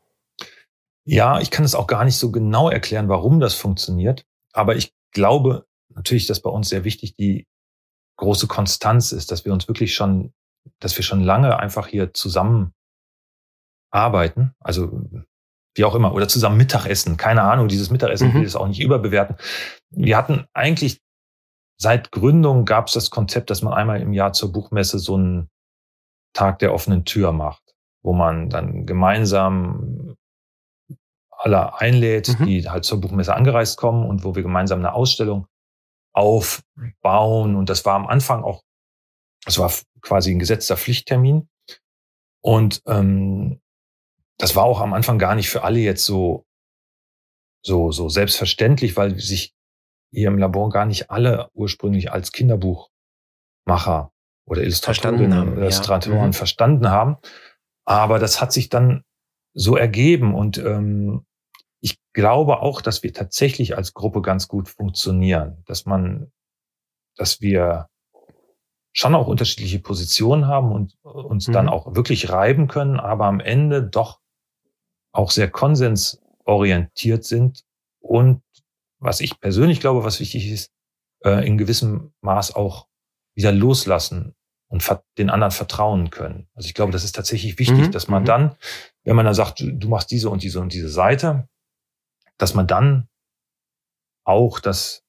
Ja, 1.04 1.40
ich 1.40 1.50
kann 1.50 1.64
es 1.64 1.74
auch 1.74 1.86
gar 1.86 2.04
nicht 2.04 2.16
so 2.16 2.30
genau 2.30 2.68
erklären, 2.68 3.08
warum 3.08 3.40
das 3.40 3.54
funktioniert. 3.54 4.26
Aber 4.52 4.76
ich 4.76 4.92
glaube 5.12 5.66
natürlich, 5.88 6.26
dass 6.26 6.40
bei 6.40 6.50
uns 6.50 6.68
sehr 6.68 6.84
wichtig 6.84 7.14
die 7.14 7.46
große 8.16 8.48
Konstanz 8.48 9.12
ist, 9.12 9.30
dass 9.30 9.44
wir 9.44 9.52
uns 9.52 9.68
wirklich 9.68 9.94
schon, 9.94 10.32
dass 10.78 10.96
wir 10.96 11.04
schon 11.04 11.22
lange 11.22 11.58
einfach 11.58 11.86
hier 11.86 12.12
zusammen 12.12 12.72
arbeiten. 13.90 14.52
Also 14.58 15.00
wie 15.76 15.84
auch 15.84 15.94
immer, 15.94 16.14
oder 16.14 16.26
zusammen 16.26 16.56
Mittagessen. 16.56 17.16
Keine 17.16 17.42
Ahnung, 17.42 17.68
dieses 17.68 17.90
Mittagessen, 17.90 18.28
mhm. 18.28 18.34
will 18.34 18.40
ich 18.42 18.48
das 18.48 18.56
auch 18.56 18.66
nicht 18.66 18.80
überbewerten. 18.80 19.36
Wir 19.96 20.16
hatten 20.16 20.46
eigentlich 20.52 21.00
seit 21.78 22.12
Gründung 22.12 22.64
gab 22.64 22.88
es 22.88 22.94
das 22.94 23.10
Konzept, 23.10 23.50
dass 23.50 23.62
man 23.62 23.74
einmal 23.74 24.00
im 24.00 24.12
Jahr 24.12 24.32
zur 24.32 24.52
Buchmesse 24.52 24.98
so 24.98 25.14
einen 25.14 25.50
Tag 26.32 26.58
der 26.58 26.72
offenen 26.72 27.04
Tür 27.04 27.32
macht, 27.32 27.74
wo 28.02 28.12
man 28.12 28.50
dann 28.50 28.86
gemeinsam 28.86 30.16
alle 31.30 31.78
einlädt, 31.78 32.38
mhm. 32.38 32.46
die 32.46 32.68
halt 32.68 32.84
zur 32.84 33.00
Buchmesse 33.00 33.34
angereist 33.34 33.78
kommen 33.78 34.08
und 34.08 34.24
wo 34.24 34.34
wir 34.34 34.42
gemeinsam 34.42 34.78
eine 34.78 34.92
Ausstellung 34.92 35.46
aufbauen. 36.12 37.56
Und 37.56 37.68
das 37.68 37.84
war 37.84 37.94
am 37.94 38.06
Anfang 38.06 38.42
auch, 38.42 38.62
das 39.44 39.58
war 39.58 39.72
quasi 40.02 40.30
ein 40.30 40.38
gesetzter 40.38 40.76
Pflichttermin. 40.76 41.48
Und 42.42 42.82
ähm, 42.86 43.60
das 44.38 44.56
war 44.56 44.64
auch 44.64 44.80
am 44.80 44.92
Anfang 44.92 45.18
gar 45.18 45.34
nicht 45.34 45.48
für 45.48 45.62
alle 45.62 45.78
jetzt 45.78 46.04
so 46.04 46.44
so 47.64 47.90
so 47.90 48.08
selbstverständlich, 48.08 48.96
weil 48.96 49.18
sich 49.18 49.55
hier 50.16 50.28
im 50.28 50.38
Labor 50.38 50.70
gar 50.70 50.86
nicht 50.86 51.10
alle 51.10 51.50
ursprünglich 51.52 52.10
als 52.10 52.32
Kinderbuchmacher 52.32 54.12
oder 54.46 54.62
Illustratorinnen 54.62 55.34
haben, 55.34 55.58
Illustratoren 55.58 56.18
ja. 56.18 56.26
mhm. 56.28 56.32
verstanden 56.32 56.90
haben. 56.90 57.16
Aber 57.84 58.18
das 58.18 58.40
hat 58.40 58.50
sich 58.50 58.70
dann 58.70 59.04
so 59.52 59.76
ergeben 59.76 60.34
und 60.34 60.56
ähm, 60.56 61.26
ich 61.80 61.98
glaube 62.14 62.60
auch, 62.60 62.80
dass 62.80 63.02
wir 63.02 63.12
tatsächlich 63.12 63.76
als 63.76 63.92
Gruppe 63.92 64.22
ganz 64.22 64.48
gut 64.48 64.68
funktionieren, 64.70 65.62
dass 65.66 65.84
man, 65.84 66.32
dass 67.16 67.42
wir 67.42 67.88
schon 68.92 69.14
auch 69.14 69.26
unterschiedliche 69.28 69.80
Positionen 69.80 70.46
haben 70.46 70.72
und 70.72 70.96
uns 71.02 71.48
mhm. 71.48 71.52
dann 71.52 71.68
auch 71.68 71.94
wirklich 71.94 72.30
reiben 72.30 72.68
können, 72.68 72.98
aber 72.98 73.26
am 73.26 73.40
Ende 73.40 73.82
doch 73.82 74.20
auch 75.12 75.30
sehr 75.30 75.50
konsensorientiert 75.50 77.24
sind 77.24 77.64
und 78.00 78.42
was 79.06 79.20
ich 79.20 79.40
persönlich 79.40 79.80
glaube, 79.80 80.04
was 80.04 80.20
wichtig 80.20 80.50
ist, 80.50 80.70
äh, 81.24 81.46
in 81.46 81.56
gewissem 81.56 82.12
Maß 82.20 82.54
auch 82.54 82.88
wieder 83.34 83.52
loslassen 83.52 84.34
und 84.68 84.84
den 85.16 85.30
anderen 85.30 85.52
vertrauen 85.52 86.10
können. 86.10 86.48
Also 86.54 86.66
ich 86.66 86.74
glaube, 86.74 86.92
das 86.92 87.04
ist 87.04 87.14
tatsächlich 87.14 87.58
wichtig, 87.58 87.86
mhm. 87.86 87.92
dass 87.92 88.08
man 88.08 88.22
mhm. 88.22 88.26
dann, 88.26 88.56
wenn 89.04 89.16
man 89.16 89.24
dann 89.24 89.34
sagt, 89.34 89.60
du 89.64 89.88
machst 89.88 90.10
diese 90.10 90.28
und 90.28 90.42
diese 90.42 90.60
und 90.60 90.72
diese 90.72 90.88
Seite, 90.88 91.48
dass 92.36 92.54
man 92.54 92.66
dann 92.66 93.08
auch 94.24 94.60
das 94.60 95.04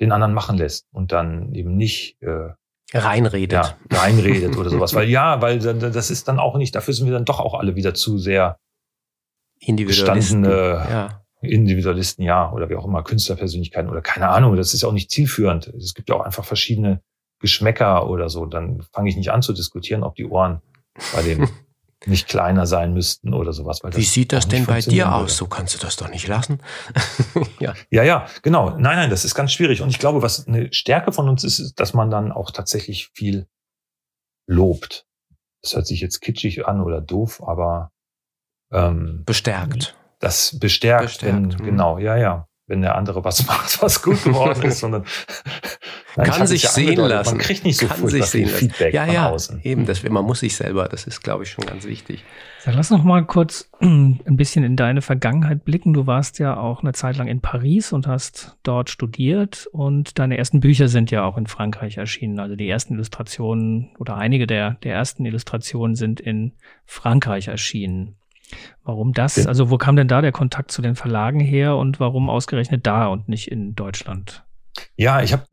den 0.00 0.12
anderen 0.12 0.34
machen 0.34 0.56
lässt 0.58 0.86
und 0.92 1.12
dann 1.12 1.54
eben 1.54 1.76
nicht 1.76 2.20
äh, 2.22 2.50
reinredet. 2.92 3.52
Ja, 3.52 3.78
reinredet 3.90 4.56
oder 4.56 4.70
sowas. 4.70 4.94
Weil 4.94 5.08
ja, 5.08 5.40
weil 5.42 5.58
das 5.58 6.10
ist 6.10 6.28
dann 6.28 6.38
auch 6.38 6.56
nicht, 6.56 6.74
dafür 6.74 6.94
sind 6.94 7.06
wir 7.06 7.12
dann 7.12 7.24
doch 7.24 7.40
auch 7.40 7.54
alle 7.54 7.76
wieder 7.76 7.94
zu 7.94 8.18
sehr 8.18 8.58
Individualisten. 9.58 10.44
Ja. 10.44 11.25
Individualisten, 11.42 12.22
ja, 12.24 12.50
oder 12.52 12.68
wie 12.68 12.76
auch 12.76 12.86
immer, 12.86 13.02
Künstlerpersönlichkeiten 13.02 13.90
oder 13.90 14.00
keine 14.00 14.28
Ahnung. 14.28 14.56
Das 14.56 14.74
ist 14.74 14.82
ja 14.82 14.88
auch 14.88 14.92
nicht 14.92 15.10
zielführend. 15.10 15.68
Es 15.68 15.94
gibt 15.94 16.08
ja 16.08 16.16
auch 16.16 16.24
einfach 16.24 16.44
verschiedene 16.44 17.02
Geschmäcker 17.40 18.08
oder 18.08 18.28
so. 18.28 18.46
Dann 18.46 18.82
fange 18.92 19.10
ich 19.10 19.16
nicht 19.16 19.30
an 19.30 19.42
zu 19.42 19.52
diskutieren, 19.52 20.02
ob 20.02 20.14
die 20.14 20.26
Ohren 20.26 20.62
bei 21.14 21.22
dem 21.22 21.48
nicht 22.06 22.28
kleiner 22.28 22.66
sein 22.66 22.94
müssten 22.94 23.34
oder 23.34 23.52
sowas. 23.52 23.80
Wie 23.84 24.02
sieht 24.02 24.32
das 24.32 24.48
denn 24.48 24.64
bei 24.66 24.80
dir 24.80 25.12
aus? 25.12 25.22
Würde. 25.22 25.32
So 25.32 25.46
kannst 25.46 25.74
du 25.74 25.78
das 25.78 25.96
doch 25.96 26.08
nicht 26.08 26.26
lassen. 26.28 26.60
ja. 27.60 27.74
ja, 27.90 28.02
ja, 28.02 28.26
genau. 28.42 28.70
Nein, 28.70 28.96
nein, 28.96 29.10
das 29.10 29.24
ist 29.24 29.34
ganz 29.34 29.52
schwierig. 29.52 29.82
Und 29.82 29.90
ich 29.90 29.98
glaube, 29.98 30.22
was 30.22 30.46
eine 30.46 30.72
Stärke 30.72 31.12
von 31.12 31.28
uns 31.28 31.44
ist, 31.44 31.58
ist, 31.58 31.80
dass 31.80 31.94
man 31.94 32.10
dann 32.10 32.32
auch 32.32 32.50
tatsächlich 32.50 33.10
viel 33.14 33.46
lobt. 34.46 35.06
Das 35.62 35.74
hört 35.74 35.86
sich 35.86 36.00
jetzt 36.00 36.20
kitschig 36.20 36.66
an 36.66 36.80
oder 36.80 37.00
doof, 37.00 37.42
aber 37.44 37.90
ähm, 38.70 39.22
bestärkt. 39.24 39.96
Das 40.18 40.58
bestärkt, 40.58 41.04
bestärkt. 41.04 41.34
Wenn, 41.34 41.58
hm. 41.58 41.64
genau, 41.64 41.98
ja, 41.98 42.16
ja 42.16 42.48
wenn 42.66 42.82
der 42.82 42.96
andere 42.96 43.24
was 43.24 43.46
macht, 43.46 43.80
was 43.82 44.02
gut 44.02 44.22
geworden 44.24 44.62
ist, 44.62 44.80
sondern 44.80 45.04
Nein, 46.16 46.26
kann 46.26 46.46
sich 46.46 46.62
ja 46.62 46.70
sehen 46.70 46.96
lassen. 46.96 47.36
Man 47.36 47.38
kriegt 47.38 47.64
nicht 47.64 47.78
so 47.78 47.86
kann 47.86 48.08
sich 48.08 48.24
sehen 48.24 48.48
Feedback 48.48 48.92
ja, 48.92 49.04
ja, 49.06 49.24
von 49.24 49.34
außen. 49.34 49.60
Eben, 49.62 49.86
das, 49.86 50.02
man 50.02 50.24
muss 50.24 50.40
sich 50.40 50.56
selber, 50.56 50.88
das 50.88 51.06
ist, 51.06 51.22
glaube 51.22 51.44
ich, 51.44 51.50
schon 51.50 51.66
ganz 51.66 51.84
wichtig. 51.84 52.24
Dann 52.64 52.74
lass 52.74 52.90
noch 52.90 53.04
mal 53.04 53.24
kurz 53.24 53.70
ein 53.80 54.18
bisschen 54.24 54.64
in 54.64 54.76
deine 54.76 55.02
Vergangenheit 55.02 55.64
blicken. 55.64 55.92
Du 55.92 56.06
warst 56.06 56.38
ja 56.38 56.56
auch 56.56 56.82
eine 56.82 56.92
Zeit 56.94 57.16
lang 57.18 57.28
in 57.28 57.40
Paris 57.40 57.92
und 57.92 58.06
hast 58.06 58.56
dort 58.62 58.90
studiert 58.90 59.68
und 59.72 60.18
deine 60.18 60.38
ersten 60.38 60.60
Bücher 60.60 60.88
sind 60.88 61.10
ja 61.10 61.24
auch 61.24 61.36
in 61.36 61.46
Frankreich 61.46 61.98
erschienen. 61.98 62.40
Also 62.40 62.56
die 62.56 62.68
ersten 62.68 62.94
Illustrationen 62.94 63.94
oder 63.98 64.16
einige 64.16 64.46
der, 64.46 64.72
der 64.82 64.94
ersten 64.94 65.24
Illustrationen 65.26 65.94
sind 65.94 66.18
in 66.18 66.54
Frankreich 66.86 67.48
erschienen. 67.48 68.16
Warum 68.82 69.12
das? 69.12 69.46
Also 69.46 69.70
wo 69.70 69.78
kam 69.78 69.96
denn 69.96 70.08
da 70.08 70.20
der 70.20 70.32
Kontakt 70.32 70.70
zu 70.70 70.82
den 70.82 70.94
Verlagen 70.94 71.40
her 71.40 71.76
und 71.76 72.00
warum 72.00 72.30
ausgerechnet 72.30 72.86
da 72.86 73.08
und 73.08 73.28
nicht 73.28 73.50
in 73.50 73.74
Deutschland? 73.74 74.44
Ja, 74.96 75.22
ich 75.22 75.32
habe 75.32 75.46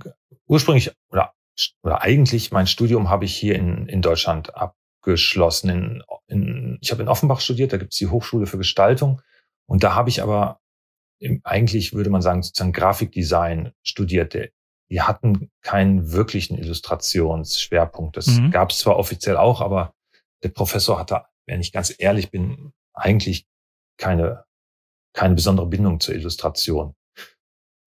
ursprünglich 0.47 0.91
oder, 1.09 1.33
oder 1.81 2.01
eigentlich 2.01 2.51
mein 2.51 2.67
Studium 2.67 3.09
habe 3.09 3.25
ich 3.25 3.35
hier 3.35 3.55
in, 3.55 3.87
in 3.87 4.01
Deutschland 4.01 4.55
abgeschlossen. 4.55 5.69
In, 5.69 6.03
in, 6.27 6.77
ich 6.81 6.91
habe 6.91 7.01
in 7.01 7.07
Offenbach 7.07 7.39
studiert, 7.39 7.73
da 7.73 7.77
gibt 7.77 7.93
es 7.93 7.99
die 7.99 8.07
Hochschule 8.07 8.45
für 8.45 8.57
Gestaltung 8.57 9.21
und 9.65 9.83
da 9.83 9.95
habe 9.95 10.09
ich 10.09 10.21
aber 10.21 10.59
im, 11.19 11.41
eigentlich 11.43 11.93
würde 11.93 12.09
man 12.09 12.21
sagen 12.21 12.43
sozusagen 12.43 12.73
Grafikdesign 12.73 13.71
studiert. 13.81 14.35
Die 14.89 15.01
hatten 15.01 15.49
keinen 15.61 16.11
wirklichen 16.11 16.57
Illustrationsschwerpunkt. 16.57 18.17
Das 18.17 18.27
mhm. 18.27 18.51
gab 18.51 18.71
es 18.71 18.79
zwar 18.79 18.97
offiziell 18.97 19.37
auch, 19.37 19.61
aber 19.61 19.93
der 20.43 20.49
Professor 20.49 20.99
hatte, 20.99 21.23
wenn 21.45 21.61
ich 21.61 21.71
ganz 21.71 21.93
ehrlich 21.97 22.29
bin, 22.29 22.73
eigentlich 22.93 23.45
keine, 23.97 24.45
keine 25.13 25.35
besondere 25.35 25.67
Bindung 25.67 25.99
zur 25.99 26.15
Illustration. 26.15 26.95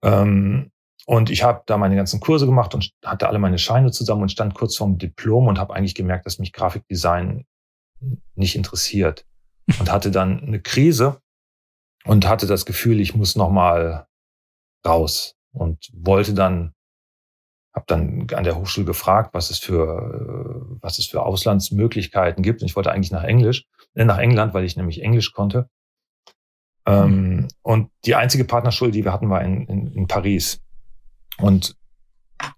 Ähm, 0.02 0.70
und 1.06 1.30
ich 1.30 1.44
habe 1.44 1.62
da 1.66 1.78
meine 1.78 1.94
ganzen 1.94 2.20
Kurse 2.20 2.46
gemacht 2.46 2.74
und 2.74 2.92
hatte 3.04 3.28
alle 3.28 3.38
meine 3.38 3.58
Scheine 3.58 3.92
zusammen 3.92 4.22
und 4.22 4.32
stand 4.32 4.54
kurz 4.54 4.76
vorm 4.76 4.98
Diplom 4.98 5.46
und 5.46 5.58
habe 5.58 5.74
eigentlich 5.74 5.94
gemerkt, 5.94 6.26
dass 6.26 6.38
mich 6.38 6.52
Grafikdesign 6.52 7.46
nicht 8.34 8.56
interessiert. 8.56 9.24
Und 9.80 9.90
hatte 9.90 10.10
dann 10.12 10.40
eine 10.40 10.60
Krise 10.60 11.20
und 12.04 12.28
hatte 12.28 12.46
das 12.46 12.66
Gefühl, 12.66 13.00
ich 13.00 13.14
muss 13.16 13.34
noch 13.34 13.50
mal 13.50 14.06
raus 14.86 15.36
und 15.52 15.90
wollte 15.92 16.34
dann 16.34 16.72
habe 17.74 17.84
dann 17.88 18.26
an 18.32 18.44
der 18.44 18.56
Hochschule 18.56 18.86
gefragt, 18.86 19.34
was 19.34 19.50
es 19.50 19.58
für 19.58 20.78
was 20.80 20.98
es 20.98 21.06
für 21.06 21.22
Auslandsmöglichkeiten 21.22 22.42
gibt. 22.42 22.62
Und 22.62 22.68
ich 22.68 22.76
wollte 22.76 22.90
eigentlich 22.90 23.10
nach 23.10 23.24
Englisch, 23.24 23.64
äh, 23.64 23.75
nach 24.04 24.18
England, 24.18 24.54
weil 24.54 24.64
ich 24.64 24.76
nämlich 24.76 25.02
Englisch 25.02 25.32
konnte. 25.32 25.68
Ähm, 26.88 27.10
mhm. 27.10 27.48
und 27.62 27.90
die 28.04 28.14
einzige 28.14 28.44
Partnerschule, 28.44 28.92
die 28.92 29.04
wir 29.04 29.12
hatten, 29.12 29.28
war 29.28 29.42
in, 29.42 29.66
in, 29.66 29.92
in 29.92 30.06
Paris. 30.06 30.62
Und 31.38 31.74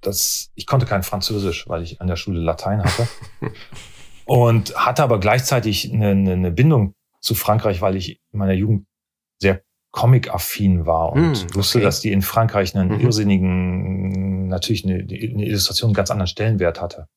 das, 0.03 0.51
ich 0.55 0.67
konnte 0.67 0.85
kein 0.85 1.03
Französisch, 1.03 1.67
weil 1.69 1.83
ich 1.83 2.01
an 2.03 2.09
der 2.09 2.17
Schule 2.17 2.41
Latein 2.41 2.83
hatte. 2.85 3.09
und 4.27 4.77
hatte 4.77 5.03
aber 5.03 5.19
gleichzeitig 5.19 5.93
eine, 5.93 6.11
eine 6.11 6.51
Bindung 6.51 6.95
zu 7.23 7.35
Frankreich, 7.35 7.81
weil 7.81 7.97
ich 7.97 8.21
in 8.31 8.39
meiner 8.39 8.53
Jugend 8.53 8.87
sehr 9.41 9.63
comic-affin 9.91 10.85
war 10.85 11.13
und 11.13 11.31
mm, 11.31 11.33
okay. 11.33 11.55
wusste, 11.55 11.81
dass 11.81 12.01
die 12.01 12.13
in 12.13 12.21
Frankreich 12.21 12.77
einen 12.77 12.99
mhm. 12.99 13.01
irrsinnigen, 13.01 14.49
natürlich 14.49 14.85
eine, 14.85 14.97
eine, 14.97 15.47
Illustration 15.47 15.89
einen 15.89 15.95
ganz 15.95 16.11
anderen 16.11 16.27
Stellenwert 16.27 16.81
hatte 16.81 17.09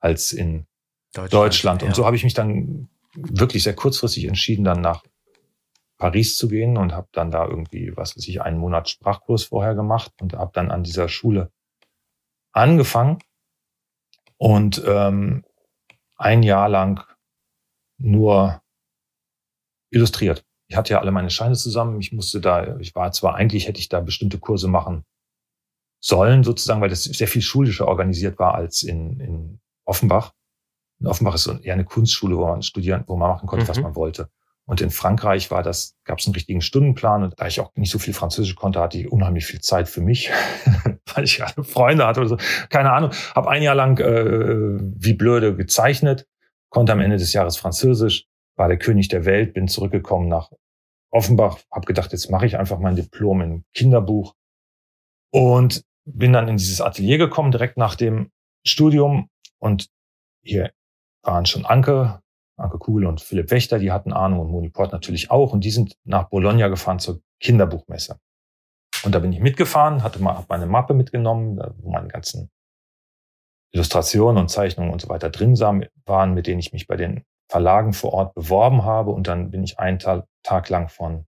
als 0.00 0.32
in 0.32 0.66
Deutschland. 1.14 1.32
Deutschland. 1.32 1.82
Und 1.82 1.88
ja. 1.88 1.94
so 1.94 2.04
habe 2.04 2.16
ich 2.16 2.24
mich 2.24 2.34
dann 2.34 2.90
wirklich 3.14 3.62
sehr 3.62 3.74
kurzfristig 3.74 4.24
entschieden, 4.24 4.64
dann 4.64 4.80
nach 4.80 5.04
Paris 5.96 6.36
zu 6.36 6.48
gehen 6.48 6.76
und 6.76 6.92
habe 6.92 7.08
dann 7.12 7.30
da 7.30 7.46
irgendwie, 7.46 7.96
was 7.96 8.16
weiß 8.16 8.28
ich, 8.28 8.40
einen 8.42 8.58
Monat 8.58 8.88
Sprachkurs 8.88 9.44
vorher 9.44 9.74
gemacht 9.74 10.12
und 10.20 10.34
habe 10.34 10.52
dann 10.54 10.70
an 10.70 10.84
dieser 10.84 11.08
Schule 11.08 11.50
angefangen 12.52 13.18
und 14.36 14.82
ähm, 14.86 15.44
ein 16.16 16.42
Jahr 16.42 16.68
lang 16.68 17.04
nur 17.98 18.62
illustriert 19.90 20.44
ich 20.68 20.76
hatte 20.76 20.92
ja 20.92 21.00
alle 21.00 21.10
meine 21.10 21.30
Scheine 21.30 21.54
zusammen. 21.54 21.98
Ich 22.00 22.12
musste 22.12 22.40
da, 22.40 22.78
ich 22.78 22.94
war 22.94 23.10
zwar 23.12 23.34
eigentlich, 23.34 23.66
hätte 23.66 23.80
ich 23.80 23.88
da 23.88 24.00
bestimmte 24.00 24.38
Kurse 24.38 24.68
machen 24.68 25.04
sollen, 26.00 26.44
sozusagen, 26.44 26.80
weil 26.80 26.90
das 26.90 27.04
sehr 27.04 27.26
viel 27.26 27.42
schulischer 27.42 27.88
organisiert 27.88 28.38
war 28.38 28.54
als 28.54 28.82
in, 28.82 29.18
in 29.18 29.60
Offenbach. 29.84 30.32
In 31.00 31.06
Offenbach 31.06 31.34
ist 31.34 31.46
eher 31.46 31.74
eine 31.74 31.84
Kunstschule, 31.84 32.36
wo 32.36 32.46
man 32.46 32.62
studieren, 32.62 33.04
wo 33.06 33.16
man 33.16 33.30
machen 33.30 33.46
konnte, 33.46 33.64
mhm. 33.64 33.68
was 33.68 33.80
man 33.80 33.94
wollte. 33.94 34.30
Und 34.68 34.82
in 34.82 34.90
Frankreich 34.90 35.50
war 35.50 35.62
das, 35.62 35.96
gab 36.04 36.18
es 36.18 36.26
einen 36.26 36.34
richtigen 36.34 36.60
Stundenplan. 36.60 37.24
Und 37.24 37.40
da 37.40 37.46
ich 37.46 37.58
auch 37.58 37.72
nicht 37.74 37.90
so 37.90 37.98
viel 37.98 38.12
Französisch 38.12 38.54
konnte, 38.54 38.80
hatte 38.80 38.98
ich 38.98 39.10
unheimlich 39.10 39.46
viel 39.46 39.62
Zeit 39.62 39.88
für 39.88 40.02
mich, 40.02 40.30
weil 41.14 41.24
ich 41.24 41.42
alle 41.42 41.64
Freunde 41.64 42.06
hatte 42.06 42.20
oder 42.20 42.28
so. 42.28 42.36
Keine 42.68 42.92
Ahnung. 42.92 43.12
Habe 43.34 43.48
ein 43.48 43.62
Jahr 43.62 43.74
lang 43.74 43.98
äh, 43.98 44.78
wie 44.78 45.14
blöde 45.14 45.56
gezeichnet, 45.56 46.26
konnte 46.68 46.92
am 46.92 47.00
Ende 47.00 47.16
des 47.16 47.32
Jahres 47.32 47.56
Französisch, 47.56 48.26
war 48.56 48.68
der 48.68 48.76
König 48.76 49.08
der 49.08 49.24
Welt, 49.24 49.54
bin 49.54 49.68
zurückgekommen 49.68 50.28
nach 50.28 50.50
Offenbach, 51.10 51.60
habe 51.72 51.86
gedacht, 51.86 52.12
jetzt 52.12 52.30
mache 52.30 52.44
ich 52.44 52.58
einfach 52.58 52.78
mein 52.78 52.94
Diplom 52.94 53.40
in 53.40 53.64
Kinderbuch 53.72 54.34
und 55.30 55.82
bin 56.04 56.34
dann 56.34 56.46
in 56.46 56.58
dieses 56.58 56.82
Atelier 56.82 57.16
gekommen, 57.16 57.52
direkt 57.52 57.78
nach 57.78 57.94
dem 57.94 58.30
Studium. 58.66 59.30
Und 59.58 59.88
hier 60.42 60.72
waren 61.28 61.46
schon 61.46 61.64
Anke, 61.64 62.20
Anke 62.56 62.78
Kugel 62.78 63.06
und 63.06 63.20
Philipp 63.20 63.50
Wächter, 63.50 63.78
die 63.78 63.92
hatten 63.92 64.12
Ahnung 64.12 64.40
und 64.40 64.50
Moni 64.50 64.70
Port 64.70 64.92
natürlich 64.92 65.30
auch. 65.30 65.52
Und 65.52 65.62
die 65.62 65.70
sind 65.70 65.96
nach 66.04 66.28
Bologna 66.28 66.68
gefahren 66.68 66.98
zur 66.98 67.20
Kinderbuchmesse. 67.40 68.18
Und 69.04 69.14
da 69.14 69.20
bin 69.20 69.32
ich 69.32 69.40
mitgefahren, 69.40 70.02
hatte 70.02 70.20
mal 70.20 70.44
meine 70.48 70.66
Mappe 70.66 70.94
mitgenommen, 70.94 71.60
wo 71.78 71.90
meine 71.90 72.08
ganzen 72.08 72.50
Illustrationen 73.70 74.38
und 74.38 74.48
Zeichnungen 74.48 74.90
und 74.90 75.00
so 75.00 75.08
weiter 75.08 75.30
drin 75.30 75.58
waren, 75.58 76.34
mit 76.34 76.46
denen 76.46 76.58
ich 76.58 76.72
mich 76.72 76.86
bei 76.86 76.96
den 76.96 77.24
Verlagen 77.48 77.92
vor 77.92 78.12
Ort 78.12 78.34
beworben 78.34 78.84
habe. 78.84 79.10
Und 79.10 79.28
dann 79.28 79.50
bin 79.50 79.62
ich 79.62 79.78
einen 79.78 79.98
Tag 79.98 80.68
lang 80.68 80.88
von 80.88 81.26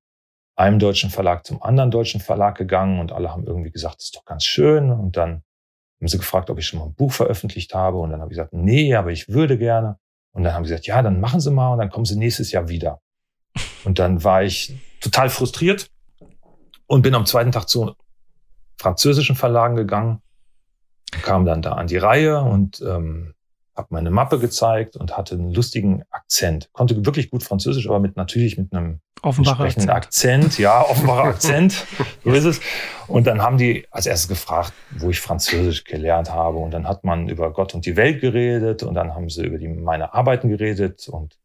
einem 0.57 0.79
deutschen 0.79 1.11
Verlag 1.11 1.47
zum 1.47 1.63
anderen 1.63 1.91
deutschen 1.91 2.21
Verlag 2.21 2.57
gegangen 2.57 2.99
und 3.01 3.13
alle 3.13 3.31
haben 3.31 3.47
irgendwie 3.47 3.71
gesagt, 3.71 3.97
das 3.99 4.07
ist 4.07 4.17
doch 4.17 4.25
ganz 4.25 4.45
schön. 4.45 4.91
Und 4.91 5.17
dann 5.17 5.43
haben 6.01 6.09
sie 6.09 6.19
gefragt, 6.19 6.51
ob 6.51 6.59
ich 6.59 6.67
schon 6.67 6.79
mal 6.79 6.87
ein 6.87 6.95
Buch 6.95 7.13
veröffentlicht 7.13 7.75
habe. 7.75 7.99
Und 7.99 8.11
dann 8.11 8.21
habe 8.21 8.33
ich 8.33 8.37
gesagt, 8.37 8.53
nee, 8.53 8.95
aber 8.95 9.11
ich 9.11 9.29
würde 9.29 9.59
gerne. 9.59 9.99
Und 10.33 10.45
dann 10.45 10.55
haben 10.55 10.65
sie 10.65 10.71
gesagt, 10.71 10.87
ja, 10.87 11.03
dann 11.03 11.21
machen 11.21 11.41
Sie 11.41 11.51
mal 11.51 11.73
und 11.73 11.79
dann 11.79 11.91
kommen 11.91 12.05
Sie 12.05 12.17
nächstes 12.17 12.53
Jahr 12.53 12.69
wieder. 12.69 13.01
Und 13.85 13.99
dann 13.99 14.23
war 14.23 14.43
ich 14.43 14.79
total 15.01 15.29
frustriert 15.29 15.91
und 16.87 17.03
bin 17.03 17.15
am 17.15 17.27
zweiten 17.27 17.53
Tag 17.53 17.69
zu 17.69 17.95
französischen 18.79 19.37
Verlagen 19.37 19.77
gegangen, 19.77 20.23
kam 21.23 21.45
dann 21.45 21.63
da 21.63 21.73
an 21.73 21.89
die 21.89 21.97
Reihe 21.97 22.41
und 22.43 22.81
ähm, 22.81 23.35
habe 23.77 23.89
meine 23.91 24.11
Mappe 24.11 24.39
gezeigt 24.39 24.97
und 24.97 25.17
hatte 25.17 25.35
einen 25.35 25.53
lustigen 25.53 26.05
Akzent. 26.11 26.71
Konnte 26.73 27.05
wirklich 27.05 27.31
gut 27.31 27.43
Französisch, 27.43 27.89
aber 27.89 28.01
mit 28.01 28.17
natürlich 28.17 28.57
mit 28.57 28.73
einem 28.73 29.01
Offenbarer 29.23 29.65
Akzent. 29.65 29.91
Akzent. 29.91 30.59
Ja, 30.59 30.83
offenbarer 30.83 31.25
Akzent. 31.29 31.87
So 32.25 32.31
ist 32.31 32.45
es. 32.45 32.61
Und 33.07 33.27
dann 33.27 33.43
haben 33.43 33.59
die 33.59 33.87
als 33.91 34.07
erstes 34.07 34.29
gefragt, 34.29 34.73
wo 34.91 35.11
ich 35.11 35.21
Französisch 35.21 35.85
gelernt 35.85 36.33
habe. 36.33 36.59
Und 36.59 36.71
dann 36.71 36.89
hat 36.89 37.05
man 37.05 37.29
über 37.29 37.53
Gott 37.53 37.75
und 37.75 37.85
die 37.85 37.97
Welt 37.97 38.21
geredet 38.21 38.83
und 38.83 38.95
dann 38.95 39.15
haben 39.15 39.29
sie 39.29 39.45
über 39.45 39.59
die, 39.59 39.69
meine 39.69 40.15
Arbeiten 40.15 40.49
geredet 40.49 41.09
und 41.09 41.37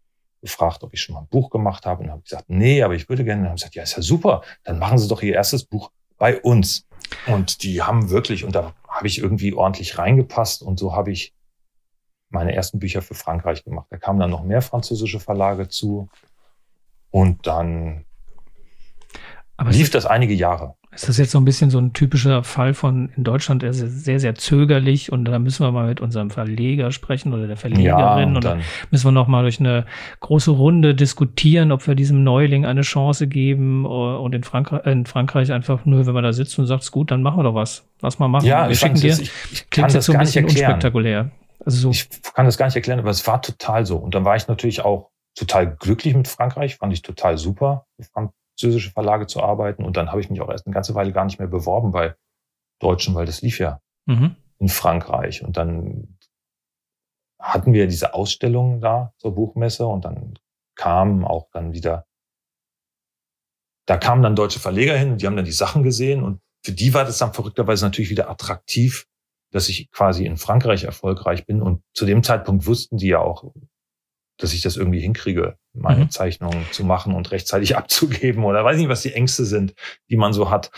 gefragt, 0.41 0.83
ob 0.83 0.93
ich 0.93 1.01
schon 1.01 1.15
mal 1.15 1.21
ein 1.21 1.27
Buch 1.27 1.49
gemacht 1.49 1.85
habe. 1.85 2.03
Und 2.03 2.11
habe 2.11 2.21
gesagt, 2.21 2.45
nee, 2.47 2.83
aber 2.83 2.95
ich 2.95 3.09
würde 3.09 3.23
gerne. 3.23 3.39
Und 3.39 3.43
dann 3.45 3.51
haben 3.51 3.57
sie 3.57 3.63
gesagt, 3.63 3.75
ja, 3.75 3.83
ist 3.83 3.97
ja 3.97 4.03
super. 4.03 4.41
Dann 4.63 4.79
machen 4.79 4.97
Sie 4.97 5.07
doch 5.07 5.21
Ihr 5.21 5.33
erstes 5.33 5.65
Buch 5.65 5.91
bei 6.17 6.39
uns. 6.39 6.87
Und 7.27 7.63
die 7.63 7.81
haben 7.81 8.09
wirklich, 8.09 8.43
und 8.45 8.55
da 8.55 8.73
habe 8.87 9.07
ich 9.07 9.17
irgendwie 9.17 9.53
ordentlich 9.53 9.97
reingepasst. 9.97 10.61
Und 10.61 10.79
so 10.79 10.95
habe 10.95 11.11
ich 11.11 11.33
meine 12.29 12.55
ersten 12.55 12.79
Bücher 12.79 13.01
für 13.01 13.15
Frankreich 13.15 13.63
gemacht. 13.63 13.87
Da 13.89 13.97
kamen 13.97 14.19
dann 14.19 14.29
noch 14.29 14.43
mehr 14.43 14.61
französische 14.61 15.19
Verlage 15.19 15.67
zu. 15.67 16.09
Und 17.15 17.47
dann 17.47 18.03
Aber 19.55 19.71
lief 19.71 19.89
das 19.89 20.05
einige 20.05 20.33
Jahre. 20.33 20.75
Ist 20.91 21.07
das 21.07 21.17
jetzt 21.17 21.31
so 21.31 21.37
ein 21.37 21.45
bisschen 21.45 21.69
so 21.69 21.79
ein 21.79 21.93
typischer 21.93 22.43
Fall 22.43 22.73
von 22.73 23.09
in 23.15 23.23
Deutschland 23.23 23.63
er 23.63 23.69
ist 23.69 23.79
sehr, 23.79 24.19
sehr 24.19 24.35
zögerlich 24.35 25.13
und 25.13 25.23
da 25.23 25.39
müssen 25.39 25.65
wir 25.65 25.71
mal 25.71 25.87
mit 25.87 26.01
unserem 26.01 26.29
Verleger 26.29 26.91
sprechen 26.91 27.33
oder 27.33 27.47
der 27.47 27.55
Verlegerin 27.55 27.85
ja, 27.85 28.25
und, 28.25 28.43
dann 28.43 28.61
müssen 28.91 29.07
wir 29.07 29.13
noch 29.13 29.27
mal 29.27 29.43
durch 29.43 29.61
eine 29.61 29.85
große 30.19 30.51
Runde 30.51 30.93
diskutieren, 30.93 31.71
ob 31.71 31.87
wir 31.87 31.95
diesem 31.95 32.25
Neuling 32.25 32.65
eine 32.65 32.81
Chance 32.81 33.27
geben 33.27 33.85
und 33.85 34.35
in, 34.35 34.43
Frankreich, 34.43 34.85
in 34.85 35.05
Frankreich 35.05 35.53
einfach 35.53 35.85
nur, 35.85 36.05
wenn 36.05 36.13
man 36.13 36.23
da 36.25 36.33
sitzt 36.33 36.59
und 36.59 36.65
sagt, 36.65 36.91
gut, 36.91 37.11
dann 37.11 37.23
machen 37.23 37.39
wir 37.39 37.43
doch 37.43 37.55
was. 37.55 37.87
Lass 38.01 38.19
mal 38.19 38.27
machen. 38.27 38.45
Ja, 38.45 38.67
wir 38.67 38.75
schicken 38.75 38.99
dir. 38.99 39.13
Ich, 39.13 39.31
ich 39.53 39.69
kann 39.69 39.89
das 39.89 40.05
so 40.05 40.11
ein 40.11 40.19
bisschen 40.19 40.43
unspektakulär. 40.43 41.31
Also 41.65 41.77
so. 41.77 41.91
Ich 41.91 42.09
kann 42.33 42.45
das 42.45 42.57
gar 42.57 42.65
nicht 42.65 42.75
erklären, 42.75 42.99
aber 42.99 43.09
es 43.09 43.25
war 43.25 43.41
total 43.41 43.85
so. 43.85 43.95
Und 43.95 44.15
dann 44.15 44.25
war 44.25 44.35
ich 44.35 44.49
natürlich 44.49 44.83
auch 44.83 45.11
total 45.35 45.75
glücklich 45.75 46.15
mit 46.15 46.27
Frankreich, 46.27 46.77
fand 46.77 46.93
ich 46.93 47.01
total 47.01 47.37
super 47.37 47.85
französische 48.13 48.91
Verlage 48.91 49.27
zu 49.27 49.43
arbeiten. 49.43 49.83
Und 49.83 49.97
dann 49.97 50.09
habe 50.09 50.21
ich 50.21 50.29
mich 50.29 50.41
auch 50.41 50.49
erst 50.49 50.65
eine 50.65 50.73
ganze 50.73 50.95
Weile 50.95 51.11
gar 51.11 51.25
nicht 51.25 51.39
mehr 51.39 51.47
beworben 51.47 51.91
bei 51.91 52.15
Deutschen, 52.79 53.15
weil 53.15 53.25
das 53.25 53.41
lief 53.41 53.59
ja 53.59 53.81
mhm. 54.05 54.35
in 54.59 54.69
Frankreich. 54.69 55.43
Und 55.43 55.57
dann 55.57 56.17
hatten 57.39 57.73
wir 57.73 57.87
diese 57.87 58.13
Ausstellung 58.13 58.81
da 58.81 59.13
zur 59.17 59.35
Buchmesse 59.35 59.85
und 59.85 60.05
dann 60.05 60.39
kamen 60.75 61.23
auch 61.23 61.49
dann 61.51 61.73
wieder, 61.73 62.05
da 63.87 63.97
kamen 63.97 64.23
dann 64.23 64.35
deutsche 64.35 64.59
Verleger 64.59 64.97
hin 64.97 65.11
und 65.11 65.21
die 65.21 65.27
haben 65.27 65.35
dann 65.35 65.45
die 65.45 65.51
Sachen 65.51 65.83
gesehen 65.83 66.23
und 66.23 66.41
für 66.65 66.71
die 66.71 66.93
war 66.93 67.05
das 67.05 67.19
dann 67.19 67.33
verrückterweise 67.33 67.85
natürlich 67.85 68.09
wieder 68.09 68.29
attraktiv, 68.29 69.05
dass 69.51 69.69
ich 69.69 69.91
quasi 69.91 70.25
in 70.25 70.37
Frankreich 70.37 70.83
erfolgreich 70.83 71.45
bin 71.45 71.61
und 71.61 71.83
zu 71.93 72.05
dem 72.05 72.23
Zeitpunkt 72.23 72.65
wussten 72.65 72.97
die 72.97 73.07
ja 73.07 73.19
auch, 73.19 73.53
dass 74.37 74.53
ich 74.53 74.61
das 74.61 74.77
irgendwie 74.77 74.99
hinkriege, 74.99 75.57
meine 75.73 76.05
mhm. 76.05 76.09
Zeichnungen 76.09 76.65
zu 76.71 76.83
machen 76.83 77.13
und 77.13 77.31
rechtzeitig 77.31 77.77
abzugeben 77.77 78.43
oder 78.43 78.63
weiß 78.63 78.77
nicht, 78.77 78.89
was 78.89 79.01
die 79.01 79.13
Ängste 79.13 79.45
sind, 79.45 79.73
die 80.09 80.17
man 80.17 80.33
so 80.33 80.49
hat. 80.49 80.71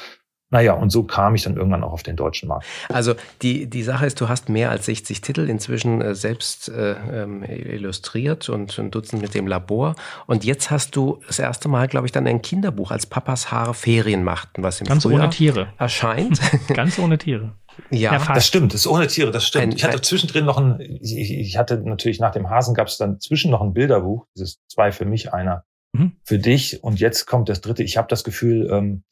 Naja, 0.49 0.73
und 0.73 0.91
so 0.91 1.03
kam 1.03 1.35
ich 1.35 1.43
dann 1.43 1.57
irgendwann 1.57 1.83
auch 1.83 1.91
auf 1.91 2.03
den 2.03 2.15
deutschen 2.15 2.47
Markt. 2.47 2.65
Also 2.87 3.15
die, 3.41 3.69
die 3.69 3.83
Sache 3.83 4.05
ist, 4.05 4.21
du 4.21 4.29
hast 4.29 4.47
mehr 4.47 4.71
als 4.71 4.85
60 4.85 5.19
Titel 5.19 5.49
inzwischen 5.49 6.01
äh, 6.01 6.15
selbst 6.15 6.69
äh, 6.69 6.95
ähm, 7.23 7.43
illustriert 7.43 8.47
und 8.47 8.77
ein 8.79 8.89
Dutzend 8.89 9.21
mit 9.21 9.33
dem 9.33 9.45
Labor. 9.45 9.95
Und 10.25 10.45
jetzt 10.45 10.71
hast 10.71 10.95
du 10.95 11.19
das 11.27 11.39
erste 11.39 11.67
Mal, 11.67 11.89
glaube 11.89 12.05
ich, 12.05 12.13
dann 12.13 12.25
ein 12.27 12.41
Kinderbuch 12.41 12.91
als 12.91 13.05
Papas 13.05 13.51
Haare 13.51 13.73
Ferien 13.73 14.23
machten, 14.23 14.63
was 14.63 14.79
im 14.79 14.87
Ganz 14.87 15.03
Frühjahr 15.03 15.23
ohne 15.23 15.29
Tiere. 15.31 15.67
erscheint. 15.77 16.39
Ganz 16.73 16.97
ohne 16.97 17.17
Tiere. 17.17 17.53
Ja, 17.89 18.17
das 18.33 18.47
stimmt, 18.47 18.73
das 18.73 18.81
ist 18.81 18.87
ohne 18.87 19.07
Tiere, 19.07 19.31
das 19.31 19.45
stimmt. 19.45 19.63
Ein, 19.63 19.71
ich 19.71 19.83
hatte 19.83 20.01
zwischendrin 20.01 20.45
noch 20.45 20.57
ein, 20.57 20.79
ich, 20.79 21.31
ich 21.31 21.57
hatte 21.57 21.77
natürlich 21.77 22.19
nach 22.19 22.31
dem 22.31 22.49
Hasen 22.49 22.73
gab 22.73 22.87
es 22.87 22.97
dann 22.97 23.19
zwischen 23.19 23.51
noch 23.51 23.61
ein 23.61 23.73
Bilderbuch, 23.73 24.25
dieses 24.35 24.59
zwei 24.67 24.91
für 24.91 25.05
mich, 25.05 25.33
einer 25.33 25.63
mhm. 25.93 26.13
für 26.23 26.39
dich 26.39 26.83
und 26.83 26.99
jetzt 26.99 27.25
kommt 27.25 27.49
das 27.49 27.61
dritte. 27.61 27.83
Ich 27.83 27.97
habe 27.97 28.07
das 28.07 28.23
Gefühl, 28.23 28.69
ähm, 28.71 29.03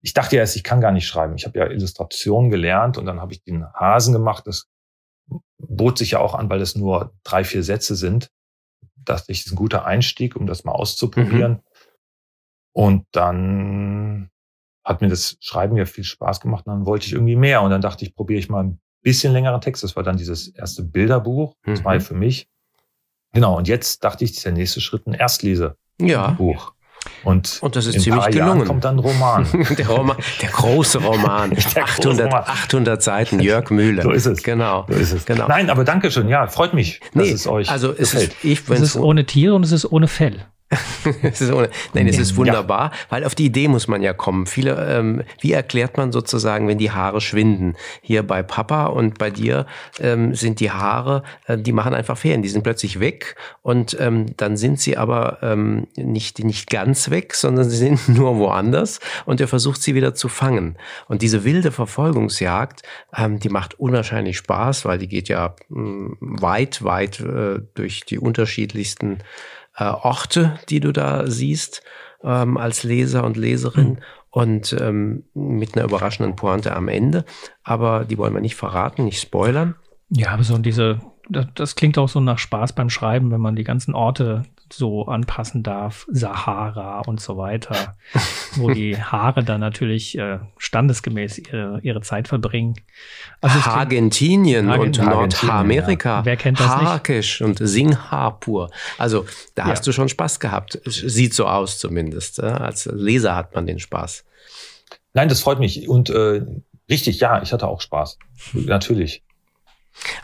ich 0.00 0.12
dachte 0.12 0.36
erst, 0.36 0.56
ich 0.56 0.64
kann 0.64 0.82
gar 0.82 0.92
nicht 0.92 1.06
schreiben. 1.06 1.34
Ich 1.34 1.46
habe 1.46 1.58
ja 1.58 1.66
Illustration 1.70 2.50
gelernt 2.50 2.98
und 2.98 3.06
dann 3.06 3.20
habe 3.20 3.32
ich 3.32 3.42
den 3.42 3.64
Hasen 3.72 4.12
gemacht. 4.12 4.46
Das 4.46 4.68
bot 5.58 5.96
sich 5.96 6.12
ja 6.12 6.18
auch 6.18 6.34
an, 6.34 6.50
weil 6.50 6.60
es 6.60 6.76
nur 6.76 7.14
drei, 7.22 7.42
vier 7.42 7.62
Sätze 7.62 7.96
sind. 7.96 8.30
Dachte 8.96 9.32
ich, 9.32 9.38
das 9.38 9.46
ist 9.46 9.52
ein 9.52 9.56
guter 9.56 9.86
Einstieg, 9.86 10.36
um 10.36 10.46
das 10.46 10.64
mal 10.64 10.72
auszuprobieren. 10.72 11.52
Mhm. 11.52 11.60
Und 12.72 13.06
dann 13.12 14.30
hat 14.84 15.00
mir 15.00 15.08
das 15.08 15.36
Schreiben 15.40 15.76
ja 15.76 15.86
viel 15.86 16.04
Spaß 16.04 16.40
gemacht 16.40 16.66
und 16.66 16.72
dann 16.72 16.86
wollte 16.86 17.06
ich 17.06 17.12
irgendwie 17.12 17.36
mehr. 17.36 17.62
Und 17.62 17.70
dann 17.70 17.80
dachte 17.80 18.04
ich, 18.04 18.14
probiere 18.14 18.38
ich 18.38 18.48
mal 18.48 18.64
ein 18.64 18.80
bisschen 19.02 19.32
längeren 19.32 19.60
Text. 19.60 19.82
Das 19.82 19.96
war 19.96 20.02
dann 20.02 20.16
dieses 20.16 20.48
erste 20.48 20.82
Bilderbuch, 20.82 21.54
mhm. 21.64 21.76
zwei 21.76 22.00
für 22.00 22.14
mich. 22.14 22.48
Genau, 23.32 23.56
und 23.56 23.66
jetzt 23.66 24.04
dachte 24.04 24.24
ich, 24.24 24.30
das 24.30 24.38
ist 24.38 24.44
der 24.44 24.52
nächste 24.52 24.80
Schritt 24.80 25.06
ein 25.06 25.14
Erstlesebuch. 25.14 25.74
Ja. 26.00 26.36
Und, 27.22 27.58
und 27.62 27.76
das 27.76 27.86
ist 27.86 28.00
ziemlich 28.00 28.24
gelungen. 28.26 28.56
Jahren 28.56 28.64
kommt 28.64 28.84
dann 28.84 28.96
ein 28.96 28.98
Roman. 28.98 29.46
der, 29.78 29.88
Roman 29.88 30.16
der 30.40 30.48
große 30.50 30.98
Roman. 30.98 31.50
der 31.74 31.84
800, 31.84 32.26
Roman. 32.26 32.44
800 32.44 33.02
Seiten, 33.02 33.40
Jörg 33.40 33.70
Mühle. 33.70 34.02
So 34.02 34.10
ist 34.10 34.26
es. 34.26 34.42
Genau. 34.42 34.86
So 34.88 34.94
ist 34.94 35.12
es. 35.12 35.26
Genau. 35.26 35.48
Nein, 35.48 35.70
aber 35.70 35.84
danke 35.84 36.10
schön. 36.10 36.28
Ja, 36.28 36.46
freut 36.46 36.72
mich, 36.72 37.00
dass 37.12 37.26
nee, 37.26 37.30
es 37.30 37.46
euch 37.46 37.70
also 37.70 37.92
es 37.92 38.12
gefällt. 38.12 38.32
Ist, 38.42 38.44
ich, 38.44 38.70
es 38.70 38.80
ist 38.80 38.96
ohne 38.96 39.26
Tiere 39.26 39.54
und 39.54 39.64
es 39.64 39.72
ist 39.72 39.90
ohne 39.90 40.08
Fell. 40.08 40.46
ohne, 41.52 41.70
nein, 41.92 42.08
es 42.08 42.18
ist 42.18 42.36
wunderbar, 42.36 42.90
ja. 42.92 42.98
weil 43.10 43.24
auf 43.24 43.34
die 43.34 43.46
Idee 43.46 43.68
muss 43.68 43.88
man 43.88 44.02
ja 44.02 44.12
kommen. 44.12 44.46
Viele, 44.46 44.74
ähm, 44.88 45.22
wie 45.40 45.52
erklärt 45.52 45.96
man 45.96 46.12
sozusagen, 46.12 46.68
wenn 46.68 46.78
die 46.78 46.90
Haare 46.90 47.20
schwinden? 47.20 47.76
Hier 48.02 48.22
bei 48.22 48.42
Papa 48.42 48.86
und 48.86 49.18
bei 49.18 49.30
dir 49.30 49.66
ähm, 50.00 50.34
sind 50.34 50.60
die 50.60 50.70
Haare, 50.70 51.22
äh, 51.46 51.58
die 51.58 51.72
machen 51.72 51.94
einfach 51.94 52.18
Ferien, 52.18 52.42
die 52.42 52.48
sind 52.48 52.62
plötzlich 52.62 53.00
weg 53.00 53.36
und 53.62 53.96
ähm, 54.00 54.26
dann 54.36 54.56
sind 54.56 54.80
sie 54.80 54.96
aber 54.96 55.38
ähm, 55.42 55.86
nicht, 55.96 56.42
nicht 56.44 56.70
ganz 56.70 57.10
weg, 57.10 57.34
sondern 57.34 57.68
sie 57.68 57.76
sind 57.76 58.08
nur 58.08 58.36
woanders 58.36 59.00
und 59.26 59.40
er 59.40 59.48
versucht 59.48 59.82
sie 59.82 59.94
wieder 59.94 60.14
zu 60.14 60.28
fangen. 60.28 60.76
Und 61.08 61.22
diese 61.22 61.44
wilde 61.44 61.72
Verfolgungsjagd, 61.72 62.82
ähm, 63.16 63.38
die 63.38 63.48
macht 63.48 63.78
unwahrscheinlich 63.78 64.36
Spaß, 64.38 64.84
weil 64.84 64.98
die 64.98 65.08
geht 65.08 65.28
ja 65.28 65.54
mh, 65.68 65.80
mm, 65.80 66.16
weit, 66.42 66.84
weit 66.84 67.20
äh, 67.20 67.60
durch 67.74 68.04
die 68.04 68.18
unterschiedlichsten 68.18 69.18
äh, 69.76 69.84
Orte, 69.84 70.58
die 70.68 70.80
du 70.80 70.92
da 70.92 71.26
siehst 71.26 71.82
ähm, 72.22 72.56
als 72.56 72.82
Leser 72.82 73.24
und 73.24 73.36
Leserin. 73.36 73.90
Mhm. 73.90 73.98
Und 74.30 74.76
ähm, 74.80 75.22
mit 75.32 75.76
einer 75.76 75.84
überraschenden 75.84 76.34
Pointe 76.34 76.74
am 76.74 76.88
Ende. 76.88 77.24
Aber 77.62 78.04
die 78.04 78.18
wollen 78.18 78.34
wir 78.34 78.40
nicht 78.40 78.56
verraten, 78.56 79.04
nicht 79.04 79.20
spoilern. 79.20 79.76
Ja, 80.08 80.30
aber 80.30 80.42
so 80.42 80.58
diese, 80.58 81.00
das, 81.28 81.46
das 81.54 81.76
klingt 81.76 81.98
auch 81.98 82.08
so 82.08 82.18
nach 82.18 82.38
Spaß 82.38 82.72
beim 82.72 82.90
Schreiben, 82.90 83.30
wenn 83.30 83.40
man 83.40 83.54
die 83.54 83.62
ganzen 83.62 83.94
Orte 83.94 84.42
so 84.72 85.06
anpassen 85.06 85.62
darf, 85.62 86.06
Sahara 86.10 87.00
und 87.00 87.20
so 87.20 87.36
weiter, 87.36 87.96
wo 88.56 88.70
die 88.70 88.96
Haare 88.96 89.42
dann 89.42 89.60
natürlich 89.60 90.16
äh, 90.18 90.38
standesgemäß 90.58 91.38
ihre, 91.38 91.80
ihre 91.82 92.00
Zeit 92.00 92.28
verbringen. 92.28 92.74
Also 93.40 93.58
Argentinien 93.70 94.70
und 94.70 94.98
Nordamerika. 94.98 96.18
Ja. 96.18 96.24
Wer 96.24 96.36
kennt 96.36 96.60
das 96.60 96.68
Harkisch 96.68 97.40
und 97.42 97.58
Singapur. 97.60 98.70
Also 98.98 99.26
da 99.54 99.64
ja. 99.64 99.70
hast 99.70 99.86
du 99.86 99.92
schon 99.92 100.08
Spaß 100.08 100.40
gehabt. 100.40 100.80
Sieht 100.84 101.34
so 101.34 101.46
aus 101.46 101.78
zumindest. 101.78 102.38
Äh? 102.38 102.46
Als 102.46 102.86
Leser 102.86 103.34
hat 103.34 103.54
man 103.54 103.66
den 103.66 103.78
Spaß. 103.78 104.24
Nein, 105.12 105.28
das 105.28 105.40
freut 105.40 105.58
mich. 105.58 105.88
Und 105.88 106.10
äh, 106.10 106.42
richtig, 106.88 107.20
ja, 107.20 107.42
ich 107.42 107.52
hatte 107.52 107.66
auch 107.66 107.80
Spaß. 107.80 108.18
Natürlich. 108.52 109.23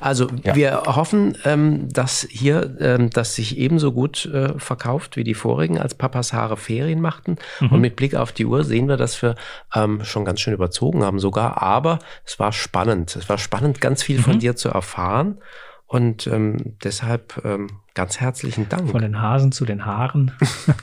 Also 0.01 0.29
ja. 0.43 0.55
wir 0.55 0.83
hoffen, 0.87 1.37
ähm, 1.45 1.89
dass 1.89 2.27
hier 2.29 2.77
ähm, 2.81 3.11
das 3.11 3.35
sich 3.35 3.59
ebenso 3.59 3.93
gut 3.93 4.27
äh, 4.27 4.59
verkauft 4.59 5.17
wie 5.17 5.25
die 5.25 5.35
vorigen, 5.35 5.79
als 5.79 5.95
Papas 5.95 6.33
Haare 6.33 6.57
Ferien 6.57 7.01
machten. 7.01 7.37
Mhm. 7.61 7.73
Und 7.73 7.81
mit 7.81 7.97
Blick 7.97 8.15
auf 8.15 8.33
die 8.33 8.47
Uhr 8.47 8.65
sehen 8.65 8.89
wir, 8.89 8.97
dass 8.97 9.21
wir 9.23 9.37
ähm, 9.75 10.05
schon 10.05 10.25
ganz 10.25 10.41
schön 10.41 10.55
überzogen 10.55 11.05
haben 11.05 11.19
sogar. 11.19 11.63
Aber 11.63 11.99
es 12.25 12.39
war 12.39 12.53
spannend. 12.53 13.15
Es 13.17 13.29
war 13.29 13.39
spannend, 13.39 13.81
ganz 13.81 14.03
viel 14.03 14.19
mhm. 14.19 14.23
von 14.23 14.39
dir 14.39 14.57
zu 14.57 14.69
erfahren. 14.69 15.39
Und 15.87 16.29
ähm, 16.29 16.77
deshalb 16.85 17.45
ähm, 17.45 17.69
ganz 17.95 18.21
herzlichen 18.21 18.69
Dank. 18.69 18.91
Von 18.91 19.03
den 19.03 19.21
Hasen 19.21 19.51
zu 19.51 19.65
den 19.65 19.85
Haaren. 19.85 20.33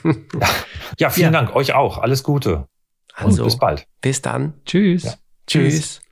ja, 0.98 1.08
vielen 1.08 1.32
ja. 1.32 1.40
Dank. 1.40 1.56
Euch 1.56 1.72
auch. 1.72 1.98
Alles 1.98 2.22
Gute. 2.22 2.66
Also, 3.14 3.42
Und 3.42 3.48
bis 3.48 3.58
bald. 3.58 3.86
Bis 4.02 4.22
dann. 4.22 4.52
Tschüss. 4.66 5.04
Ja. 5.04 5.14
Tschüss. 5.46 6.02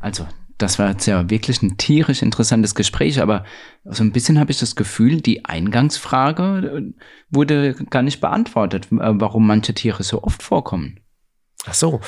Also, 0.00 0.26
das 0.58 0.78
war 0.78 0.90
jetzt 0.90 1.06
ja 1.06 1.30
wirklich 1.30 1.62
ein 1.62 1.76
tierisch 1.76 2.20
interessantes 2.20 2.74
Gespräch, 2.74 3.22
aber 3.22 3.44
so 3.84 4.02
ein 4.02 4.12
bisschen 4.12 4.38
habe 4.38 4.50
ich 4.50 4.58
das 4.58 4.76
Gefühl, 4.76 5.20
die 5.20 5.44
Eingangsfrage 5.44 6.42
äh, 6.78 6.92
wurde 7.30 7.74
gar 7.74 8.02
nicht 8.02 8.20
beantwortet, 8.20 8.88
äh, 8.90 8.96
warum 8.98 9.46
manche 9.46 9.72
Tiere 9.72 10.02
so 10.02 10.22
oft 10.22 10.42
vorkommen. 10.42 11.00
Ach 11.66 11.74
so, 11.74 12.00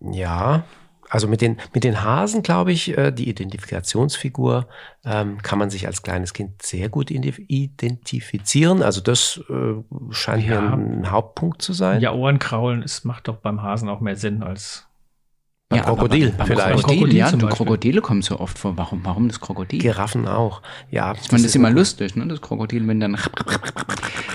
ja. 0.00 0.64
Also 1.08 1.28
mit 1.28 1.40
den, 1.40 1.58
mit 1.72 1.84
den 1.84 2.02
Hasen, 2.02 2.42
glaube 2.42 2.72
ich, 2.72 2.98
äh, 2.98 3.12
die 3.12 3.28
Identifikationsfigur 3.28 4.68
ähm, 5.04 5.38
kann 5.40 5.58
man 5.58 5.70
sich 5.70 5.86
als 5.86 6.02
kleines 6.02 6.32
Kind 6.32 6.62
sehr 6.62 6.88
gut 6.88 7.12
identifizieren. 7.12 8.82
Also 8.82 9.00
das 9.00 9.40
äh, 9.48 9.74
scheint 10.10 10.44
ja. 10.44 10.60
mir 10.60 10.72
ein 10.72 11.10
Hauptpunkt 11.12 11.62
zu 11.62 11.72
sein. 11.72 12.00
Ja, 12.00 12.12
Ohrenkraulen, 12.12 12.82
es 12.82 13.04
macht 13.04 13.28
doch 13.28 13.36
beim 13.36 13.62
Hasen 13.62 13.88
auch 13.88 14.00
mehr 14.00 14.16
Sinn 14.16 14.42
als 14.42 14.85
beim 15.68 15.78
ja, 15.78 15.84
Krokodil 15.84 16.30
beim 16.30 16.46
vielleicht. 16.46 16.84
Krokodil, 16.84 17.16
ja, 17.16 17.32
Krokodile 17.32 18.00
kommen 18.00 18.22
so 18.22 18.38
oft 18.38 18.56
vor. 18.56 18.76
Warum, 18.76 19.04
warum 19.04 19.26
das 19.26 19.40
Krokodil? 19.40 19.80
Giraffen 19.80 20.28
auch. 20.28 20.62
Ja. 20.92 21.12
Ich 21.20 21.32
meine, 21.32 21.42
das 21.42 21.50
ist 21.50 21.56
immer 21.56 21.70
lustig, 21.70 22.14
ne? 22.14 22.26
Das 22.28 22.40
Krokodil, 22.40 22.86
wenn 22.86 23.00
dann. 23.00 23.18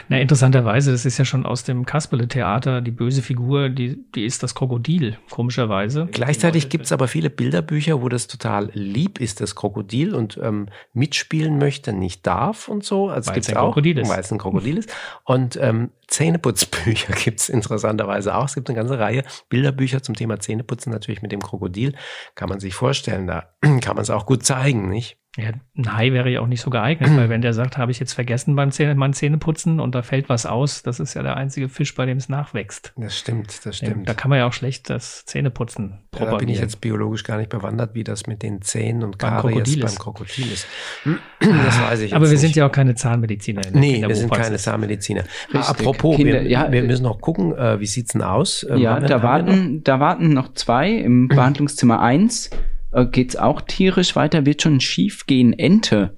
Na, 0.10 0.20
interessanterweise, 0.20 0.92
das 0.92 1.06
ist 1.06 1.18
ja 1.18 1.24
schon 1.24 1.46
aus 1.46 1.64
dem 1.64 1.86
Kasperle-Theater, 1.86 2.82
die 2.82 2.92
böse 2.92 3.22
Figur, 3.22 3.70
die, 3.70 4.04
die 4.14 4.26
ist 4.26 4.44
das 4.44 4.56
Krokodil, 4.56 5.18
komischerweise. 5.30 6.10
Gleichzeitig 6.12 6.68
gibt's 6.68 6.92
aber 6.92 7.08
viele 7.08 7.30
Bilderbücher, 7.30 8.02
wo 8.02 8.10
das 8.10 8.28
total 8.28 8.70
lieb 8.74 9.22
ist, 9.22 9.40
das 9.40 9.56
Krokodil 9.56 10.14
und 10.14 10.38
ähm, 10.44 10.68
mitspielen 10.92 11.58
möchte, 11.60 11.94
nicht 11.94 12.28
darf 12.28 12.68
und 12.68 12.84
so. 12.84 13.08
Also 13.08 13.30
weil 13.30 13.36
gibt's 13.36 13.48
es 13.48 13.56
auch, 13.56 13.68
Krokodil 13.68 14.00
ist. 14.00 14.10
Weil 14.10 14.20
es 14.20 14.34
ein 14.34 14.38
Krokodil 14.38 14.78
ist. 14.80 14.94
Und 15.24 15.58
ähm, 15.62 15.92
Zähneputzbücher 16.12 17.14
gibt's 17.24 17.50
interessanterweise 17.50 18.36
auch. 18.36 18.46
Es 18.46 18.56
gibt 18.56 18.70
eine 18.70 18.76
ganze 18.76 19.00
Reihe 19.00 19.24
Bilderbücher 19.50 20.04
zum 20.04 20.16
Thema 20.16 20.40
Zähneputzen, 20.40 20.92
natürlich 20.92 21.22
mit 21.22 21.32
dem 21.32 21.42
Krokodil. 21.42 21.96
Kann 22.36 22.50
man 22.50 22.60
sich 22.60 22.76
vorstellen, 22.76 23.28
da 23.28 23.56
kann 23.62 23.96
man 23.96 24.04
es 24.04 24.10
auch 24.10 24.26
gut 24.26 24.46
zeigen, 24.46 24.90
nicht? 24.90 25.21
Ja, 25.38 25.52
ein 25.78 25.96
Hai 25.96 26.12
wäre 26.12 26.30
ja 26.30 26.42
auch 26.42 26.48
nicht 26.48 26.60
so 26.60 26.70
geeignet, 26.70 27.10
weil 27.16 27.30
wenn 27.30 27.42
der 27.42 27.54
sagt, 27.54 27.78
habe 27.78 27.90
ich 27.90 28.02
jetzt 28.02 28.12
vergessen 28.12 28.54
beim 28.58 28.72
Zähne, 28.72 28.96
mein 28.96 29.14
Zähneputzen 29.14 29.80
und 29.80 29.96
da 29.96 30.02
fällt 30.02 30.28
was 30.28 30.46
aus, 30.46 30.84
das 30.84 31.00
ist 31.00 31.14
ja 31.14 31.24
der 31.24 31.38
einzige 31.38 31.70
Fisch, 31.70 31.96
bei 31.96 32.06
dem 32.06 32.18
es 32.18 32.28
nachwächst. 32.28 32.92
Das 32.98 33.18
stimmt, 33.18 33.66
das 33.66 33.78
stimmt. 33.78 34.10
Da 34.10 34.14
kann 34.14 34.30
man 34.30 34.40
ja 34.40 34.48
auch 34.48 34.52
schlecht 34.52 34.90
das 34.90 35.24
Zähneputzen 35.26 36.00
propagieren. 36.12 36.26
Ja, 36.26 36.32
da 36.32 36.38
bin 36.38 36.50
ich 36.50 36.60
jetzt 36.60 36.82
biologisch 36.82 37.24
gar 37.24 37.38
nicht 37.38 37.50
bewandert, 37.50 37.96
wie 37.96 38.04
das 38.04 38.28
mit 38.28 38.44
den 38.44 38.62
Zähnen 38.62 39.04
und 39.04 39.20
beim 39.20 39.42
Karies 39.42 39.80
beim 39.80 39.96
Krokodil 39.96 40.52
ist. 40.52 40.68
Das 41.40 41.82
weiß 41.82 42.02
ich 42.02 42.16
Aber 42.16 42.26
wir 42.26 42.32
nicht. 42.32 42.42
sind 42.42 42.56
ja 42.56 42.68
auch 42.68 42.72
keine 42.72 42.94
Zahnmediziner. 42.94 43.66
In 43.66 43.80
nee, 43.80 44.06
wir 44.06 44.16
sind 44.16 44.32
keine 44.32 44.58
Zahnmediziner. 44.58 45.24
Richtig. 45.54 45.62
Apropos, 45.62 46.16
Kinder, 46.18 46.44
wir, 46.44 46.50
ja, 46.50 46.72
wir, 46.72 46.84
müssen 46.84 47.04
noch 47.04 47.20
gucken, 47.20 47.58
äh, 47.58 47.80
wie 47.80 47.88
sieht's 47.88 48.12
denn 48.14 48.22
aus? 48.22 48.66
Ähm, 48.70 48.78
ja, 48.78 49.00
da 49.00 49.24
warten, 49.24 49.84
da 49.84 50.00
warten 50.00 50.34
noch 50.34 50.54
zwei 50.54 50.92
im 50.92 51.30
Behandlungszimmer 51.30 52.00
eins 52.00 52.50
äh, 52.92 53.06
geht's 53.06 53.36
auch 53.36 53.62
tierisch 53.62 54.16
weiter, 54.16 54.46
wird 54.46 54.62
schon 54.62 54.80
schief 54.80 55.26
gehen. 55.26 55.54
Ente 55.54 56.18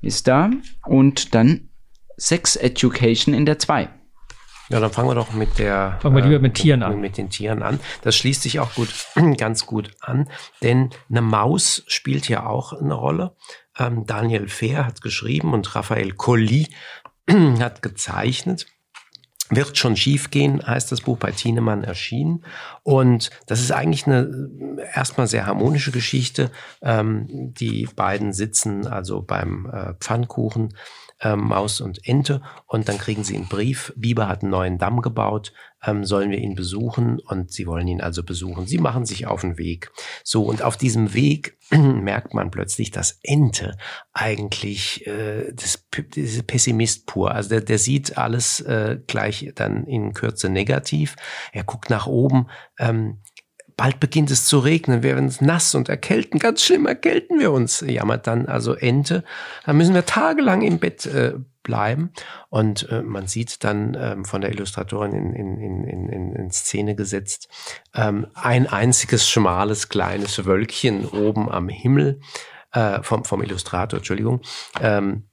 ist 0.00 0.28
da 0.28 0.50
und 0.86 1.34
dann 1.34 1.70
Sex 2.16 2.56
Education 2.56 3.34
in 3.34 3.46
der 3.46 3.58
2. 3.58 3.88
Ja, 4.70 4.80
dann 4.80 4.90
fangen 4.90 5.08
wir 5.08 5.14
doch 5.14 5.32
mit 5.32 5.58
der. 5.58 5.98
Fangen 6.02 6.16
wir 6.16 6.22
lieber 6.22 6.40
mit 6.40 6.54
Tieren 6.54 6.82
an. 6.82 7.00
Mit 7.00 7.16
den 7.16 7.30
Tieren 7.30 7.62
an. 7.62 7.80
Das 8.02 8.16
schließt 8.16 8.42
sich 8.42 8.60
auch 8.60 8.74
gut, 8.74 8.88
ganz 9.38 9.64
gut 9.64 9.92
an, 10.00 10.28
denn 10.62 10.90
eine 11.08 11.22
Maus 11.22 11.84
spielt 11.86 12.26
hier 12.26 12.46
auch 12.46 12.74
eine 12.74 12.94
Rolle. 12.94 13.34
Ähm, 13.78 14.04
Daniel 14.04 14.48
Fehr 14.48 14.84
hat 14.84 15.00
geschrieben 15.00 15.54
und 15.54 15.74
Raphael 15.74 16.12
Colli 16.12 16.68
hat 17.30 17.80
gezeichnet. 17.80 18.66
Wird 19.50 19.78
schon 19.78 19.96
schiefgehen, 19.96 20.66
heißt 20.66 20.92
das 20.92 21.00
Buch 21.00 21.16
bei 21.16 21.30
Thienemann 21.30 21.84
erschienen. 21.84 22.44
Und 22.82 23.30
das 23.46 23.60
ist 23.60 23.72
eigentlich 23.72 24.06
eine 24.06 24.50
erstmal 24.94 25.26
sehr 25.26 25.46
harmonische 25.46 25.90
Geschichte. 25.90 26.50
Ähm, 26.82 27.26
die 27.28 27.88
beiden 27.96 28.32
sitzen 28.32 28.86
also 28.86 29.22
beim 29.22 29.70
äh, 29.72 29.94
Pfannkuchen 30.00 30.74
ähm, 31.20 31.40
Maus 31.48 31.80
und 31.80 32.06
Ente 32.06 32.42
und 32.66 32.88
dann 32.88 32.98
kriegen 32.98 33.24
sie 33.24 33.36
einen 33.36 33.48
Brief. 33.48 33.92
Biber 33.96 34.28
hat 34.28 34.42
einen 34.42 34.50
neuen 34.50 34.78
Damm 34.78 35.00
gebaut, 35.02 35.52
ähm, 35.84 36.04
sollen 36.04 36.30
wir 36.30 36.38
ihn 36.38 36.54
besuchen 36.54 37.18
und 37.20 37.52
sie 37.52 37.66
wollen 37.66 37.88
ihn 37.88 38.00
also 38.00 38.22
besuchen. 38.22 38.66
Sie 38.66 38.78
machen 38.78 39.04
sich 39.04 39.26
auf 39.26 39.42
den 39.42 39.58
Weg. 39.58 39.90
So 40.24 40.44
und 40.44 40.62
auf 40.62 40.76
diesem 40.76 41.14
Weg 41.14 41.58
merkt 41.70 42.34
man 42.34 42.50
plötzlich, 42.50 42.90
dass 42.90 43.18
Ente 43.22 43.76
eigentlich 44.12 45.06
äh, 45.06 45.52
das, 45.52 45.84
das 45.90 46.42
Pessimist 46.44 47.06
pur. 47.06 47.32
Also 47.32 47.50
der, 47.50 47.60
der 47.60 47.78
sieht 47.78 48.18
alles 48.18 48.60
äh, 48.60 48.98
gleich 49.06 49.52
dann 49.54 49.86
in 49.86 50.14
Kürze 50.14 50.48
negativ. 50.48 51.16
Er 51.52 51.64
guckt 51.64 51.90
nach 51.90 52.06
oben. 52.06 52.48
Ähm, 52.78 53.18
bald 53.78 54.00
beginnt 54.00 54.30
es 54.30 54.44
zu 54.44 54.58
regnen, 54.58 55.02
wir 55.02 55.14
werden 55.14 55.32
nass 55.40 55.74
und 55.74 55.88
erkälten, 55.88 56.38
ganz 56.40 56.62
schlimm 56.62 56.84
erkälten 56.84 57.38
wir 57.38 57.52
uns, 57.52 57.80
jammert 57.86 58.26
dann 58.26 58.46
also 58.46 58.74
Ente. 58.74 59.24
Dann 59.64 59.78
müssen 59.78 59.94
wir 59.94 60.04
tagelang 60.04 60.62
im 60.62 60.80
Bett 60.80 61.06
äh, 61.06 61.34
bleiben. 61.62 62.10
Und 62.50 62.90
äh, 62.90 63.02
man 63.02 63.28
sieht 63.28 63.62
dann 63.62 63.96
ähm, 63.98 64.24
von 64.24 64.40
der 64.40 64.50
Illustratorin 64.50 65.12
in, 65.12 65.32
in, 65.32 65.84
in, 65.84 66.08
in, 66.08 66.32
in 66.34 66.50
Szene 66.50 66.96
gesetzt 66.96 67.48
ähm, 67.94 68.26
ein 68.34 68.66
einziges 68.66 69.28
schmales 69.28 69.88
kleines 69.88 70.44
Wölkchen 70.44 71.06
oben 71.06 71.48
am 71.48 71.68
Himmel 71.68 72.20
äh, 72.72 73.00
vom, 73.02 73.24
vom 73.24 73.42
Illustrator, 73.42 73.98
Entschuldigung. 73.98 74.40
Ähm, 74.80 75.28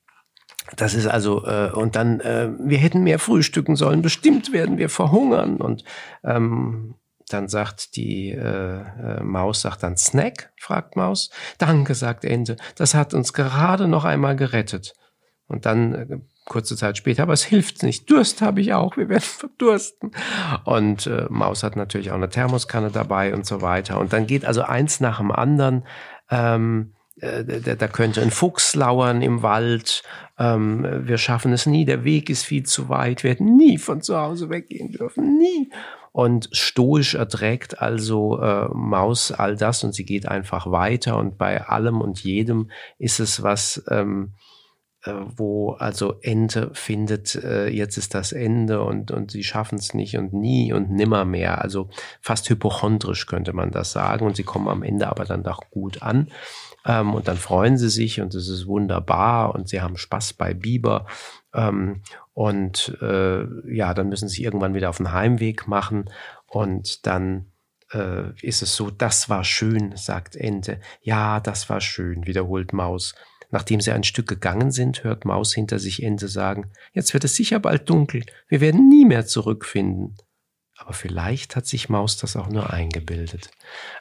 das 0.75 0.93
ist 0.93 1.07
also, 1.07 1.45
äh, 1.45 1.71
und 1.71 1.95
dann, 1.95 2.19
äh, 2.19 2.51
wir 2.59 2.77
hätten 2.77 3.03
mehr 3.03 3.19
frühstücken 3.19 3.75
sollen, 3.75 4.03
bestimmt 4.03 4.53
werden 4.53 4.77
wir 4.77 4.89
verhungern. 4.89 5.57
Und 5.57 5.83
ähm, 6.23 6.95
dann 7.29 7.47
sagt 7.47 7.95
die 7.95 8.29
äh, 8.31 8.81
äh, 8.81 9.23
Maus, 9.23 9.61
sagt 9.61 9.83
dann 9.83 9.97
Snack, 9.97 10.53
fragt 10.59 10.95
Maus. 10.95 11.31
Danke, 11.57 11.95
sagt 11.95 12.23
Ente, 12.23 12.55
das 12.75 12.93
hat 12.93 13.13
uns 13.13 13.33
gerade 13.33 13.87
noch 13.87 14.05
einmal 14.05 14.35
gerettet. 14.35 14.93
Und 15.47 15.65
dann 15.65 15.93
äh, 15.93 16.19
kurze 16.45 16.77
Zeit 16.77 16.97
später, 16.97 17.23
aber 17.23 17.33
es 17.33 17.43
hilft 17.43 17.81
nicht. 17.83 18.09
Durst 18.09 18.41
habe 18.41 18.61
ich 18.61 18.73
auch, 18.73 18.97
wir 18.97 19.09
werden 19.09 19.21
verdursten. 19.23 20.11
Und 20.63 21.07
äh, 21.07 21.25
Maus 21.29 21.63
hat 21.63 21.75
natürlich 21.75 22.11
auch 22.11 22.15
eine 22.15 22.29
Thermoskanne 22.29 22.91
dabei 22.91 23.33
und 23.33 23.45
so 23.45 23.61
weiter. 23.61 23.99
Und 23.99 24.13
dann 24.13 24.27
geht 24.27 24.45
also 24.45 24.61
eins 24.61 24.99
nach 24.99 25.17
dem 25.17 25.31
anderen. 25.31 25.85
Ähm, 26.29 26.93
äh, 27.19 27.43
da, 27.43 27.87
könnte 27.87 28.21
ein 28.21 28.31
Fuchs 28.31 28.75
lauern 28.75 29.21
im 29.21 29.41
Wald. 29.41 30.03
Ähm, 30.37 31.07
wir 31.07 31.17
schaffen 31.17 31.53
es 31.53 31.65
nie, 31.65 31.85
der 31.85 32.03
Weg 32.03 32.29
ist 32.29 32.43
viel 32.43 32.63
zu 32.63 32.89
weit. 32.89 33.23
Wir 33.23 33.31
hätten 33.31 33.55
nie 33.55 33.77
von 33.77 34.01
zu 34.01 34.17
Hause 34.17 34.49
weggehen 34.49 34.91
dürfen, 34.91 35.37
nie 35.37 35.71
und 36.15 36.47
stoisch 36.53 37.15
erträgt 37.15 37.81
also 37.81 38.39
äh, 38.39 38.69
Maus 38.73 39.33
all 39.33 39.57
das 39.57 39.83
und 39.83 39.93
sie 39.93 40.05
geht 40.05 40.29
einfach 40.29 40.71
weiter 40.71 41.17
und 41.17 41.37
bei 41.37 41.67
allem 41.67 41.99
und 41.99 42.23
jedem 42.23 42.71
ist 42.97 43.19
es 43.19 43.43
was, 43.43 43.83
ähm, 43.89 44.31
äh, 45.03 45.11
wo 45.35 45.71
also 45.73 46.15
Ente 46.21 46.69
findet, 46.71 47.35
äh, 47.35 47.67
jetzt 47.67 47.97
ist 47.97 48.13
das 48.13 48.31
Ende 48.31 48.81
und, 48.81 49.11
und 49.11 49.31
sie 49.31 49.43
schaffen 49.43 49.77
es 49.77 49.93
nicht 49.93 50.17
und 50.17 50.31
nie 50.31 50.71
und 50.71 50.89
nimmer 50.89 51.25
mehr. 51.25 51.61
Also 51.61 51.89
fast 52.21 52.49
hypochondrisch 52.49 53.25
könnte 53.25 53.51
man 53.51 53.71
das 53.71 53.91
sagen 53.91 54.25
und 54.25 54.37
sie 54.37 54.43
kommen 54.43 54.69
am 54.69 54.83
Ende 54.83 55.09
aber 55.09 55.25
dann 55.25 55.43
doch 55.43 55.69
gut 55.69 56.01
an. 56.01 56.31
Ähm, 56.85 57.13
und 57.13 57.27
dann 57.27 57.35
freuen 57.35 57.77
sie 57.77 57.89
sich 57.89 58.21
und 58.21 58.33
es 58.35 58.47
ist 58.47 58.67
wunderbar 58.67 59.53
und 59.53 59.67
sie 59.67 59.81
haben 59.81 59.97
Spaß 59.97 60.31
bei 60.31 60.53
Biber. 60.53 61.07
Ähm, 61.55 62.01
und 62.33 62.97
äh, 63.01 63.45
ja, 63.73 63.93
dann 63.93 64.09
müssen 64.09 64.27
sie 64.27 64.43
irgendwann 64.43 64.73
wieder 64.73 64.89
auf 64.89 64.97
den 64.97 65.13
Heimweg 65.13 65.67
machen 65.67 66.09
und 66.47 67.07
dann 67.07 67.51
äh, 67.93 68.31
ist 68.41 68.61
es 68.61 68.75
so, 68.75 68.91
das 68.91 69.29
war 69.29 69.43
schön, 69.43 69.95
sagt 69.95 70.35
Ente. 70.35 70.79
Ja, 71.01 71.39
das 71.39 71.69
war 71.69 71.81
schön, 71.81 72.27
wiederholt 72.27 72.73
Maus. 72.73 73.15
Nachdem 73.51 73.79
sie 73.79 73.91
ein 73.91 74.03
Stück 74.03 74.27
gegangen 74.27 74.71
sind, 74.71 75.03
hört 75.03 75.23
Maus 75.23 75.53
hinter 75.53 75.79
sich 75.79 76.03
Ente 76.03 76.27
sagen, 76.27 76.71
jetzt 76.93 77.13
wird 77.13 77.23
es 77.23 77.35
sicher 77.35 77.59
bald 77.59 77.89
dunkel, 77.89 78.25
wir 78.47 78.59
werden 78.59 78.89
nie 78.89 79.05
mehr 79.05 79.25
zurückfinden. 79.25 80.17
Aber 80.77 80.91
vielleicht 80.91 81.55
hat 81.55 81.65
sich 81.65 81.87
Maus 81.87 82.17
das 82.17 82.35
auch 82.35 82.49
nur 82.49 82.71
eingebildet. 82.71 83.49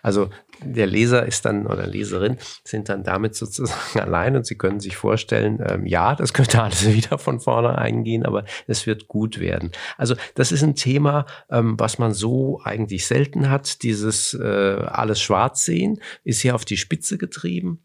Also 0.02 0.30
der 0.60 0.86
Leser 0.86 1.24
ist 1.24 1.44
dann 1.44 1.66
oder 1.68 1.86
Leserin 1.86 2.36
sind 2.64 2.88
dann 2.88 3.04
damit 3.04 3.36
sozusagen 3.36 4.00
allein 4.00 4.34
und 4.34 4.44
sie 4.44 4.56
können 4.56 4.80
sich 4.80 4.96
vorstellen, 4.96 5.64
ähm, 5.64 5.86
ja, 5.86 6.16
das 6.16 6.32
könnte 6.32 6.60
alles 6.62 6.86
wieder 6.92 7.18
von 7.18 7.38
vorne 7.38 7.78
eingehen, 7.78 8.26
aber 8.26 8.44
es 8.66 8.86
wird 8.86 9.06
gut 9.06 9.38
werden. 9.38 9.70
Also 9.96 10.16
das 10.34 10.50
ist 10.50 10.62
ein 10.62 10.74
Thema, 10.74 11.26
ähm, 11.48 11.78
was 11.78 11.98
man 11.98 12.12
so 12.12 12.60
eigentlich 12.64 13.06
selten 13.06 13.50
hat. 13.50 13.82
Dieses 13.84 14.34
äh, 14.34 14.84
alles 14.84 15.20
schwarz 15.20 15.64
sehen 15.64 16.00
ist 16.24 16.40
hier 16.40 16.56
auf 16.56 16.64
die 16.64 16.76
Spitze 16.76 17.18
getrieben. 17.18 17.84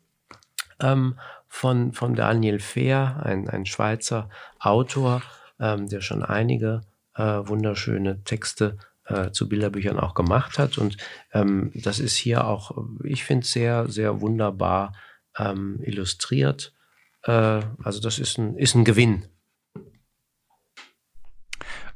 Ähm, 0.79 1.19
von, 1.47 1.93
von 1.93 2.15
Daniel 2.15 2.59
Fehr, 2.59 3.21
ein, 3.23 3.49
ein 3.49 3.65
Schweizer 3.65 4.29
Autor, 4.59 5.21
ähm, 5.59 5.87
der 5.87 6.01
schon 6.01 6.23
einige 6.23 6.81
äh, 7.19 7.47
wunderschöne 7.47 8.23
Texte 8.23 8.77
äh, 9.05 9.31
zu 9.31 9.49
Bilderbüchern 9.49 9.99
auch 9.99 10.13
gemacht 10.13 10.57
hat. 10.57 10.77
Und 10.77 10.97
ähm, 11.33 11.71
das 11.75 11.99
ist 11.99 12.15
hier 12.15 12.45
auch, 12.45 12.71
ich 13.03 13.25
finde, 13.25 13.45
sehr, 13.45 13.89
sehr 13.89 14.21
wunderbar 14.21 14.93
ähm, 15.37 15.79
illustriert. 15.83 16.73
Äh, 17.23 17.61
also 17.83 17.99
das 18.01 18.19
ist 18.19 18.37
ein, 18.37 18.55
ist 18.55 18.75
ein 18.75 18.85
Gewinn. 18.85 19.25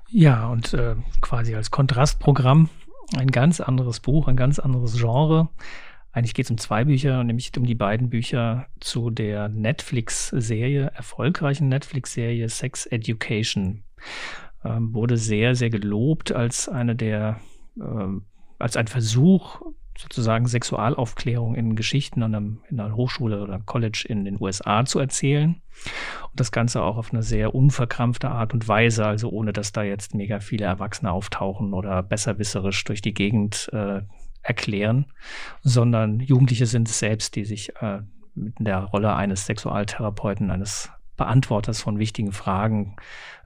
Ja, 0.10 0.48
und 0.50 0.74
äh, 0.74 0.96
quasi 1.22 1.56
als 1.56 1.72
Kontrastprogramm 1.72 2.70
ein 3.18 3.32
ganz 3.32 3.62
anderes 3.62 4.00
Buch, 4.00 4.28
ein 4.28 4.36
ganz 4.36 4.60
anderes 4.60 4.98
Genre. 4.98 5.50
Eigentlich 6.12 6.36
geht 6.36 6.46
es 6.46 6.52
um 6.52 6.60
zwei 6.60 6.84
Bücher, 6.84 7.24
nämlich 7.24 7.52
um 7.58 7.66
die 7.66 7.74
beiden 7.74 8.10
Bücher 8.12 8.68
zu 8.80 9.10
der 9.10 9.50
Netflix-Serie, 9.50 10.92
erfolgreichen 10.94 11.70
Netflix-Serie 11.70 12.50
Sex 12.50 12.86
Education 12.86 13.84
ähm, 14.64 14.94
wurde 14.94 15.18
sehr, 15.18 15.56
sehr 15.56 15.70
gelobt 15.70 16.32
als 16.32 16.70
eine 16.70 16.96
der, 16.96 17.40
äh, 17.80 18.08
als 18.60 18.78
ein 18.78 18.88
Versuch, 18.88 19.62
sozusagen 19.98 20.48
Sexualaufklärung 20.48 21.56
in 21.56 21.76
Geschichten 21.76 22.24
an 22.24 22.34
einem, 22.34 22.64
in 22.70 22.80
einer 22.80 22.96
Hochschule 22.96 23.42
oder 23.42 23.60
College 23.60 24.06
in 24.08 24.26
den 24.26 24.42
USA 24.42 24.86
zu 24.86 25.00
erzählen. 25.00 25.62
Und 26.32 26.40
das 26.40 26.52
Ganze 26.52 26.82
auch 26.82 26.98
auf 26.98 27.14
eine 27.14 27.24
sehr 27.24 27.54
unverkrampfte 27.54 28.30
Art 28.30 28.54
und 28.54 28.68
Weise, 28.68 29.06
also 29.06 29.30
ohne 29.30 29.54
dass 29.54 29.72
da 29.72 29.84
jetzt 29.84 30.16
mega 30.16 30.40
viele 30.40 30.66
Erwachsene 30.66 31.12
auftauchen 31.12 31.74
oder 31.74 32.02
besserwisserisch 32.02 32.84
durch 32.86 33.02
die 33.02 33.14
Gegend 33.14 33.70
äh, 33.72 34.02
erklären, 34.42 35.06
sondern 35.62 36.20
Jugendliche 36.20 36.66
sind 36.66 36.90
es 36.90 37.00
selbst, 37.00 37.36
die 37.36 37.46
sich 37.46 37.76
äh, 37.82 38.02
mit 38.36 38.56
der 38.60 38.80
Rolle 38.80 39.16
eines 39.16 39.46
Sexualtherapeuten, 39.46 40.52
eines 40.52 40.92
Beantworters 41.18 41.82
von 41.82 42.00
wichtigen 42.00 42.32
Fragen 42.32 42.96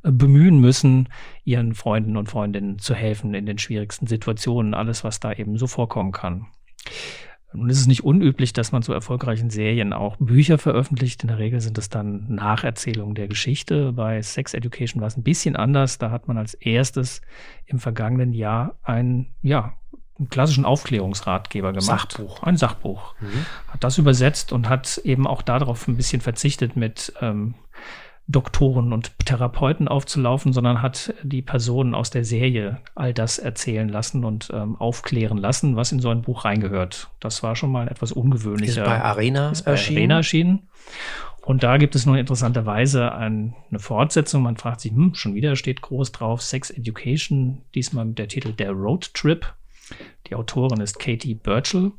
äh, 0.03 0.11
bemühen 0.11 0.59
müssen, 0.59 1.09
ihren 1.43 1.73
Freunden 1.73 2.17
und 2.17 2.29
Freundinnen 2.29 2.79
zu 2.79 2.93
helfen 2.93 3.33
in 3.33 3.45
den 3.45 3.57
schwierigsten 3.57 4.07
Situationen, 4.07 4.73
alles, 4.73 5.03
was 5.03 5.19
da 5.19 5.33
eben 5.33 5.57
so 5.57 5.67
vorkommen 5.67 6.11
kann. 6.11 6.47
Nun 7.53 7.69
ist 7.69 7.79
es 7.79 7.87
nicht 7.87 8.03
unüblich, 8.03 8.51
dass 8.51 8.71
man 8.71 8.83
zu 8.83 8.93
erfolgreichen 8.93 9.49
Serien 9.49 9.93
auch 9.93 10.17
Bücher 10.17 10.57
veröffentlicht. 10.57 11.23
In 11.23 11.29
der 11.29 11.39
Regel 11.39 11.61
sind 11.61 11.77
es 11.77 11.89
dann 11.89 12.25
Nacherzählungen 12.27 13.15
der 13.15 13.29
Geschichte. 13.29 13.93
Bei 13.93 14.21
Sex 14.21 14.53
Education 14.53 15.01
war 15.01 15.07
es 15.07 15.17
ein 15.17 15.23
bisschen 15.23 15.55
anders. 15.55 15.97
Da 15.97 16.11
hat 16.11 16.27
man 16.27 16.37
als 16.37 16.53
erstes 16.55 17.21
im 17.65 17.79
vergangenen 17.79 18.33
Jahr 18.33 18.77
ein, 18.83 19.27
ja, 19.41 19.73
einen 20.19 20.29
klassischen 20.29 20.65
Aufklärungsratgeber 20.65 21.73
gemacht. 21.73 22.13
Sachbuch. 22.13 22.43
Ein 22.43 22.57
Sachbuch. 22.57 23.15
Mhm. 23.19 23.45
Hat 23.67 23.83
das 23.83 23.97
übersetzt 23.97 24.51
und 24.51 24.69
hat 24.69 24.99
eben 25.03 25.27
auch 25.27 25.41
darauf 25.41 25.87
ein 25.87 25.97
bisschen 25.97 26.21
verzichtet 26.21 26.75
mit 26.75 27.13
ähm, 27.21 27.55
Doktoren 28.29 28.91
und 28.91 29.17
Therapeuten 29.25 29.87
aufzulaufen, 29.87 30.51
sondern 30.51 30.81
hat 30.81 31.13
die 31.23 31.41
Personen 31.41 31.95
aus 31.95 32.09
der 32.09 32.25
Serie 32.25 32.79
all 32.93 33.13
das 33.13 33.39
erzählen 33.39 33.87
lassen 33.87 34.25
und 34.25 34.49
ähm, 34.53 34.75
aufklären 34.75 35.37
lassen, 35.37 35.77
was 35.77 35.93
in 35.93 35.99
so 35.99 36.09
ein 36.09 36.23
Buch 36.23 36.43
reingehört. 36.43 37.09
Das 37.21 37.41
war 37.41 37.55
schon 37.55 37.71
mal 37.71 37.87
etwas 37.87 38.11
ungewöhnlicher. 38.11 38.83
Ist 38.83 38.89
bei 38.89 39.01
Arena 39.01 39.51
ist 39.51 39.63
bei 39.63 39.71
erschienen. 39.71 39.97
Arena 39.97 40.15
erschienen. 40.17 40.67
Und 41.41 41.63
da 41.63 41.77
gibt 41.77 41.95
es 41.95 42.05
nun 42.05 42.17
interessanterweise 42.17 43.13
ein, 43.13 43.55
eine 43.69 43.79
Fortsetzung. 43.79 44.43
Man 44.43 44.57
fragt 44.57 44.81
sich, 44.81 44.91
hm, 44.91 45.15
schon 45.15 45.33
wieder 45.33 45.55
steht 45.55 45.81
groß 45.81 46.11
drauf, 46.11 46.41
Sex 46.41 46.69
Education, 46.69 47.61
diesmal 47.73 48.03
mit 48.03 48.19
der 48.19 48.27
Titel 48.27 48.51
Der 48.51 48.71
Road 48.71 49.13
Trip. 49.13 49.45
Die 50.27 50.35
Autorin 50.35 50.81
ist 50.81 50.99
Katie 50.99 51.35
Burchell. 51.35 51.91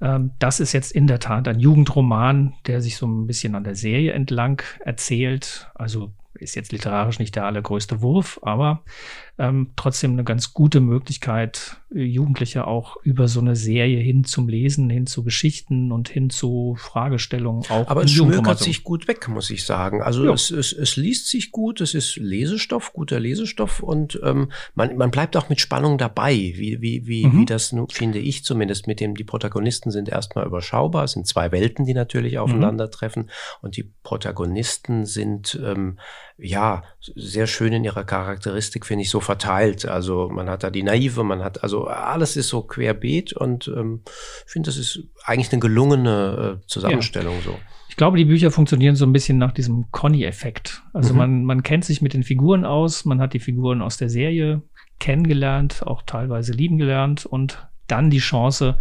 Ähm, 0.00 0.32
das 0.38 0.60
ist 0.60 0.72
jetzt 0.72 0.92
in 0.92 1.06
der 1.06 1.20
Tat 1.20 1.48
ein 1.48 1.60
Jugendroman, 1.60 2.54
der 2.66 2.80
sich 2.80 2.96
so 2.96 3.06
ein 3.06 3.26
bisschen 3.26 3.54
an 3.54 3.64
der 3.64 3.74
Serie 3.74 4.12
entlang 4.12 4.62
erzählt. 4.80 5.70
Also 5.74 6.12
ist 6.34 6.56
jetzt 6.56 6.72
literarisch 6.72 7.18
nicht 7.18 7.36
der 7.36 7.44
allergrößte 7.44 8.02
Wurf, 8.02 8.40
aber 8.42 8.82
ähm, 9.42 9.70
trotzdem 9.74 10.12
eine 10.12 10.22
ganz 10.22 10.54
gute 10.54 10.80
Möglichkeit, 10.80 11.78
äh, 11.92 12.04
Jugendliche 12.04 12.68
auch 12.68 12.96
über 13.02 13.26
so 13.26 13.40
eine 13.40 13.56
Serie 13.56 13.98
hin 13.98 14.22
zum 14.22 14.48
Lesen, 14.48 14.88
hin 14.88 15.08
zu 15.08 15.24
Geschichten 15.24 15.90
und 15.90 16.08
hin 16.08 16.30
zu 16.30 16.76
Fragestellungen 16.78 17.64
auch. 17.68 17.88
Aber 17.88 18.04
es 18.04 18.12
schmökert 18.12 18.60
sich 18.60 18.84
gut 18.84 19.08
weg, 19.08 19.26
muss 19.28 19.50
ich 19.50 19.66
sagen. 19.66 20.00
Also 20.00 20.32
es, 20.32 20.52
es, 20.52 20.72
es 20.72 20.94
liest 20.94 21.26
sich 21.26 21.50
gut, 21.50 21.80
es 21.80 21.94
ist 21.94 22.16
Lesestoff, 22.18 22.92
guter 22.92 23.18
Lesestoff 23.18 23.82
und 23.82 24.20
ähm, 24.22 24.52
man, 24.76 24.96
man 24.96 25.10
bleibt 25.10 25.36
auch 25.36 25.48
mit 25.48 25.60
Spannung 25.60 25.98
dabei, 25.98 26.34
wie, 26.34 26.80
wie, 26.80 27.08
wie, 27.08 27.26
mhm. 27.26 27.40
wie 27.40 27.44
das, 27.44 27.74
finde 27.90 28.20
ich 28.20 28.44
zumindest, 28.44 28.86
mit 28.86 29.00
dem 29.00 29.16
die 29.16 29.24
Protagonisten 29.24 29.90
sind 29.90 30.08
erstmal 30.08 30.46
überschaubar, 30.46 31.02
es 31.02 31.12
sind 31.12 31.26
zwei 31.26 31.50
Welten, 31.50 31.84
die 31.84 31.94
natürlich 31.94 32.34
mhm. 32.34 32.40
aufeinandertreffen 32.40 33.24
mhm. 33.24 33.28
und 33.62 33.76
die 33.76 33.90
Protagonisten 34.04 35.04
sind 35.04 35.60
ähm, 35.64 35.98
ja 36.42 36.82
sehr 37.00 37.46
schön 37.46 37.72
in 37.72 37.84
ihrer 37.84 38.04
Charakteristik, 38.04 38.86
finde 38.86 39.02
ich, 39.02 39.10
so 39.10 39.20
verteilt. 39.20 39.86
Also 39.86 40.28
man 40.28 40.48
hat 40.50 40.62
da 40.62 40.70
die 40.70 40.82
Naive, 40.82 41.22
man 41.24 41.42
hat, 41.42 41.62
also 41.62 41.86
alles 41.86 42.36
ist 42.36 42.48
so 42.48 42.62
querbeet 42.62 43.32
und 43.32 43.68
ähm, 43.68 44.02
ich 44.46 44.52
finde, 44.52 44.68
das 44.68 44.76
ist 44.76 45.04
eigentlich 45.24 45.52
eine 45.52 45.60
gelungene 45.60 46.60
äh, 46.62 46.66
Zusammenstellung 46.66 47.36
ja. 47.36 47.42
so. 47.42 47.58
Ich 47.88 47.96
glaube, 47.96 48.16
die 48.16 48.24
Bücher 48.24 48.50
funktionieren 48.50 48.96
so 48.96 49.04
ein 49.04 49.12
bisschen 49.12 49.36
nach 49.36 49.52
diesem 49.52 49.90
Conny-Effekt. 49.90 50.82
Also 50.94 51.12
mhm. 51.12 51.18
man, 51.18 51.44
man 51.44 51.62
kennt 51.62 51.84
sich 51.84 52.00
mit 52.00 52.14
den 52.14 52.22
Figuren 52.22 52.64
aus, 52.64 53.04
man 53.04 53.20
hat 53.20 53.34
die 53.34 53.38
Figuren 53.38 53.82
aus 53.82 53.98
der 53.98 54.08
Serie 54.08 54.62
kennengelernt, 54.98 55.82
auch 55.86 56.02
teilweise 56.02 56.52
lieben 56.52 56.78
gelernt 56.78 57.26
und 57.26 57.68
dann 57.88 58.08
die 58.08 58.18
Chance, 58.18 58.78